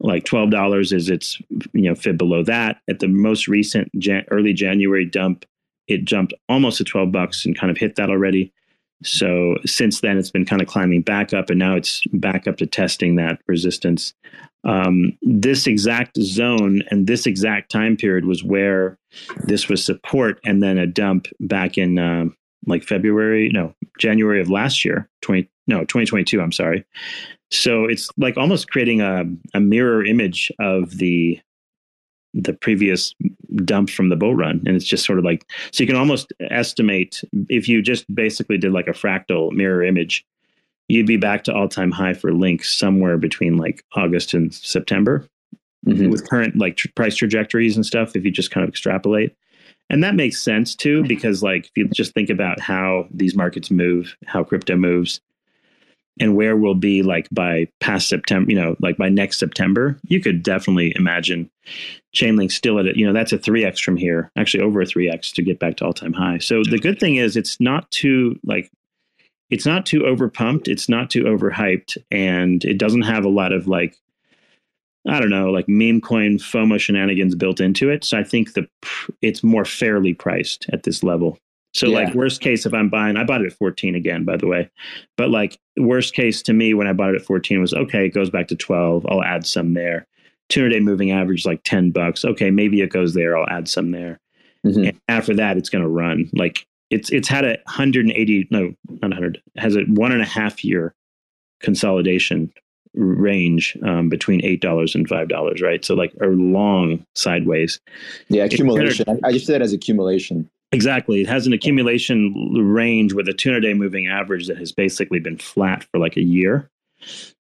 [0.00, 1.38] Like twelve dollars is its
[1.72, 2.80] you know fib below that.
[2.88, 5.46] At the most recent Jan- early January dump,
[5.88, 8.52] it jumped almost to twelve bucks and kind of hit that already.
[9.02, 12.56] So since then, it's been kind of climbing back up, and now it's back up
[12.58, 14.14] to testing that resistance.
[14.64, 18.98] Um, this exact zone and this exact time period was where
[19.44, 22.36] this was support, and then a dump back in um
[22.66, 26.84] like February, no, January of last year, 20, no, 2022, I'm sorry.
[27.50, 29.24] So it's like almost creating a,
[29.54, 31.40] a mirror image of the
[32.34, 33.14] the previous
[33.64, 34.62] dump from the boat run.
[34.66, 38.58] And it's just sort of like, so you can almost estimate if you just basically
[38.58, 40.22] did like a fractal mirror image,
[40.88, 45.26] you'd be back to all time high for Link somewhere between like August and September
[45.86, 46.10] Mhm.
[46.10, 49.36] with current like tr- price trajectories and stuff if you just kind of extrapolate
[49.88, 53.70] and that makes sense too because like if you just think about how these markets
[53.70, 55.20] move how crypto moves
[56.20, 60.20] and where we'll be like by past september you know like by next september you
[60.20, 61.50] could definitely imagine
[62.14, 65.32] chainlink still at it you know that's a 3x from here actually over a 3x
[65.32, 68.70] to get back to all-time high so the good thing is it's not too like
[69.50, 73.68] it's not too overpumped it's not too overhyped and it doesn't have a lot of
[73.68, 73.96] like
[75.08, 78.04] I don't know, like meme coin FOMO shenanigans built into it.
[78.04, 78.66] So I think the
[79.22, 81.38] it's more fairly priced at this level.
[81.76, 82.04] So Yeah.
[82.04, 84.70] like worst case, if I'm buying, I bought it at 14 again, by the way.
[85.16, 88.14] But like worst case to me when I bought it at 14 was okay, it
[88.14, 89.06] goes back to 12.
[89.10, 90.06] I'll add some there.
[90.48, 92.24] 200 day moving average like 10 bucks.
[92.24, 93.36] Okay, maybe it goes there.
[93.36, 94.18] I'll add some there.
[94.64, 94.88] Mhm.
[94.88, 96.30] And after that, it's going to run.
[96.32, 100.26] Like it's it's had a 180 no not 100 it has a one and a
[100.26, 100.94] half year
[101.60, 102.50] consolidation
[102.94, 105.84] range um, between eight dollars and five dollars, right?
[105.84, 107.80] So like a long sideways.
[108.28, 109.04] Yeah, accumulation.
[109.08, 110.48] I, I just did that as accumulation.
[110.76, 115.18] Exactly, it has an accumulation range with a 200 day moving average that has basically
[115.18, 116.68] been flat for like a year.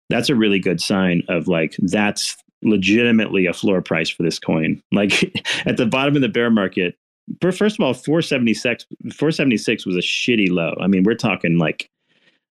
[0.08, 4.82] That's a really good sign of like that's legitimately a floor price for this coin.
[4.92, 5.32] Like
[5.66, 6.96] at the bottom of the bear market,
[7.40, 10.74] first of all, 476 476 was a shitty low.
[10.80, 11.88] I mean, we're talking like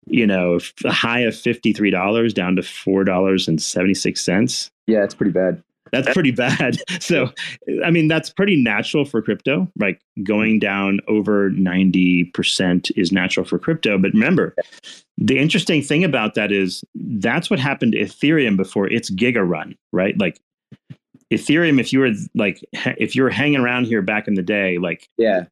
[0.05, 4.69] you know, a high of $53 down to $4.76.
[4.87, 5.63] Yeah, it's pretty bad.
[5.93, 6.77] That's pretty bad.
[6.99, 7.29] So,
[7.83, 9.69] I mean, that's pretty natural for crypto.
[9.77, 13.97] Like going down over 90% is natural for crypto.
[13.97, 14.55] But remember,
[15.17, 19.75] the interesting thing about that is that's what happened to Ethereum before its giga run,
[19.91, 20.17] right?
[20.17, 20.39] Like
[21.31, 24.77] Ethereum, if you were like, if you were hanging around here back in the day,
[24.77, 25.45] like Yeah,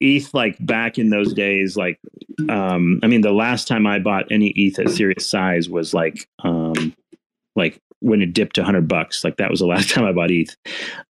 [0.00, 1.98] ETH, like back in those days, like,
[2.48, 6.28] um, I mean, the last time I bought any ETH at serious size was like,
[6.44, 6.94] um,
[7.56, 9.24] like when it dipped to 100 bucks.
[9.24, 10.54] Like that was the last time I bought ETH.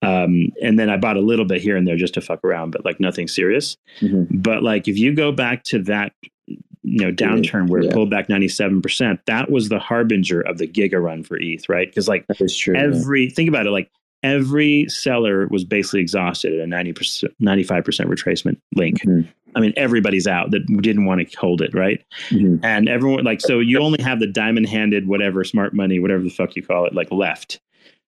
[0.03, 2.71] Um, and then I bought a little bit here and there just to fuck around,
[2.71, 3.77] but like nothing serious.
[4.01, 4.27] Mhm.
[4.31, 6.13] But like if you go back to that,
[6.47, 11.03] you know, downturn where it pulled back 97%, that was the harbinger of the giga
[11.03, 11.89] run for ETH, right?
[11.89, 12.25] Because like
[12.57, 12.75] true.
[12.77, 12.85] yeah.
[12.85, 13.91] every think about it like
[14.23, 19.27] every seller was basically exhausted at a 90% 95% retracement link Mhm.
[19.57, 22.05] I mean everybody's out that didn't want to hold it right?
[22.31, 22.61] Mhm.
[22.63, 26.31] and everyone like so you only have the diamond handed whatever smart money whatever the
[26.31, 27.61] fuck you call it like left.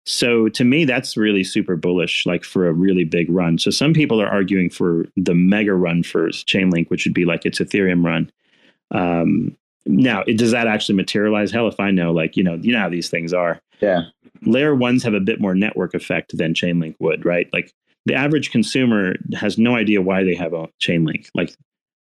[0.07, 3.59] So to me that's really super bullish like for a really big run.
[3.59, 7.45] So some people are arguing for the mega run for chainlink which would be like
[7.45, 8.31] its ethereum run.
[8.91, 9.57] Um
[9.87, 11.51] now it, does that actually materialize?
[11.51, 13.61] Hell if i know like you know you know how these things are.
[13.81, 14.03] Yeah,
[14.43, 17.49] layer ones have a bit more network effect than Chainlink would, right?
[17.53, 17.73] Like
[18.09, 21.31] the average consumer has no idea why they have a chain link.
[21.35, 21.55] Like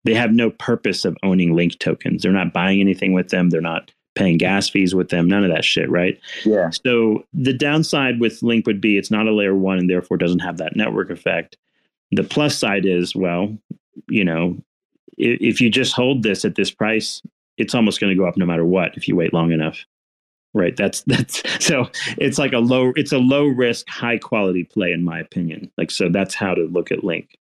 [0.04, 2.22] they have no purpose of owning link tokens.
[2.22, 3.50] They're not buying anything with them.
[3.50, 5.28] They're not paying gas fees with them.
[5.28, 6.18] None of that shit, right?
[6.44, 10.16] yeah, So the downside with Link would be it's not a layer one and therefore
[10.16, 11.56] doesn't have that network effect.
[12.12, 13.56] The plus side is, well,
[14.08, 14.56] you know,
[15.16, 17.22] if, if you just hold this at this price,
[17.56, 19.84] it's almost going to go up no matter what if you wait long enough.
[20.52, 20.76] Right.
[20.76, 25.04] That's that's so it's like a low it's a low risk, high quality play in
[25.04, 25.70] my opinion.
[25.78, 27.36] Like so that's how to look at Link.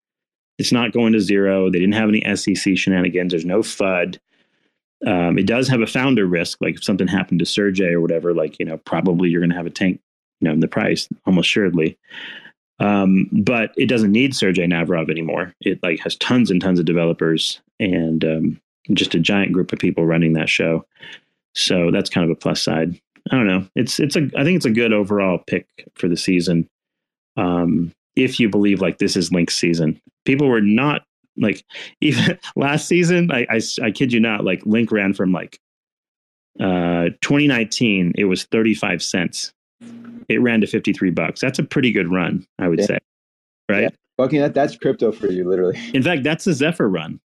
[0.58, 1.70] It's not going to zero.
[1.70, 3.32] They didn't have any SEC shenanigans.
[3.32, 4.20] There's no FUD.
[5.06, 8.34] Um, it does have a founder risk, like if something happened to Sergey or whatever,
[8.34, 10.00] like you know, probably you're going to have a tank,
[10.40, 11.98] you know, in the price, almost assuredly.
[12.80, 15.54] Um, but it doesn't need Sergey Nazarov anymore.
[15.62, 18.62] It like has tons and tons of developers and um,
[18.94, 20.86] just a giant group of people running that show.
[21.56, 23.00] So that's kind of a plus side.
[23.32, 23.68] I don't know.
[23.76, 25.66] It's it's a I think it's a good overall pick
[25.96, 26.68] for the season.
[27.38, 31.04] Um, if you believe like this is Link's season, people were not
[31.38, 31.64] like
[32.02, 33.32] even last season.
[33.32, 34.44] I, I I kid you not.
[34.44, 35.58] Like Link ran from like
[36.60, 38.14] uh 2019.
[38.18, 39.52] It was 35 cents.
[40.30, 41.42] It ran to 53 bucks.
[41.42, 42.86] That's a pretty good run, I would Yeah.
[42.86, 42.98] say.
[43.70, 43.82] Right.
[43.84, 43.90] Yeah.
[44.18, 44.54] fucking that.
[44.54, 45.80] That's crypto for you, literally.
[45.94, 47.20] In fact, that's a Zephyr run.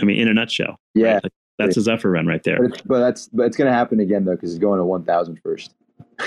[0.00, 0.76] I mean, in a nutshell.
[0.94, 2.58] Yeah, Like, that's a Zephyr run right there.
[2.58, 5.40] but, it's, but that's but it's gonna happen again though because it's going to 1,000
[5.42, 5.74] first.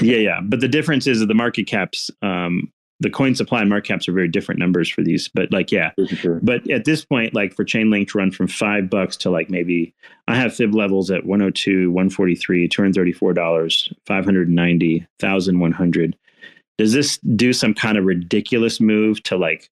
[0.02, 0.40] yeah, yeah.
[0.44, 4.08] But the difference is that the market caps, um, the coin supply and market caps
[4.08, 5.28] are very different numbers for these.
[5.28, 5.91] But like, yeah.
[6.08, 6.40] Sure.
[6.41, 9.94] But at this point, like for Chainlink to run from five bucks to like maybe
[10.28, 16.18] I have fib levels at 102, 143, $234, 590, 1100.
[16.78, 19.70] Does this do some kind of ridiculous move to like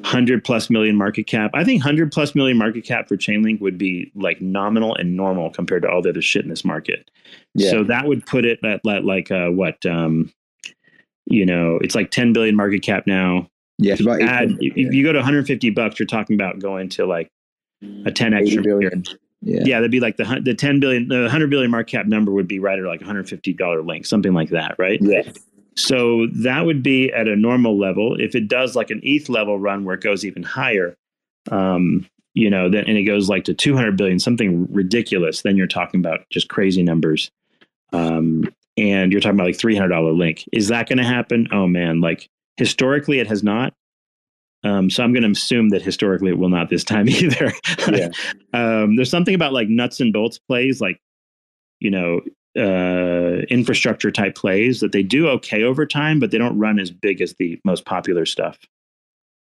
[0.00, 1.50] 100 plus million market cap?
[1.54, 5.50] I think 100 plus million market cap for Chainlink would be like nominal and normal
[5.50, 7.10] compared to all the other shit in this market.
[7.54, 7.70] Yeah.
[7.70, 10.32] So that would put it at, at like uh, what um,
[11.26, 13.48] you know, it's like 10 billion market cap now.
[13.78, 16.88] Yeah, If you, add, 800, if you go to 150 bucks, you're talking about going
[16.90, 17.28] to like
[17.82, 18.80] a 10x 80 from here.
[18.80, 19.04] billion.
[19.42, 19.60] Yeah.
[19.64, 22.48] Yeah, that'd be like the the 10 billion, the 100 billion market cap number would
[22.48, 24.98] be right at like 150 dollar link, something like that, right?
[25.02, 25.30] Yeah.
[25.76, 28.16] So that would be at a normal level.
[28.18, 30.96] If it does like an ETH level run where it goes even higher,
[31.50, 35.66] um, you know, then and it goes like to 200 billion, something ridiculous, then you're
[35.66, 37.30] talking about just crazy numbers.
[37.92, 38.44] Um,
[38.76, 40.44] and you're talking about like $300 link.
[40.52, 41.48] Is that going to happen?
[41.52, 43.74] Oh man, like historically it has not.
[44.64, 47.52] Um, so I'm going to assume that historically it will not this time either.
[47.90, 48.08] Yeah.
[48.52, 51.00] um, there's something about like nuts and bolts plays, like
[51.80, 52.20] you know,
[52.56, 56.90] uh, infrastructure type plays that they do okay over time, but they don't run as
[56.90, 58.58] big as the most popular stuff.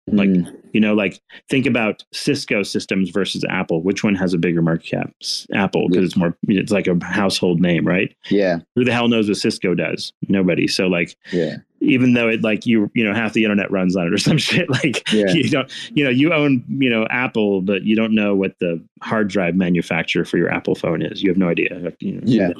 [0.06, 1.18] Like Mm, you know, like
[1.48, 3.80] think about Cisco systems versus Apple.
[3.80, 5.10] Which one has a bigger market cap?
[5.54, 6.36] Apple because it's more.
[6.46, 8.14] It's like a household name, right?
[8.28, 10.12] yeah, Who the hell knows what Cisco does?
[10.28, 10.68] Nobody.
[10.68, 14.06] So like yeah, even though it like you you know half the internet runs on
[14.08, 15.32] it or some shit like Yeah.
[15.32, 18.82] you don't you know you own you know apple but you don't know what the
[19.02, 22.20] hard drive manufacturer for your apple phone is you have no idea you know.
[22.24, 22.52] yeah,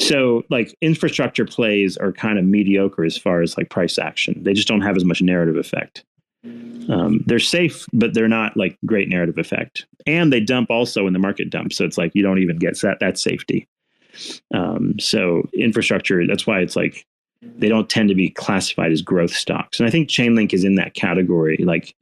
[0.00, 4.52] so like infrastructure plays are kind of mediocre as far as like price action they
[4.52, 6.04] just don't have as much narrative effect
[6.44, 11.12] um, they're safe but they're not like great narrative effect and they dump also in
[11.12, 13.68] the market dump so it's like you don't even get that that safety
[14.54, 17.04] um, so infrastructure that's why it's like
[17.42, 19.78] they don't tend to be classified as growth stocks.
[19.78, 21.56] And I think Chainlink is in that category.
[21.58, 21.94] Like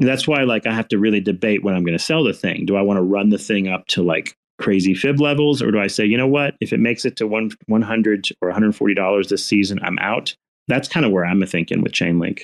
[0.00, 2.64] that's why like I have to really debate when I'm going to sell the thing.
[2.64, 5.80] Do I want to run the thing up to like crazy fib levels or do
[5.80, 9.28] I say, you know what, if it makes it to one 100 or 140 dollars
[9.28, 10.34] this season, I'm out.
[10.68, 12.42] That's kind of where I'm thinking with Chainlink.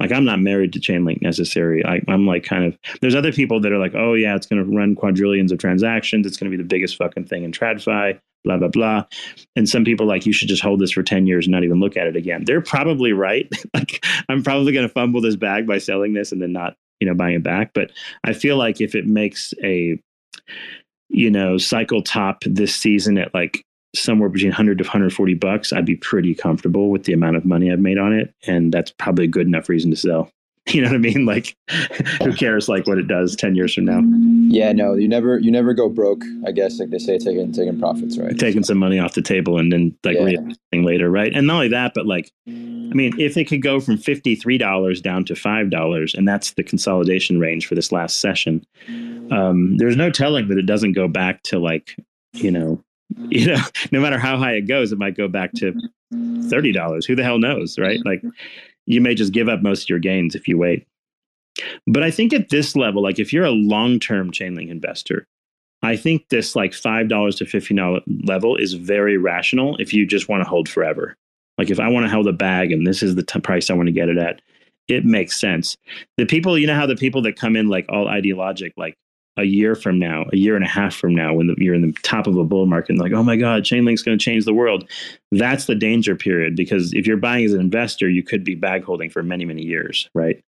[0.00, 1.84] Like I'm not married to Chainlink necessarily.
[1.84, 2.78] I, I'm like kind of.
[3.02, 6.26] There's other people that are like, oh yeah, it's going to run quadrillions of transactions.
[6.26, 8.18] It's going to be the biggest fucking thing in TradFi.
[8.42, 9.04] Blah blah blah.
[9.54, 11.80] And some people like you should just hold this for ten years and not even
[11.80, 12.44] look at it again.
[12.46, 13.46] They're probably right.
[13.74, 17.06] like I'm probably going to fumble this bag by selling this and then not you
[17.06, 17.72] know buying it back.
[17.74, 17.92] But
[18.24, 20.00] I feel like if it makes a
[21.10, 23.64] you know cycle top this season at like
[23.94, 27.72] somewhere between 100 to 140 bucks, I'd be pretty comfortable with the amount of money
[27.72, 28.32] I've made on it.
[28.46, 30.30] And that's probably a good enough reason to sell.
[30.72, 31.24] You know what I mean?
[31.26, 31.56] Like,
[32.22, 34.02] who cares like what it does 10 years from now?
[34.54, 34.70] yeah.
[34.72, 36.22] No, you never, you never go broke.
[36.46, 38.38] I guess, like they say, taking taking profits, right?
[38.38, 40.22] Taking some money off the table and then like Yeah.
[40.22, 41.32] reinvesting later, right?
[41.34, 45.24] And not only that, but like, I mean, if it could go from $53 down
[45.24, 48.64] to $5, and that's the consolidation range for this last session,
[49.30, 51.96] um, there's no telling that it doesn't go back to like,
[52.34, 52.80] you know,
[53.28, 53.60] you know,
[53.90, 55.74] no matter how high it goes, it might go back to
[56.48, 57.06] thirty dollars.
[57.06, 57.98] Who the hell knows, right?
[58.04, 58.22] Like
[58.92, 60.86] you may just give up most of your gains if you wait.
[61.86, 65.26] But I think at this level, like if you're a long-term Chainlink investor,
[65.82, 70.06] I think this like five dollars to fifteen dollar level is very rational if you
[70.06, 71.16] just want to hold forever.
[71.58, 73.74] Like if I want to hold a bag and this is the t- price I
[73.74, 74.40] want to get it at,
[74.88, 75.76] it makes sense.
[76.16, 78.94] The people, you know how the people that come in like all ideologic, like
[79.36, 81.82] a year from now, a year and a half from now, when the, you're in
[81.82, 84.44] the top of a bull market, and like, oh my God, Chainlink's going to change
[84.44, 84.88] the world.
[85.32, 88.84] That's the danger period because if you're buying as an investor, you could be bag
[88.84, 90.42] holding for many, many years, right?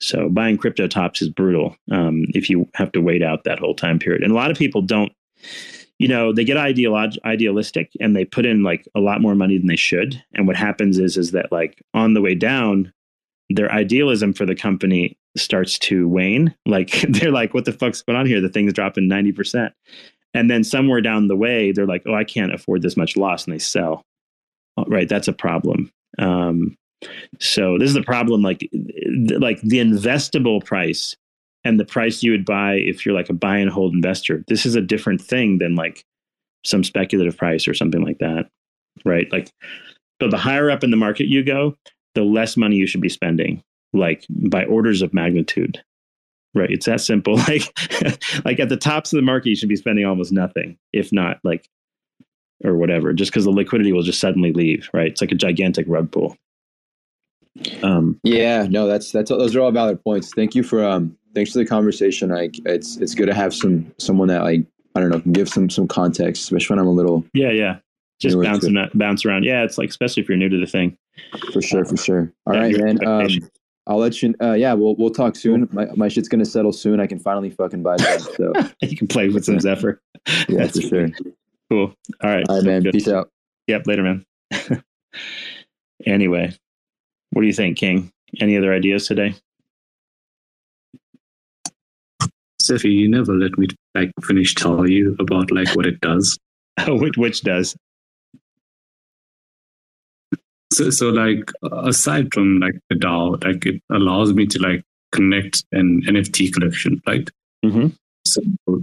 [0.00, 3.74] So buying crypto tops is brutal um, if you have to wait out that whole
[3.74, 4.22] time period.
[4.22, 5.12] And a lot of people don't,
[5.98, 9.58] you know, they get ideolog- idealistic and they put in like a lot more money
[9.58, 10.20] than they should.
[10.34, 12.92] And what happens is, is that like on the way down,
[13.48, 16.54] their idealism for the company starts to wane.
[16.66, 18.40] Like they're like, what the fuck's going on here?
[18.40, 19.70] The thing's dropping 90%.
[20.34, 23.44] And then somewhere down the way, they're like, oh, I can't afford this much loss.
[23.44, 24.02] And they sell.
[24.76, 25.08] Oh, Right.
[25.08, 25.90] That's a problem.
[26.18, 26.76] Um,
[27.40, 28.42] so this is the problem.
[28.42, 28.68] Like,
[29.38, 31.14] like the investable price
[31.64, 34.44] and the price you would buy if you're like a buy and hold investor.
[34.48, 36.02] This is a different thing than like
[36.64, 38.48] some speculative price or something like that.
[39.04, 39.30] Right.
[39.32, 39.50] Like,
[40.20, 41.74] so the higher up in the market you go,
[42.14, 45.82] the less money you should be spending, like by orders of magnitude.
[46.54, 46.70] Right.
[46.70, 47.36] It's that simple.
[47.48, 47.62] Like,
[48.44, 51.38] like at the tops of the market, you should be spending almost nothing, if not
[51.44, 51.66] like,
[52.64, 54.88] or whatever, just because the liquidity will just suddenly leave.
[54.92, 55.10] Right.
[55.10, 56.36] It's like a gigantic rug pull.
[57.82, 60.32] Um, Yeah, no, that's that's those are all valid points.
[60.34, 62.30] Thank you for um, thanks for the conversation.
[62.30, 64.64] Like, it's it's good to have some someone that like
[64.94, 67.50] I don't know can give some some context, especially when I'm a little yeah.
[67.50, 67.78] Yeah.
[68.20, 69.42] Just bouncing, bounce around.
[69.44, 69.64] Yeah.
[69.64, 70.96] It's like, especially if you're new to the thing.
[71.52, 72.32] for sure, for sure.
[72.46, 73.04] All Yeah, right, man.
[73.04, 73.28] Um.
[73.86, 74.34] I'll let you.
[74.40, 75.68] Uh, yeah, we'll we'll talk soon.
[75.72, 77.00] My my shit's gonna settle soon.
[77.00, 78.20] I can finally fucking buy that.
[78.20, 78.52] So
[78.88, 80.00] you can play with some Zephyr.
[80.48, 81.08] yeah, That's for sure.
[81.70, 81.94] Cool.
[82.22, 82.44] All right.
[82.48, 82.82] All right, man.
[82.82, 82.92] Good.
[82.92, 83.28] Peace out.
[83.66, 83.86] Yep.
[83.86, 84.24] Later, man.
[86.06, 86.52] anyway,
[87.30, 88.12] what do you think, King?
[88.40, 89.34] Any other ideas today?
[92.60, 96.38] Cephii, you never let me like finish tell you about like what it does.
[96.86, 97.76] Oh, which, which does?
[100.72, 104.82] So, so like aside from like the DAO, like it allows me to like
[105.12, 107.28] connect an NFT collection, right?
[107.64, 107.88] Mm-hmm.
[108.26, 108.40] So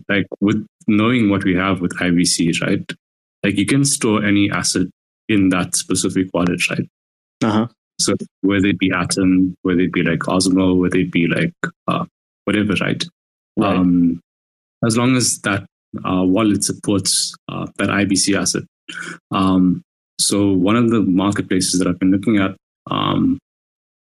[0.08, 2.92] like with knowing what we have with IBC, right?
[3.44, 4.88] Like you can store any asset
[5.28, 6.88] in that specific wallet, right?
[7.44, 7.68] Uh-huh.
[8.00, 11.54] So whether it be Atom, whether it be like Osmo, whether it be like
[11.88, 12.06] uh,
[12.46, 13.04] whatever, right?
[13.58, 13.76] Right.
[13.76, 14.22] Um,
[14.86, 15.66] as long as that
[16.06, 18.64] uh, wallet supports uh, that IBC asset.
[19.32, 19.84] Um,
[20.20, 22.56] so one of the marketplaces that I've been looking at
[22.92, 23.40] um,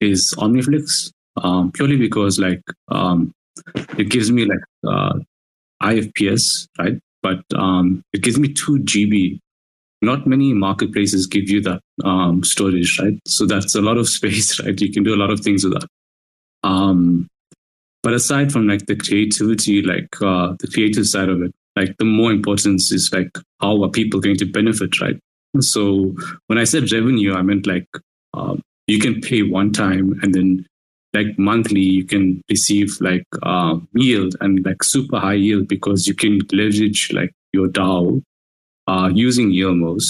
[0.00, 1.10] is Omniflix,
[1.42, 3.32] um, purely because like um,
[3.98, 5.18] it gives me like uh,
[5.82, 6.98] IFPS, right?
[7.22, 9.38] But um, it gives me two GB.
[10.02, 13.18] Not many marketplaces give you that um, storage, right?
[13.26, 14.78] So that's a lot of space, right?
[14.80, 15.88] You can do a lot of things with that.
[16.64, 17.28] Um,
[18.02, 22.04] but aside from like the creativity, like uh, the creative side of it, like the
[22.04, 25.18] more importance is like how are people going to benefit, right?
[25.60, 26.14] So
[26.46, 27.88] when I said revenue, I meant like
[28.34, 30.66] um, you can pay one time and then
[31.14, 36.14] like monthly you can receive like uh, yield and like super high yield because you
[36.14, 38.22] can leverage like your DAO
[38.86, 40.02] uh, using YieldMos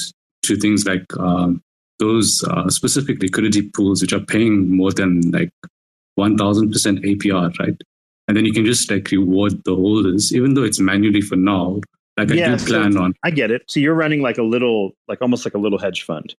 [0.42, 1.62] to things like um,
[1.98, 5.50] those uh, specific liquidity pools which are paying more than like
[6.18, 6.72] 1000%
[7.04, 7.80] APR, right?
[8.28, 11.80] And then you can just like reward the holders, even though it's manually for now.
[12.16, 13.62] Like I Yeah, do so- on I get it.
[13.66, 16.34] So you're running like a little, like almost like a little hedge fund.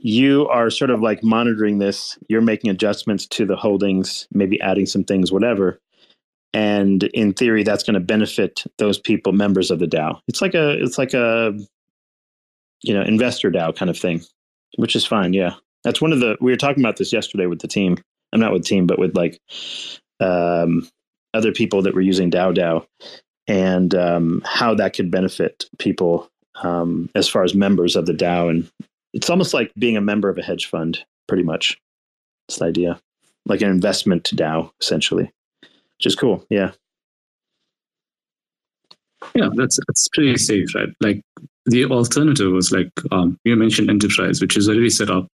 [0.00, 2.16] You are sort of like monitoring this.
[2.28, 5.80] You're making adjustments to the holdings, maybe adding some things, whatever.
[6.54, 10.20] And in theory, that's going to benefit those people, members of the DAO.
[10.28, 11.52] It's like a, it's like a,
[12.82, 14.22] you know, investor DAO kind of thing,
[14.76, 15.32] which is fine.
[15.32, 15.54] Yeah,
[15.84, 16.36] that's one of the.
[16.40, 17.98] We were talking about this yesterday with the team.
[18.32, 19.40] I'm not with the team, but with like
[20.20, 20.88] um,
[21.34, 22.86] other people that were using DAO DAO
[23.48, 26.30] and um, how that could benefit people
[26.62, 28.50] um, as far as members of the DAO.
[28.50, 28.70] And
[29.14, 31.80] it's almost like being a member of a hedge fund, pretty much.
[32.48, 33.00] It's the idea,
[33.46, 36.44] like an investment to DAO, essentially, which is cool.
[36.50, 36.72] Yeah.
[39.34, 40.88] Yeah, that's that's pretty safe, right?
[41.00, 41.22] Like
[41.66, 45.26] the alternative was like um, you mentioned enterprise, which is already set up.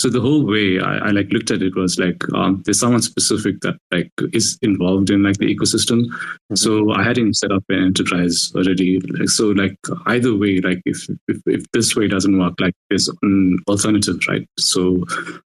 [0.00, 3.02] So the whole way I, I like looked at it was like um, there's someone
[3.02, 6.06] specific that like is involved in like the ecosystem.
[6.54, 8.98] So I had him set up an enterprise already.
[9.00, 13.10] Like, so like either way, like if, if if this way doesn't work, like there's
[13.20, 14.48] an alternative, right?
[14.58, 15.04] So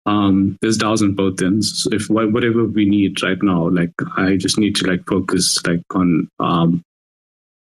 [0.06, 1.84] um, there's DAOs on both ends.
[1.84, 5.84] So if whatever we need right now, like I just need to like focus like
[5.94, 6.82] on um,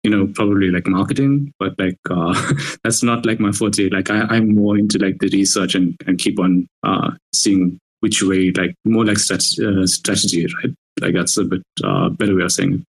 [0.08, 2.34] you know probably like marketing but like uh
[2.84, 6.18] that's not like my forte like I, i'm more into like the research and, and
[6.18, 11.44] keep on uh seeing which way like more like uh, strategy right like that's a
[11.44, 12.82] bit uh better way of saying it.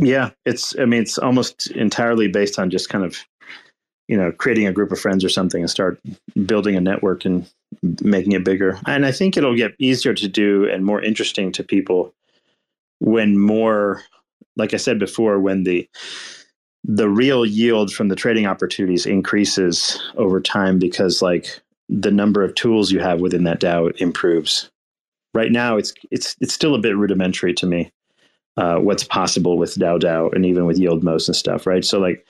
[0.00, 0.30] Yeah.
[0.46, 3.18] It's, I mean, it's almost entirely based on just kind of,
[4.08, 6.00] you know, creating a group of friends or something and start
[6.46, 7.46] building a network and
[8.02, 8.78] making it bigger.
[8.86, 12.14] And I think it'll get easier to do and more interesting to people
[12.98, 14.02] when more,
[14.56, 15.88] like I said before, when the,
[16.84, 21.60] the real yield from the trading opportunities increases over time because like
[21.90, 24.70] the number of tools you have within that DAO improves.
[25.34, 27.92] Right now, it's it's it's still a bit rudimentary to me.
[28.56, 31.84] Uh, what's possible with DAO DAO and even with YieldMos and stuff, right?
[31.84, 32.26] So like,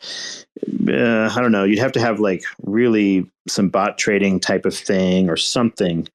[0.88, 4.76] uh, I don't know, you'd have to have like really some bot trading type of
[4.76, 6.06] thing or something,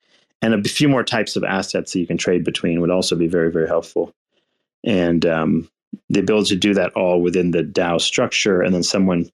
[0.41, 3.27] and a few more types of assets that you can trade between would also be
[3.27, 4.14] very very helpful.
[4.84, 5.69] And um,
[6.09, 9.30] the ability to do that all within the DAO structure, and then someone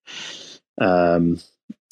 [0.80, 1.40] um,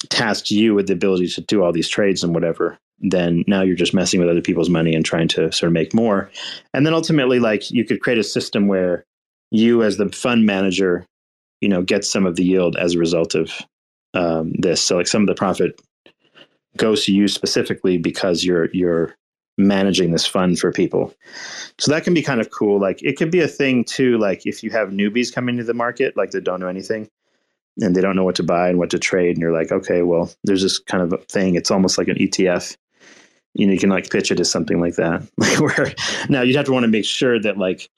[0.09, 3.75] tasks you with the ability to do all these trades and whatever, then now you're
[3.75, 6.29] just messing with other people's money and trying to sort of make more.
[6.73, 9.05] And then ultimately, like you could create a system where
[9.51, 11.05] you, as the fund manager,
[11.61, 13.51] you know, get some of the yield as a result of
[14.13, 14.81] um, this.
[14.81, 15.79] So, like some of the profit
[16.77, 19.15] goes to you specifically because you're you're
[19.59, 21.13] managing this fund for people.
[21.77, 22.79] So that can be kind of cool.
[22.79, 24.17] Like it could be a thing too.
[24.17, 27.09] Like if you have newbies coming to the market, like that don't know anything,
[27.81, 30.01] and they don't know what to buy and what to trade, and you're like, okay,
[30.01, 31.55] well, there's this kind of thing.
[31.55, 32.75] It's almost like an ETF.
[33.53, 35.27] You know, you can like pitch it as something like that.
[35.37, 35.93] Like where
[36.29, 37.89] now you'd have to want to make sure that like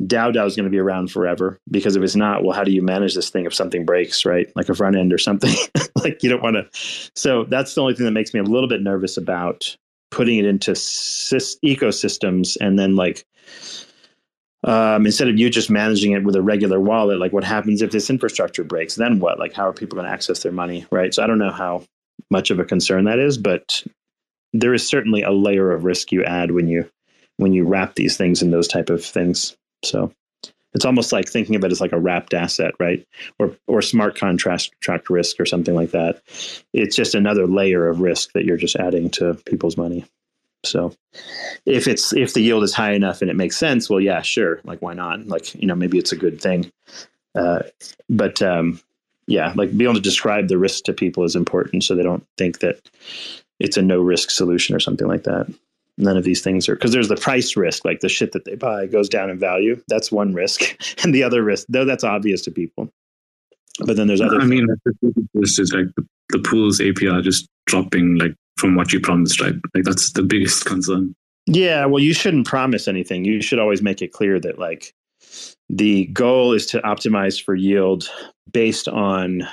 [0.00, 2.72] DAO DAO is going to be around forever because if it's not, well, how do
[2.72, 4.50] you manage this thing if something breaks, right?
[4.56, 5.54] Like a front end or something.
[5.96, 7.10] like you don't want to.
[7.14, 9.76] So that's the only thing that makes me a little bit nervous about
[10.14, 13.26] putting it into sys- ecosystems and then like
[14.62, 17.90] um, instead of you just managing it with a regular wallet, like what happens if
[17.90, 18.94] this infrastructure breaks?
[18.94, 19.38] Then what?
[19.38, 21.12] Like how are people going to access their money, right?
[21.12, 21.84] So I don't know how
[22.30, 23.82] much of a concern that is, but
[24.54, 26.88] there is certainly a layer of risk you add when you
[27.36, 29.56] when you wrap these things in those type of things.
[29.84, 30.12] So
[30.74, 33.06] it's almost like thinking of it as like a wrapped asset, right?
[33.38, 36.20] Or or smart contract tract risk or something like that.
[36.72, 40.04] It's just another layer of risk that you're just adding to people's money.
[40.64, 40.94] So
[41.64, 44.60] if it's if the yield is high enough and it makes sense, well, yeah, sure.
[44.64, 45.26] Like why not?
[45.26, 46.70] Like you know maybe it's a good thing.
[47.34, 47.62] Uh,
[48.08, 48.80] but um,
[49.26, 52.26] yeah, like being able to describe the risk to people is important, so they don't
[52.36, 52.80] think that
[53.60, 55.52] it's a no risk solution or something like that.
[55.96, 58.56] None of these things are because there's the price risk, like the shit that they
[58.56, 59.80] buy goes down in value.
[59.86, 62.92] That's one risk, and the other risk, though, that's obvious to people.
[63.80, 64.40] But then there's other.
[64.40, 64.66] I mean,
[65.34, 69.54] this is like the, the pool's APR just dropping like from what you promised, right?
[69.74, 71.14] Like that's the biggest concern.
[71.46, 73.24] Yeah, well, you shouldn't promise anything.
[73.24, 74.94] You should always make it clear that like
[75.68, 78.08] the goal is to optimize for yield
[78.52, 79.46] based on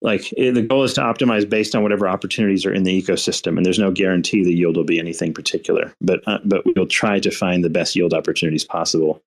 [0.00, 3.56] like eh, the goal is to optimize based on whatever opportunities are in the ecosystem
[3.56, 7.18] and there's no guarantee the yield will be anything particular but uh, but we'll try
[7.18, 9.22] to find the best yield opportunities possible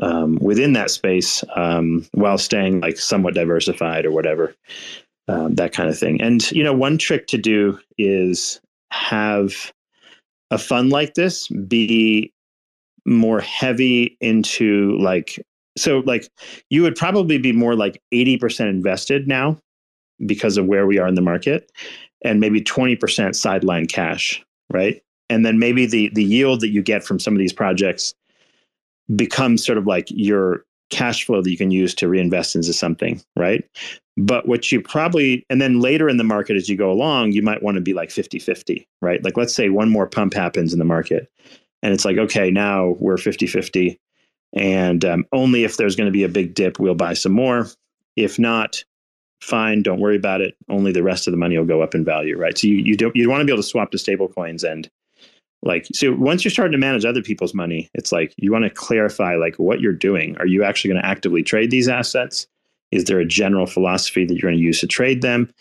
[0.00, 4.54] um, within that space um, while staying like somewhat diversified or whatever
[5.28, 6.20] um, that kind of thing.
[6.20, 8.60] And you know one trick to do is
[8.90, 9.72] have
[10.50, 12.32] a fund like this be
[13.06, 15.38] more heavy into like
[15.76, 16.28] so like
[16.70, 19.58] you would probably be more like 80% invested now
[20.26, 21.70] because of where we are in the market
[22.22, 25.02] and maybe 20% sideline cash right?
[25.30, 28.14] And then maybe the the yield that you get from some of these projects
[29.14, 33.20] becomes sort of like your cash flow that you can use to reinvest into something
[33.36, 33.64] right?
[34.16, 37.42] But what you probably and then later in the market as you go along you
[37.42, 39.22] might want to be like 50 50 right?
[39.24, 41.30] Like let's say one more pump happens in the market
[41.82, 43.98] and it's like okay now we're 50 50
[44.56, 47.66] and um, only if there's going to be a big dip we'll buy some more.
[48.16, 48.84] If not
[49.44, 50.56] fine don't worry about it.
[50.68, 52.56] Only the rest of the money will go up in value right?
[52.56, 54.90] So you, you don't you want to be able to swap to stable coins and
[55.62, 58.70] like so once you're starting to manage other people's money it's like you want to
[58.70, 60.36] clarify like what you're doing.
[60.38, 62.46] Are you actually going to actively trade these assets?
[62.90, 65.52] Is there a general philosophy that you're going to use to trade them?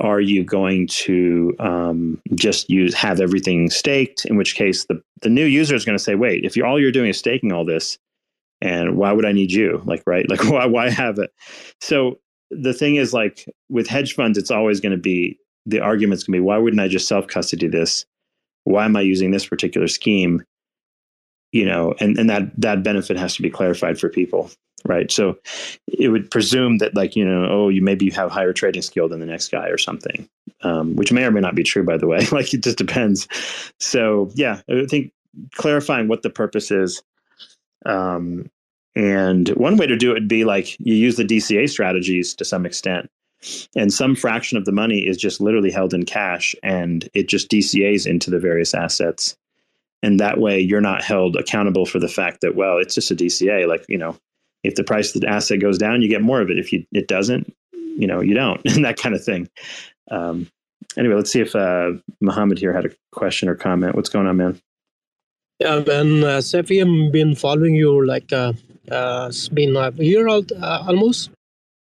[0.00, 4.24] Are you going to um, just use have everything staked?
[4.24, 6.80] In which case the, the new user is going to say wait if you all
[6.80, 7.98] you're doing is staking all this
[8.62, 9.82] and why would i need you?
[9.84, 10.28] Like right?
[10.28, 11.32] Like why why have it?
[11.80, 12.18] So
[12.50, 16.32] the thing is like with hedge funds it's always going to be the argument's to
[16.32, 18.04] be why wouldn't i just self custody this?
[18.64, 20.42] Why am i using this particular scheme?
[21.52, 24.50] You know and and that that benefit has to be clarified for people
[24.86, 25.12] right?
[25.12, 25.36] So
[25.86, 29.08] it would presume that like you know oh you maybe you have higher trading skill
[29.08, 30.28] than the next guy or something
[30.62, 32.26] um, which may or may not be true by the way.
[32.32, 33.28] Like it just depends.
[33.78, 35.12] So yeah i think
[35.54, 37.02] clarifying what the purpose is
[37.86, 38.50] um,
[38.96, 42.44] and one way to do it would be like you use the DCA strategies to
[42.44, 43.10] some extent.
[43.74, 47.50] And some fraction of the money is just literally held in cash and it just
[47.50, 49.36] DCAs into the various assets.
[50.02, 53.16] And that way you're not held accountable for the fact that, well, it's just a
[53.16, 53.66] DCA.
[53.66, 54.16] Like, you know,
[54.62, 56.58] if the price of the asset goes down, you get more of it.
[56.58, 59.48] If you, it doesn't, you know, you don't, and that kind of thing.
[60.10, 60.50] Um,
[60.98, 63.94] anyway, let's see if uh, Muhammad here had a question or comment.
[63.94, 64.60] What's going on, man?
[65.60, 68.54] Yeah, man, uh, Cephii, I've been following you like uh,
[68.90, 71.30] uh, it's been a year old, uh, almost,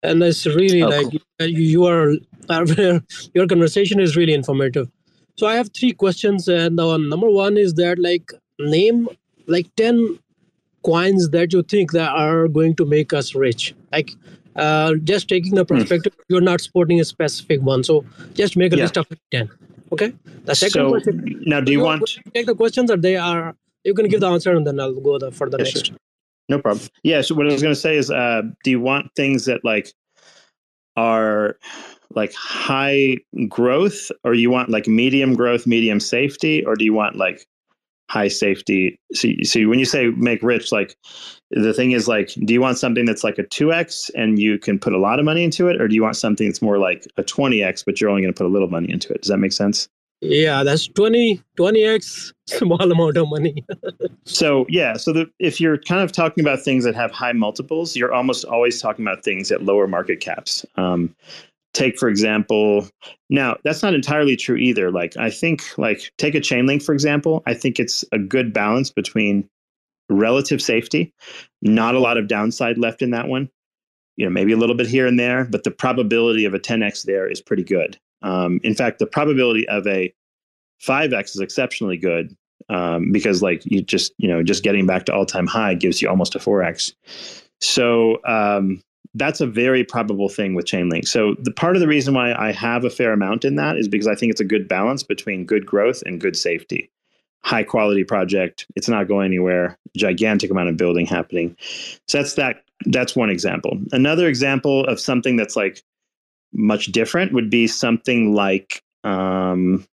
[0.04, 1.48] and it's really oh, like cool.
[1.48, 2.14] you are
[3.34, 4.90] your conversation is really informative.
[5.38, 9.08] So I have three questions, and uh, number one is that like name
[9.48, 10.20] like ten
[10.84, 13.74] coins that you think that are going to make us rich.
[13.92, 14.12] Like
[14.56, 15.76] uh, just taking a hmm.
[15.76, 16.24] perspective, mm.
[16.30, 17.84] you're not supporting a specific one.
[17.84, 18.84] So just make a yeah.
[18.84, 19.50] list of ten.
[19.92, 20.14] Okay.
[20.46, 21.44] The second so, question.
[21.46, 24.28] Now, do you, you want take the questions, or they are you can give the
[24.28, 25.88] answer, and then I'll go the, for the yes, next.
[25.88, 25.98] Sure.
[26.48, 26.88] No problem.
[27.04, 27.22] Yeah.
[27.22, 29.94] So what I was going to say is, uh, do you want things that like
[30.96, 31.58] are
[32.12, 33.18] like high
[33.50, 37.46] growth, or you want like medium growth, medium safety, or do you want like
[38.10, 39.00] high safety?
[39.14, 40.96] So, so when you say make rich, like
[41.50, 44.60] the thing is like, do you want something that's like a two x and you
[44.60, 46.78] can put a lot of money into it, or do you want something that's more
[46.78, 49.22] like a twenty x, but you're only going to put a little money into it?
[49.22, 49.90] Does that make sense?
[50.22, 53.64] Yeah, that's 20, 20x small amount of money.
[54.26, 57.96] so, yeah, so the, if you're kind of talking about things that have high multiples,
[57.96, 60.66] you're almost always talking about things at lower market caps.
[60.78, 61.16] Um,
[61.74, 62.88] take, for example,
[63.30, 64.92] now that's not entirely true either.
[64.92, 67.44] Like, I think, like, take a Chainlink for example.
[67.46, 69.48] I think it's a good balance between
[70.10, 71.14] relative safety,
[71.62, 73.50] not a lot of downside left in that one.
[74.18, 77.04] You know, maybe a little bit here and there, but the probability of a 10x
[77.04, 78.00] there is pretty good.
[78.26, 80.14] Um, in fact, the probability of a
[80.84, 82.36] 5x is exceptionally good
[82.70, 86.02] um, because, like, you just, you know, just getting back to all time high gives
[86.02, 86.94] you almost a 4x.
[87.62, 88.82] So, um,
[89.14, 91.08] that's a very probable thing with Chainlink.
[91.08, 93.88] So, the part of the reason why I have a fair amount in that is
[93.88, 96.90] because I think it's a good balance between good growth and good safety.
[97.44, 101.56] High quality project, it's not going anywhere, gigantic amount of building happening.
[102.08, 102.64] So, that's that.
[102.88, 103.80] That's one example.
[103.92, 105.82] Another example of something that's like
[106.56, 109.86] much different would be something like um,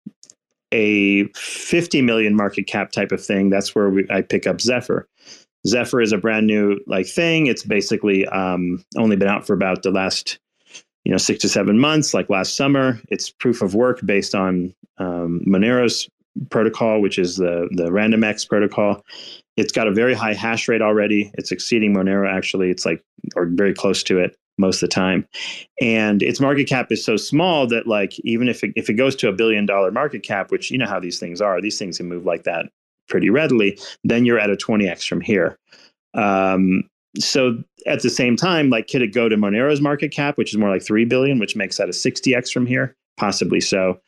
[0.72, 3.50] a 50 million market cap type of thing.
[3.50, 5.06] That's where we, I pick up Zephyr.
[5.66, 7.46] Zephyr is a brand new like thing.
[7.46, 10.38] It's basically um, only been out for about the last
[11.04, 13.00] you know, six to seven months, like last summer.
[13.08, 16.08] It's proof of work based on um, Monero's
[16.50, 19.04] protocol, which is the the RandomX protocol.
[19.56, 21.30] It's got a very high hash rate already.
[21.34, 22.70] It's exceeding Monero actually.
[22.70, 23.02] It's like
[23.36, 25.26] or very close to it most of the time.
[25.80, 29.16] And its market cap is so small that like even if it, if it goes
[29.16, 31.98] to a billion dollar market cap, which you know how these things are, these things
[31.98, 32.66] can move like that
[33.08, 35.58] pretty readily, then you're at a 20x from here.
[36.14, 36.84] Um,
[37.18, 40.58] so at the same time, like could it go to Monero's market cap, which is
[40.58, 42.96] more like 3 billion, which makes that a 60x from here?
[43.18, 44.00] Possibly so.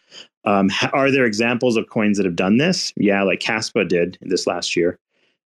[0.44, 2.92] Um, are there examples of coins that have done this?
[2.96, 4.98] Yeah, like Kaspa did this last year.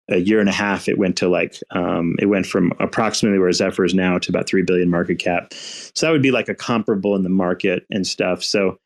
[0.08, 3.50] A year and a half, it went to like um, it went from approximately where
[3.52, 5.52] Zephyr is now to about three billion market cap.
[5.52, 8.44] So that would be like a comparable in the market and stuff.
[8.44, 8.78] So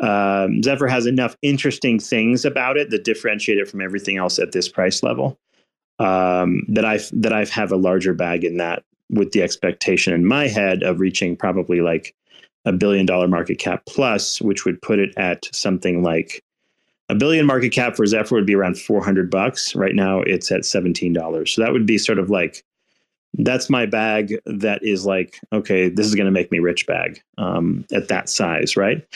[0.00, 4.52] um, Zephyr has enough interesting things about it that differentiate it from everything else at
[4.52, 5.38] this price level.
[5.98, 10.24] Um, that I've that I've have a larger bag in that with the expectation in
[10.24, 12.14] my head of reaching probably like
[12.64, 16.42] a billion dollar market cap plus, which would put it at something like
[17.10, 19.74] a billion market cap for Zephyr would be around 400 bucks.
[19.74, 21.48] Right now it's at $17.
[21.48, 22.64] So that would be sort of like,
[23.34, 27.20] that's my bag that is like, okay, this is going to make me rich bag
[27.38, 29.06] um, at that size, right?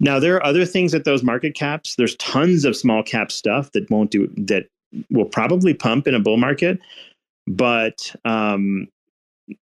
[0.00, 1.94] Now, there are other things at those market caps.
[1.96, 4.66] There's tons of small cap stuff that won't do, that
[5.10, 6.80] will probably pump in a bull market.
[7.46, 8.88] But um,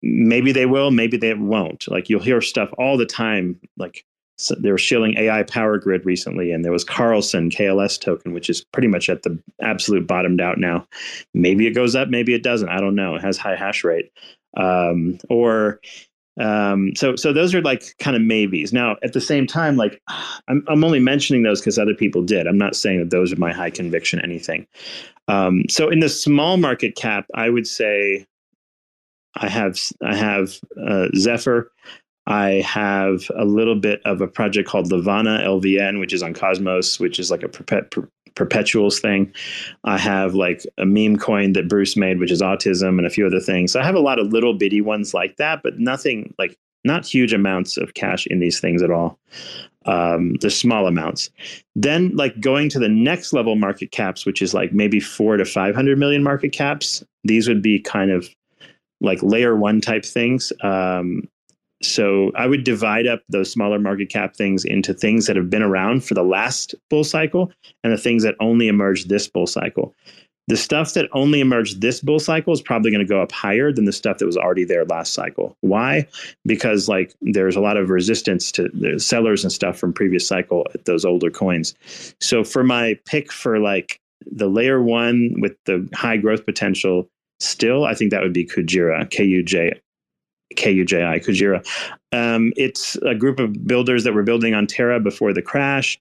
[0.01, 1.87] maybe they will, maybe they won't.
[1.87, 3.59] Like you'll hear stuff all the time.
[3.77, 4.05] Like
[4.39, 8.49] so they were shilling AI Power Grid recently, and there was Karlsen KLS token, which
[8.49, 10.87] is pretty much at the absolute bottomed out now.
[11.33, 12.69] Maybe it goes up, maybe it doesn't.
[12.69, 13.15] I don't know.
[13.15, 14.11] It has high hash rate,
[14.55, 15.81] um, or
[16.39, 18.71] um, so so those are like kind of maybes.
[18.71, 20.01] Now at the same time, like
[20.47, 22.47] I'm I'm only mentioning those because other people did.
[22.47, 24.65] I'm not saying that those are my high conviction anything.
[25.27, 28.25] Um, so in the small market cap, I would say
[29.35, 31.71] I have I have uh, Zephyr.
[32.29, 36.99] I have a little bit of a project called Levana LVN, which is on Cosmos,
[36.99, 39.33] which is like a perpet- per- perpetuals thing.
[39.83, 43.25] I have like a meme coin that Bruce made, which is autism, and a few
[43.25, 43.71] other things.
[43.71, 47.05] So I have a lot of little bitty ones like that, but nothing like not
[47.05, 49.19] huge amounts of cash in these things at all.
[49.85, 51.31] Um, there's small amounts.
[51.75, 55.45] Then, like going to the next level market caps, which is like maybe four to
[55.45, 58.29] 500 million market caps, these would be kind of
[59.01, 60.53] like layer one type things.
[60.61, 61.27] Um,
[61.81, 65.61] so I would divide up those smaller market cap things into things that have been
[65.61, 67.51] around for the last bull cycle
[67.83, 69.95] and the things that only emerged this bull cycle.
[70.49, 73.71] The stuff that only emerged this bull cycle is probably going to go up higher
[73.71, 75.55] than the stuff that was already there last cycle.
[75.61, 76.07] Why?
[76.45, 80.67] Because like there's a lot of resistance to the sellers and stuff from previous cycle
[80.73, 81.75] at those older coins.
[82.19, 87.07] So for my pick for like the layer one with the high growth potential
[87.39, 89.79] still, I think that would be Kujira, K U J
[90.55, 91.65] K U J I, Kujira.
[92.11, 95.99] Um, it's a group of builders that were building on Terra before the crash.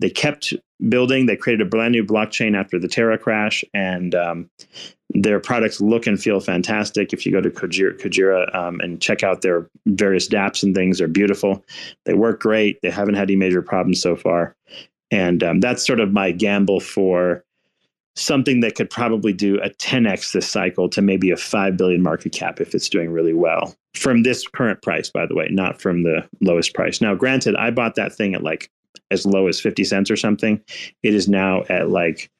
[0.00, 0.54] They kept
[0.88, 1.26] building.
[1.26, 4.50] They created a brand new blockchain after the Terra crash, and um,
[5.10, 7.12] their products look and feel fantastic.
[7.12, 10.98] If you go to Kujira, Kujira um, and check out their various dApps and things,
[10.98, 11.62] they're beautiful.
[12.06, 12.78] They work great.
[12.80, 14.56] They haven't had any major problems so far,
[15.10, 17.44] and um, that's sort of my gamble for
[18.20, 22.32] something that could probably do a 10x this cycle to maybe a 5 billion market
[22.32, 23.74] cap if it's doing really well.
[23.94, 27.00] From this current price by the way not from the lowest price.
[27.00, 28.70] Now granted i bought that thing at like
[29.10, 30.62] as low as 50 cents or something.
[31.02, 32.30] It is now at like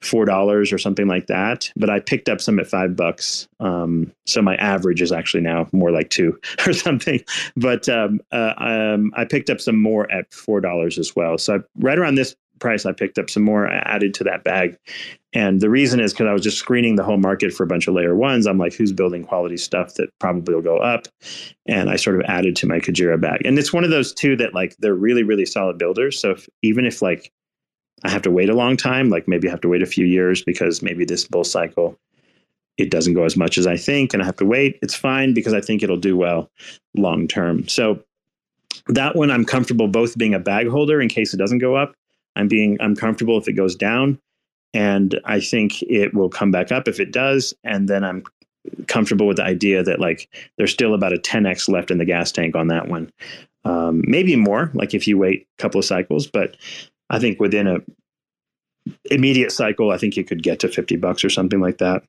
[0.00, 3.46] four dollars or something like that but i picked up some at five bucks.
[3.60, 7.22] Um, so my average is actually now more like two or something.
[7.56, 11.36] But um, uh, um, i picked up some more at four dollars as well.
[11.36, 14.44] So I, right around this price, I picked up some more I added to that
[14.44, 14.78] bag.
[15.32, 17.86] And the reason is because I was just screening the whole market for a bunch
[17.86, 18.46] of layer ones.
[18.46, 21.06] I'm like, who's building quality stuff that probably will go up?
[21.66, 23.42] And I sort of added to my Kujira bag.
[23.44, 26.20] And it's one of those two that like they're really, really solid builders.
[26.20, 27.32] So if, even if like
[28.04, 30.06] I have to wait a long time, like maybe I have to wait a few
[30.06, 31.98] years because maybe this bull cycle
[32.80, 35.34] it doesn't go as much as I think and I have to wait, it's fine
[35.34, 36.50] because I think it'll do well
[36.94, 37.68] long term.
[37.68, 38.02] So
[38.88, 41.94] that one I'm comfortable both being a bag holder in case it doesn't go up
[42.36, 44.18] I'm being I'm comfortable if it goes down,
[44.74, 48.24] and I think it will come back up if it does, and then I'm
[48.88, 50.28] comfortable with the idea that like
[50.58, 53.10] there's still about a 10x left in the gas tank on that one,
[53.64, 54.70] um, maybe more.
[54.74, 56.56] Like if you wait a couple of cycles, but
[57.08, 57.78] I think within a
[59.10, 62.02] immediate cycle, I think you could get to 50 bucks or something like that.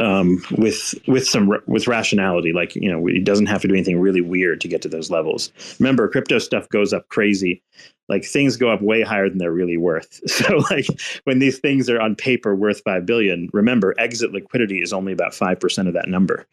[0.00, 2.52] Um, with with some with rationality.
[2.52, 5.10] Like you know, it doesn't have to do anything really weird to get to those
[5.10, 5.52] levels.
[5.78, 7.62] Remember, crypto stuff goes up crazy.
[8.06, 10.20] Like things go up way higher than they're really worth.
[10.28, 10.86] So like
[11.24, 15.34] when these things are on paper worth five billion, remember exit liquidity is only about
[15.34, 16.46] five percent of that number.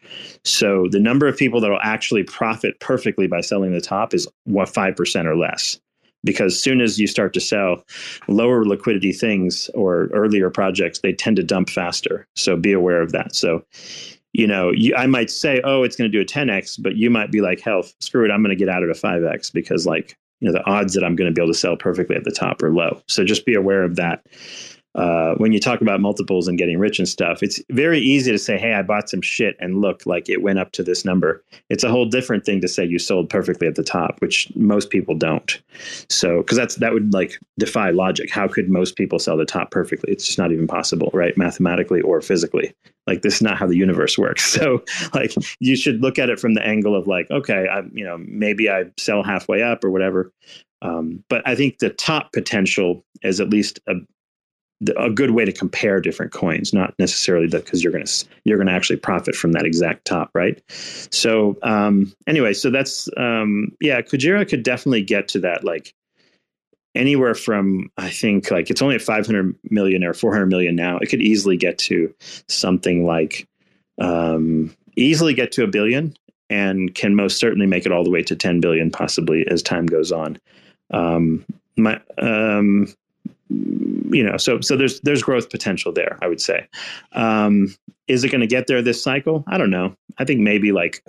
[0.46, 4.28] So the number of people that will actually profit perfectly by selling the top is
[4.46, 5.80] what five percent or less
[6.24, 7.84] because soon as you start to sell
[8.28, 12.28] lower liquidity things or earlier projects they tend to dump faster.
[12.36, 13.36] So be aware of that.
[13.36, 13.64] So
[14.34, 17.10] you know you, i might say oh it's going to do a 10x but you
[17.10, 19.86] might be like hell screw it i'm going to get out at a 5x because
[19.86, 22.24] like you know the odds that i'm going to be able to sell perfectly at
[22.24, 23.02] the top are low.
[23.08, 24.26] So just be aware of that
[24.96, 28.38] uh, when you talk about multiples and getting rich and stuff, it's very easy to
[28.38, 31.44] say, "Hey, I bought some shit and look like it went up to this number."
[31.70, 34.90] It's a whole different thing to say you sold perfectly at the top, which most
[34.90, 35.62] people don't.
[36.10, 38.30] So, because that's that would like defy logic.
[38.32, 40.12] How could most people sell the top perfectly?
[40.12, 41.38] It's just not even possible, right?
[41.38, 42.74] Mathematically or physically.
[43.08, 44.42] Like this is not how the universe works.
[44.62, 48.04] So, like you should look at it from the angle of like, okay, I you
[48.04, 50.32] know maybe I sell halfway up or whatever.
[50.82, 53.94] Um, but I think the top potential is at least a,
[54.98, 58.68] a good way to compare different coins, not necessarily because you're going to you're going
[58.68, 60.62] to actually profit from that exact top, right?
[60.70, 65.94] So um, anyway, so that's um, yeah, Kujira could definitely get to that like
[66.96, 70.98] anywhere from I think like it's only at 500 million or 400 million now.
[70.98, 72.14] It could easily get to
[72.48, 73.48] something like
[74.00, 76.16] um, easily get to a billion,
[76.50, 79.86] and can most certainly make it all the way to 10 billion, possibly as time
[79.86, 80.38] goes on.
[80.92, 81.46] Um,
[81.78, 82.88] my um,
[84.12, 86.18] you know, so so there's there's growth potential there.
[86.22, 86.68] I would say.
[87.14, 87.76] Um,
[88.08, 89.44] is it going to get there this cycle?
[89.48, 89.96] I don't know.
[90.18, 91.04] I think maybe like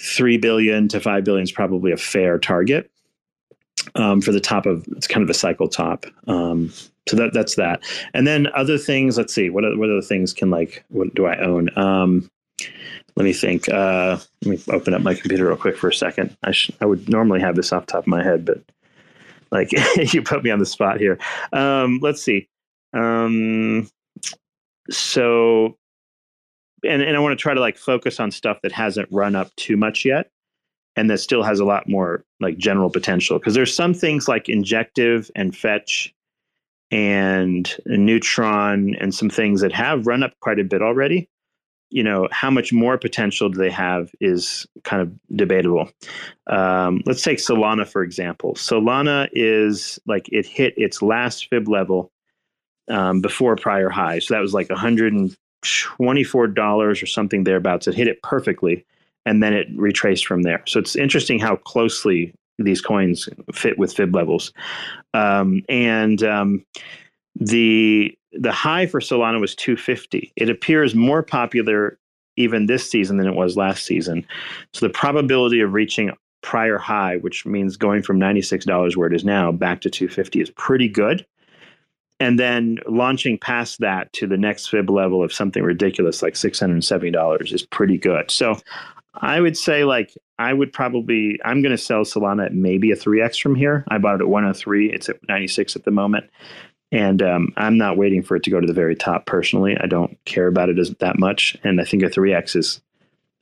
[0.00, 2.90] three billion to five billion is probably a fair target
[3.94, 6.06] um, for the top of it's kind of a cycle top.
[6.26, 6.72] Um,
[7.08, 7.80] so that that's that.
[8.14, 9.16] And then other things.
[9.16, 9.50] Let's see.
[9.50, 11.68] What what other things can like what do I own?
[11.76, 12.30] Um,
[13.16, 13.68] let me think.
[13.68, 16.36] Uh, let me open up my computer real quick for a second.
[16.42, 18.62] I sh- I would normally have this off top of my head, but
[19.50, 19.72] like
[20.12, 21.18] you put me on the spot here.
[21.52, 22.48] Um, let's see.
[22.92, 23.88] Um,
[24.90, 25.76] so,
[26.84, 29.54] and and I want to try to like focus on stuff that hasn't run up
[29.56, 30.30] too much yet,
[30.96, 33.38] and that still has a lot more like general potential.
[33.38, 36.14] Because there's some things like injective and fetch
[36.90, 41.28] and neutron and some things that have run up quite a bit already
[41.90, 45.90] you know how much more potential do they have is kind of debatable.
[46.46, 48.54] Um, let's take solana for example.
[48.54, 52.10] Solana is like it hit its last fib level
[52.88, 55.36] um, before prior high so that was like $124
[57.02, 57.86] or something thereabouts.
[57.86, 58.84] It hit it perfectly
[59.26, 60.62] and then it retraced from there.
[60.66, 64.52] So it's interesting how closely these coins fit with fib levels.
[65.14, 66.64] Um, and um,
[67.36, 70.32] the the high for Solana was 250.
[70.36, 71.98] It appears more popular
[72.36, 74.26] even this season than it was last season.
[74.72, 76.10] So the probability of reaching
[76.42, 80.50] prior high, which means going from $96 where it is now back to 250 is
[80.50, 81.26] pretty good.
[82.18, 87.52] And then launching past that to the next fib level of something ridiculous like $670
[87.52, 88.30] is pretty good.
[88.30, 88.56] So
[89.14, 92.96] I would say like I would probably I'm going to sell Solana at maybe a
[92.96, 93.84] 3x from here.
[93.88, 94.92] I bought it at 103.
[94.92, 96.30] It's at 96 at the moment.
[96.92, 99.76] And um, I'm not waiting for it to go to the very top personally.
[99.80, 101.56] I don't care about it as that much.
[101.62, 102.80] And I think a 3x is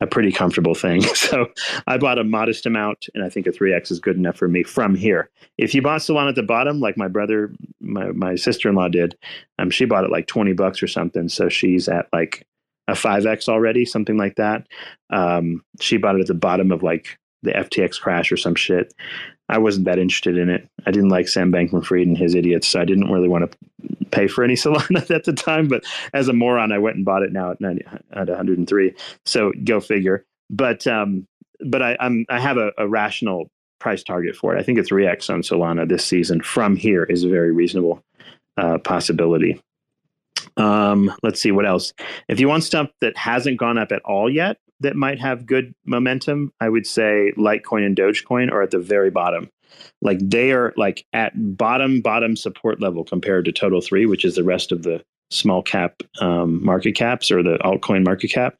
[0.00, 1.02] a pretty comfortable thing.
[1.14, 1.46] So
[1.86, 4.62] I bought a modest amount, and I think a 3x is good enough for me
[4.62, 5.28] from here.
[5.58, 8.88] If you bought Solana at the bottom, like my brother, my, my sister in law
[8.88, 9.18] did,
[9.58, 11.28] um, she bought it like 20 bucks or something.
[11.28, 12.46] So she's at like
[12.86, 14.66] a 5x already, something like that.
[15.10, 18.94] Um, she bought it at the bottom of like the FTX crash or some shit.
[19.48, 20.68] I wasn't that interested in it.
[20.86, 23.58] I didn't like Sam Bankman Fried and his idiots, so I didn't really want to
[24.10, 25.68] pay for any Solana at the time.
[25.68, 28.94] But as a moron, I went and bought it now at 90, at 103.
[29.24, 30.24] So go figure.
[30.50, 31.26] But um,
[31.64, 34.60] but I, I'm I have a, a rational price target for it.
[34.60, 38.02] I think a 3x on Solana this season from here is a very reasonable
[38.56, 39.62] uh, possibility.
[40.56, 41.92] Um, let's see what else.
[42.28, 45.74] If you want stuff that hasn't gone up at all yet, that might have good
[45.84, 49.50] momentum, I would say Litecoin and Dogecoin are at the very bottom.
[50.00, 54.34] Like they are like at bottom bottom support level compared to Total Three, which is
[54.34, 58.56] the rest of the small cap um, market caps or the altcoin market cap.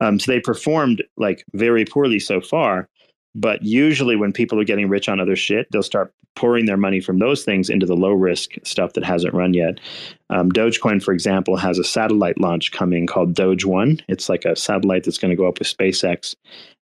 [0.00, 2.88] Um, so they performed like very poorly so far.
[3.34, 7.00] But usually, when people are getting rich on other shit, they'll start pouring their money
[7.00, 9.80] from those things into the low risk stuff that hasn't run yet.
[10.30, 14.00] Um, Dogecoin, for example, has a satellite launch coming called Doge One.
[14.08, 16.34] It's like a satellite that's going to go up with SpaceX.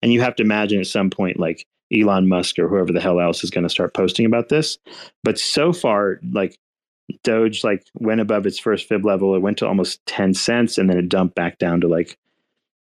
[0.02, 3.20] And you have to imagine at some point, like Elon Musk or whoever the hell
[3.20, 4.78] else is going to start posting about this.
[5.22, 6.56] But so far, like
[7.22, 9.34] Doge like went above its first fib level.
[9.34, 12.16] It went to almost 10 cents and then it dumped back down to like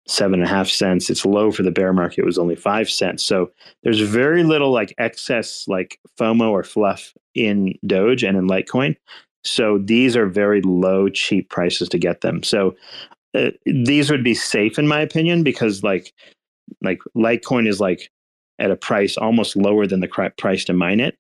[0.07, 1.09] seven and a half cents.
[1.09, 3.23] Its low for the bear market It was only five cents.
[3.23, 3.51] So
[3.83, 8.95] there's very little like excess like FOMO or fluff in Doge and in Litecoin.
[9.43, 12.43] So these are very low, cheap prices to get them.
[12.43, 12.75] So
[13.33, 16.13] uh, these would be safe in my opinion because like
[16.81, 18.11] like Litecoin is like
[18.59, 21.17] at a price almost lower than the price to mine it.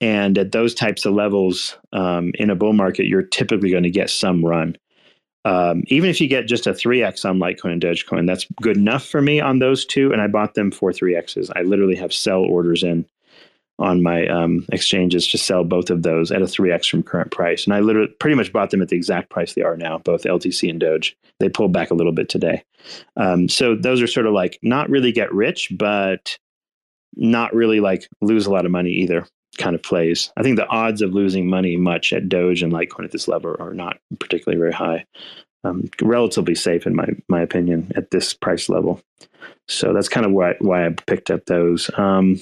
[0.00, 3.90] And at those types of levels um, in a bull market, you're typically going to
[3.90, 4.76] get some run.
[5.48, 9.06] Um, even if you get just a 3x on Litecoin and Dogecoin, that's good enough
[9.06, 10.12] for me on those two.
[10.12, 11.50] And I bought them for 3x's.
[11.56, 13.06] I literally have sell orders in
[13.78, 17.64] on my um, exchanges to sell both of those at a 3x from current price.
[17.64, 20.24] And I literally pretty much bought them at the exact price they are now, both
[20.24, 21.16] LTC and Doge.
[21.40, 22.62] They pulled back a little bit today.
[23.16, 26.36] Um, so those are sort of like not really get rich, but
[27.14, 29.26] not really like lose a lot of money either
[29.58, 30.32] kind of plays.
[30.36, 33.56] I think the odds of losing money much at Doge and Litecoin at this level
[33.58, 35.04] are not particularly very high.
[35.64, 39.02] Um, relatively safe in my my opinion at this price level.
[39.66, 41.90] So that's kind of why why I picked up those.
[41.98, 42.38] Um,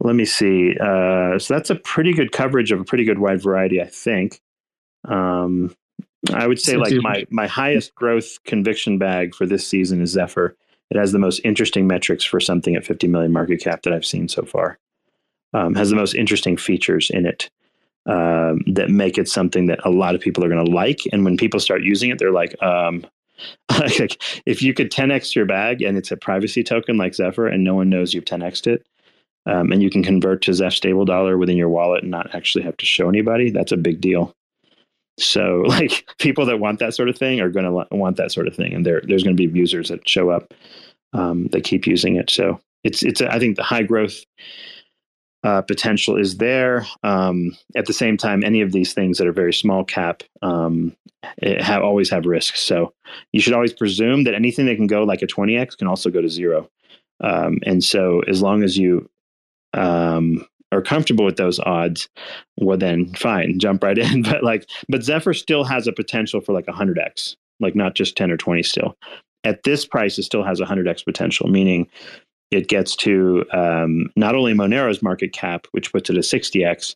[0.00, 0.76] let me see.
[0.78, 4.40] Uh, so that's a pretty good coverage of a pretty good wide variety, I think.
[5.06, 5.74] Um,
[6.32, 10.56] I would say like my my highest growth conviction bag for this season is Zephyr.
[10.90, 14.04] It has the most interesting metrics for something at 50 million market cap that I've
[14.04, 14.78] seen so far
[15.54, 17.48] um, has the most interesting features in it
[18.06, 21.00] um, that make it something that a lot of people are going to like.
[21.12, 23.06] And when people start using it, they're like, um,
[23.70, 27.64] like, if you could 10x your bag and it's a privacy token like Zephyr and
[27.64, 28.86] no one knows you've 10xed it,
[29.46, 32.64] um, and you can convert to Zeph stable dollar within your wallet and not actually
[32.64, 34.34] have to show anybody, that's a big deal.
[35.18, 38.48] So, like people that want that sort of thing are going to want that sort
[38.48, 40.54] of thing, and there there's going to be users that show up
[41.12, 42.30] um, that keep using it.
[42.30, 44.24] So it's it's a, I think the high growth
[45.44, 46.86] uh, potential is there.
[47.02, 50.96] Um, at the same time, any of these things that are very small cap um,
[51.60, 52.62] have always have risks.
[52.62, 52.94] So
[53.32, 56.22] you should always presume that anything that can go like a 20x can also go
[56.22, 56.70] to zero.
[57.22, 59.08] Um, and so as long as you
[59.74, 62.08] um, are comfortable with those odds,
[62.58, 64.22] well then fine, jump right in.
[64.30, 68.16] But like, but Zephyr still has a potential for like a 100x, like not just
[68.16, 68.96] 10 or 20 still.
[69.44, 71.86] At this price, it still has a 100x potential, meaning
[72.54, 76.94] it gets to um, not only Monero's market cap, which puts it at 60x,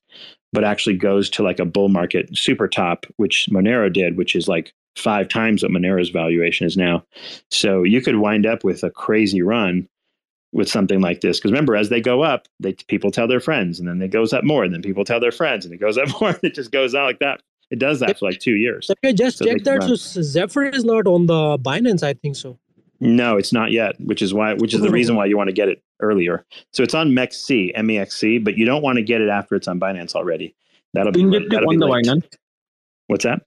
[0.53, 4.49] but actually goes to like a bull market super top, which Monero did, which is
[4.49, 7.05] like five times what Monero's valuation is now.
[7.51, 9.89] So you could wind up with a crazy run
[10.53, 11.39] with something like this.
[11.39, 14.33] Because remember, as they go up, they people tell their friends, and then it goes
[14.33, 16.31] up more, and then people tell their friends, and it goes up more.
[16.31, 17.43] And it just goes on like that.
[17.71, 18.91] It does that for like two years.
[18.91, 19.83] Okay, just so check that.
[19.83, 22.59] So Zephyr is not on the Binance, I think so.
[23.01, 25.55] No, it's not yet, which is why which is the reason why you want to
[25.55, 26.45] get it earlier.
[26.73, 29.79] So it's on MEXC, MEXC, but you don't want to get it after it's on
[29.79, 30.55] Binance already.
[30.95, 31.87] That'll be injective that'll on be the.
[31.87, 32.35] Binance.
[33.07, 33.43] What's that?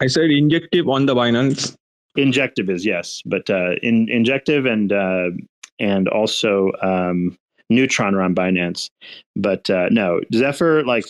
[0.00, 1.76] I said injective on the Binance.
[2.16, 5.30] Injective is yes, but uh, in injective and uh,
[5.78, 7.38] and also um,
[7.70, 8.90] Neutron are on Binance,
[9.36, 11.06] but uh, no Zephyr like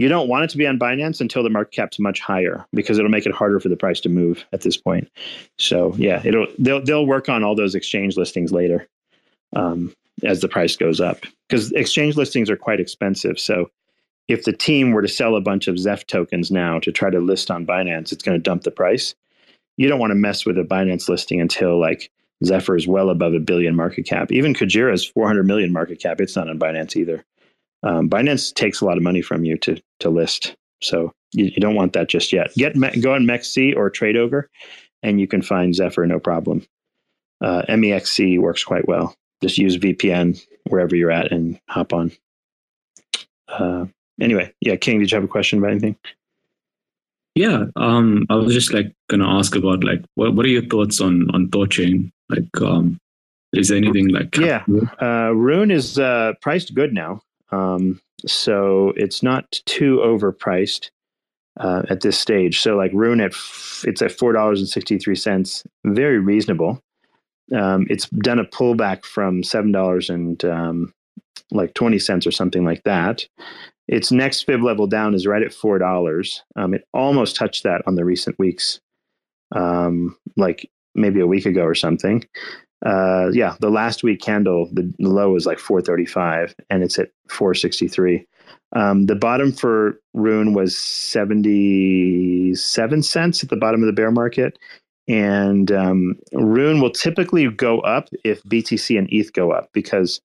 [0.00, 2.98] you don't want it to be on Binance until the market cap's much higher because
[2.98, 5.10] it'll make it harder for the price to move at this point.
[5.58, 8.88] So yeah, it'll they'll they'll work on all those exchange listings later
[9.54, 9.94] um,
[10.24, 13.38] as the price goes up because exchange listings are quite expensive.
[13.38, 13.70] So
[14.26, 17.20] if the team were to sell a bunch of Zeph tokens now to try to
[17.20, 19.14] list on Binance, it's going to dump the price.
[19.76, 22.10] You don't want to mess with a Binance listing until like
[22.42, 24.32] Zephyr is well above a billion market cap.
[24.32, 26.22] Even Kujira is 400 million market cap.
[26.22, 27.22] It's not on Binance either
[27.82, 30.56] um, Binance takes a lot of money from you to to list.
[30.82, 32.54] So you, you don't want that just yet.
[32.54, 34.48] Get go on MEXC or Trade Ogre,
[35.02, 36.64] and you can find Zephyr no problem.
[37.40, 39.14] Uh, MEXC works quite well.
[39.42, 42.12] Just use VPN wherever you're at and hop on.
[43.48, 43.86] Uh,
[44.20, 45.96] anyway, yeah, King, did you have a question about anything?
[47.34, 51.00] Yeah, um, I was just like gonna ask about like what what are your thoughts
[51.00, 52.10] on on Thorchain?
[52.28, 52.98] Like, um,
[53.52, 54.64] is there anything like yeah,
[55.00, 57.22] uh, Rune is uh, priced good now.
[57.52, 60.90] Um, so it's not too overpriced
[61.58, 62.60] uh, at this stage.
[62.60, 66.80] So like Rune at f- it's at four dollars and sixty three cents, very reasonable.
[67.54, 70.92] Um, it's done a pullback from seven dollars and um,
[71.50, 73.26] like twenty cents or something like that.
[73.88, 76.42] Its next fib level down is right at four dollars.
[76.56, 78.80] Um, it almost touched that on the recent weeks,
[79.54, 82.24] um, like maybe a week ago or something
[82.84, 88.26] uh, yeah, the last week candle, the low was like 435 and it's at 463.
[88.74, 94.58] Um, the bottom for Rune was 77 cents at the bottom of the bear market.
[95.08, 100.20] And um, Rune will typically go up if BTC and ETH go up because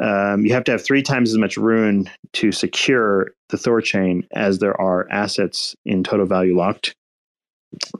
[0.00, 4.58] um, you have to have three times as much rune to secure the Thorchain as
[4.58, 6.96] there are assets in total value locked.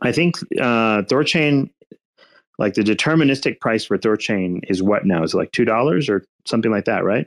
[0.01, 1.69] I think uh, Thorchain,
[2.63, 5.25] like the deterministic price for Thorchain is what now?
[5.25, 7.27] Is it like two dollars or something like that, right?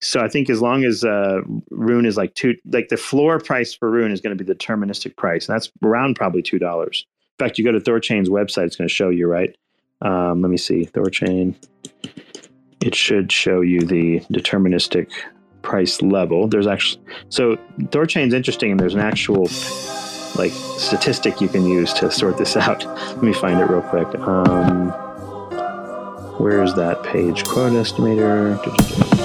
[0.00, 3.74] So I think as long as uh, Rune is like two, like the floor price
[3.74, 7.04] for Rune is going to be the deterministic price, and that's around probably two dollars.
[7.38, 9.54] In fact, you go to Thorchain's website; it's going to show you, right?
[10.00, 11.54] Um, let me see, Thorchain.
[12.80, 15.10] It should show you the deterministic
[15.60, 16.48] price level.
[16.48, 17.56] There's actually so
[17.90, 19.48] Thorchain's interesting, and there's an actual
[20.36, 22.84] like statistic you can use to sort this out.
[22.84, 24.06] Let me find it real quick.
[24.20, 24.90] Um,
[26.38, 27.44] where is that page?
[27.44, 29.15] Quote estimator.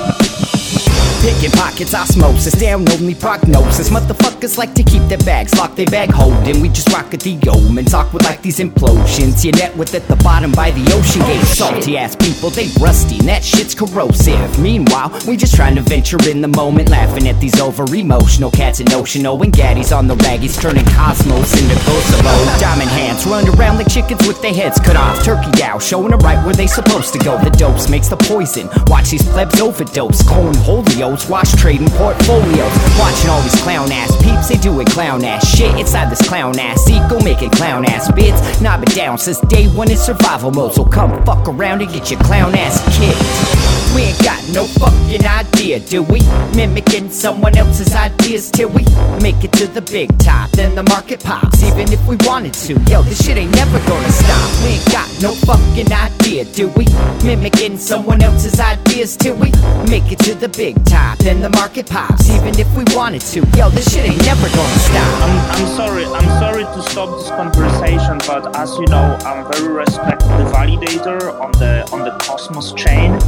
[1.22, 3.90] Picking pockets, osmosis, down only prognosis.
[3.90, 6.62] Motherfuckers like to keep their bags locked, they bag holding.
[6.62, 9.44] We just rock at the omens, awkward like these implosions.
[9.44, 11.40] Your net with at the bottom by the ocean gate.
[11.42, 14.60] Oh, Salty ass people, they rusty, and that shit's corrosive.
[14.60, 18.80] Meanwhile, we just trying to venture in the moment, laughing at these over emotional cats
[18.80, 19.26] in ocean.
[19.28, 20.42] and gaddies on the rag.
[20.42, 22.34] raggies, turning cosmos into Kosovo.
[22.60, 25.24] Diamond hands run around like chickens with their heads cut off.
[25.24, 27.38] Turkey gal showing them right where they supposed to go.
[27.44, 28.70] The dose makes the poison.
[28.88, 32.72] Watch these plebs overdose, calling holio Watch trading portfolios.
[32.98, 36.90] Watching all these clown ass peeps, they doing clown ass shit inside this clown ass
[36.90, 38.62] ego, making clown ass bits.
[38.62, 42.10] Not been down since day one in survival mode, so come fuck around and get
[42.12, 43.81] your clown ass kicked.
[43.96, 46.22] We ain't got no fucking idea, do we?
[46.56, 48.86] Mimicking someone else's ideas till we
[49.22, 50.50] make it to the big top.
[50.52, 52.74] Then the market pops, even if we wanted to.
[52.90, 54.64] Yo, this shit ain't never gonna stop.
[54.64, 56.86] We ain't got no fucking idea, do we?
[57.26, 59.52] Mimicking someone else's ideas till we
[59.90, 61.18] make it to the big top.
[61.18, 63.40] Then the market pops, even if we wanted to.
[63.58, 65.22] Yo, this shit ain't never gonna stop.
[65.22, 69.74] I'm, I'm sorry, I'm sorry to stop this conversation, but as you know, I'm very
[69.74, 73.20] respect the validator on the on the Cosmos chain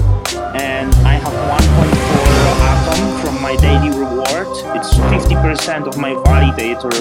[0.53, 4.47] and I have 1.4 atom from my daily reward.
[4.75, 6.91] It's 50% of my validator.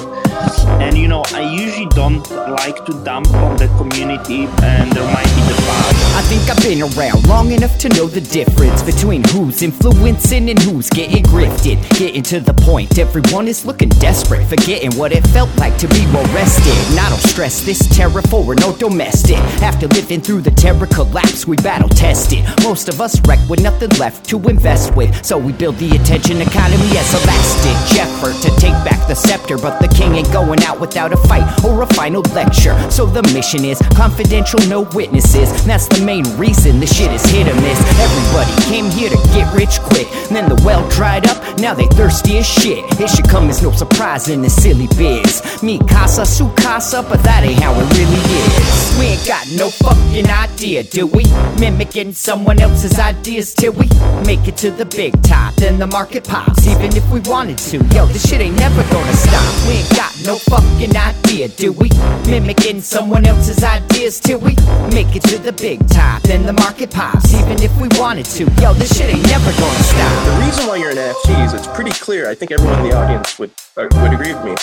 [0.80, 5.30] And you know, I usually don't like to dump on the community, and there might
[5.34, 6.02] be the bad.
[6.14, 10.58] I think I've been around long enough to know the difference between who's influencing and
[10.60, 11.76] who's getting grifted.
[11.98, 16.06] Getting to the point, everyone is looking desperate, forgetting what it felt like to be
[16.12, 16.76] well rested.
[16.92, 19.38] And I don't stress this terror for no domestic.
[19.60, 22.44] After living through the Terra collapse, we battle tested.
[22.62, 25.24] Most of us wreck with nothing left to invest with.
[25.24, 29.56] So we build the economy as a last ditch effort to take back the scepter.
[29.56, 32.76] But the king ain't going out without a fight or a final lecture.
[32.90, 35.50] So the mission is confidential, no witnesses.
[35.64, 37.80] That's the main reason the shit is hit or miss.
[37.98, 40.08] Everybody came here to get rich quick.
[40.28, 42.84] Then the well dried up, now they thirsty as shit.
[43.00, 45.62] It should come as no surprise in this silly biz.
[45.62, 48.98] Me casa, su casa, but that ain't how it really is.
[48.98, 51.24] We ain't got no fucking idea, do we?
[51.58, 53.88] Mimicking someone else's ideas till we
[54.26, 55.54] make it to the big top.
[55.54, 57.78] Then the market pops, even if we wanted to.
[57.94, 59.68] Yo, this shit ain't never gonna stop.
[59.68, 61.90] We ain't got no fucking idea, do we?
[62.26, 64.56] Mimicking someone else's ideas till we
[64.92, 66.22] make it to the big top.
[66.22, 68.44] Then the market pops, even if we wanted to.
[68.60, 70.26] Yo, this shit ain't never gonna stop.
[70.26, 72.28] The reason why you're an NFTs, it's pretty clear.
[72.28, 74.54] I think everyone in the audience would uh, would agree with me.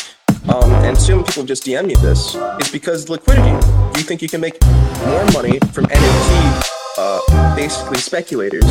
[0.48, 3.52] Um, and soon people just DM me this, is because liquidity.
[3.94, 4.61] Do you think you can make
[5.06, 8.66] more money from NFT uh, basically speculators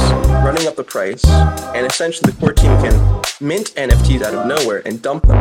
[0.44, 1.24] running up the price,
[1.74, 5.36] and essentially the core team can mint NFTs out of nowhere and dump them.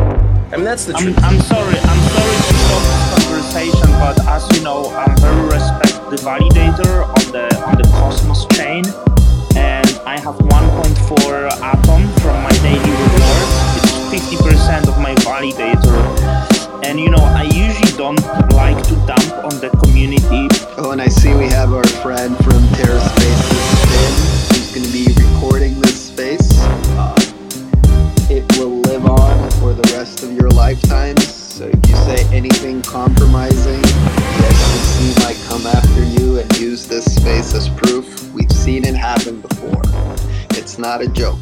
[0.52, 1.18] I mean, that's the I'm, truth.
[1.22, 6.10] I'm sorry, I'm sorry to stop this conversation, but as you know, I'm very respect
[6.10, 8.84] the validator on the on the Cosmos chain,
[9.56, 13.67] and I have 1.4 atom from my daily reward.
[14.10, 18.18] It's 50% of my validator and you know, I usually don't
[18.52, 20.48] like to dump on the community.
[20.78, 25.06] Oh, and I see we have our friend from Terra Spaces, who's going to be
[25.22, 26.48] recording this space.
[26.96, 27.14] Uh,
[28.30, 31.26] it will live on for the rest of your lifetimes.
[31.28, 37.04] So if you say anything compromising, the SEC might come after you and use this
[37.14, 38.32] space as proof.
[38.32, 39.82] We've seen it happen before.
[40.56, 41.40] It's not a joke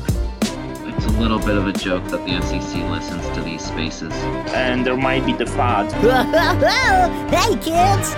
[0.96, 4.12] it's a little bit of a joke that the SEC listens to these spaces.
[4.54, 5.92] And there might be the FAD.
[7.30, 8.14] hey, kids!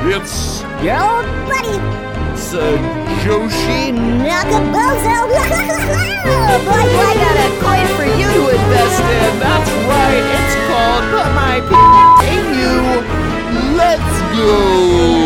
[0.00, 1.78] It's your old buddy,
[2.36, 2.78] Sir
[3.22, 5.28] Joshi Nakabozo.
[6.66, 9.32] boy, boy, got a coin for you to invest in.
[9.38, 10.24] That's right.
[10.38, 11.72] It's called Put My P
[12.34, 12.74] in You.
[13.76, 15.17] Let's go.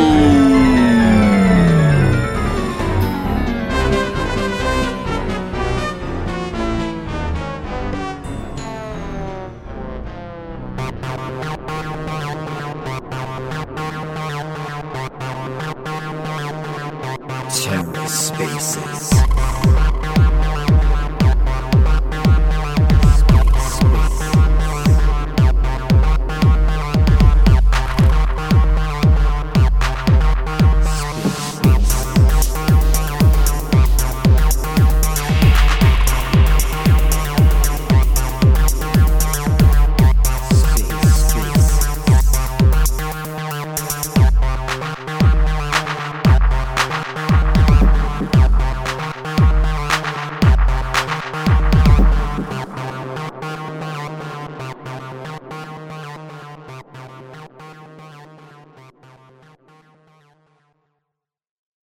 [17.53, 19.92] Terra Spaces.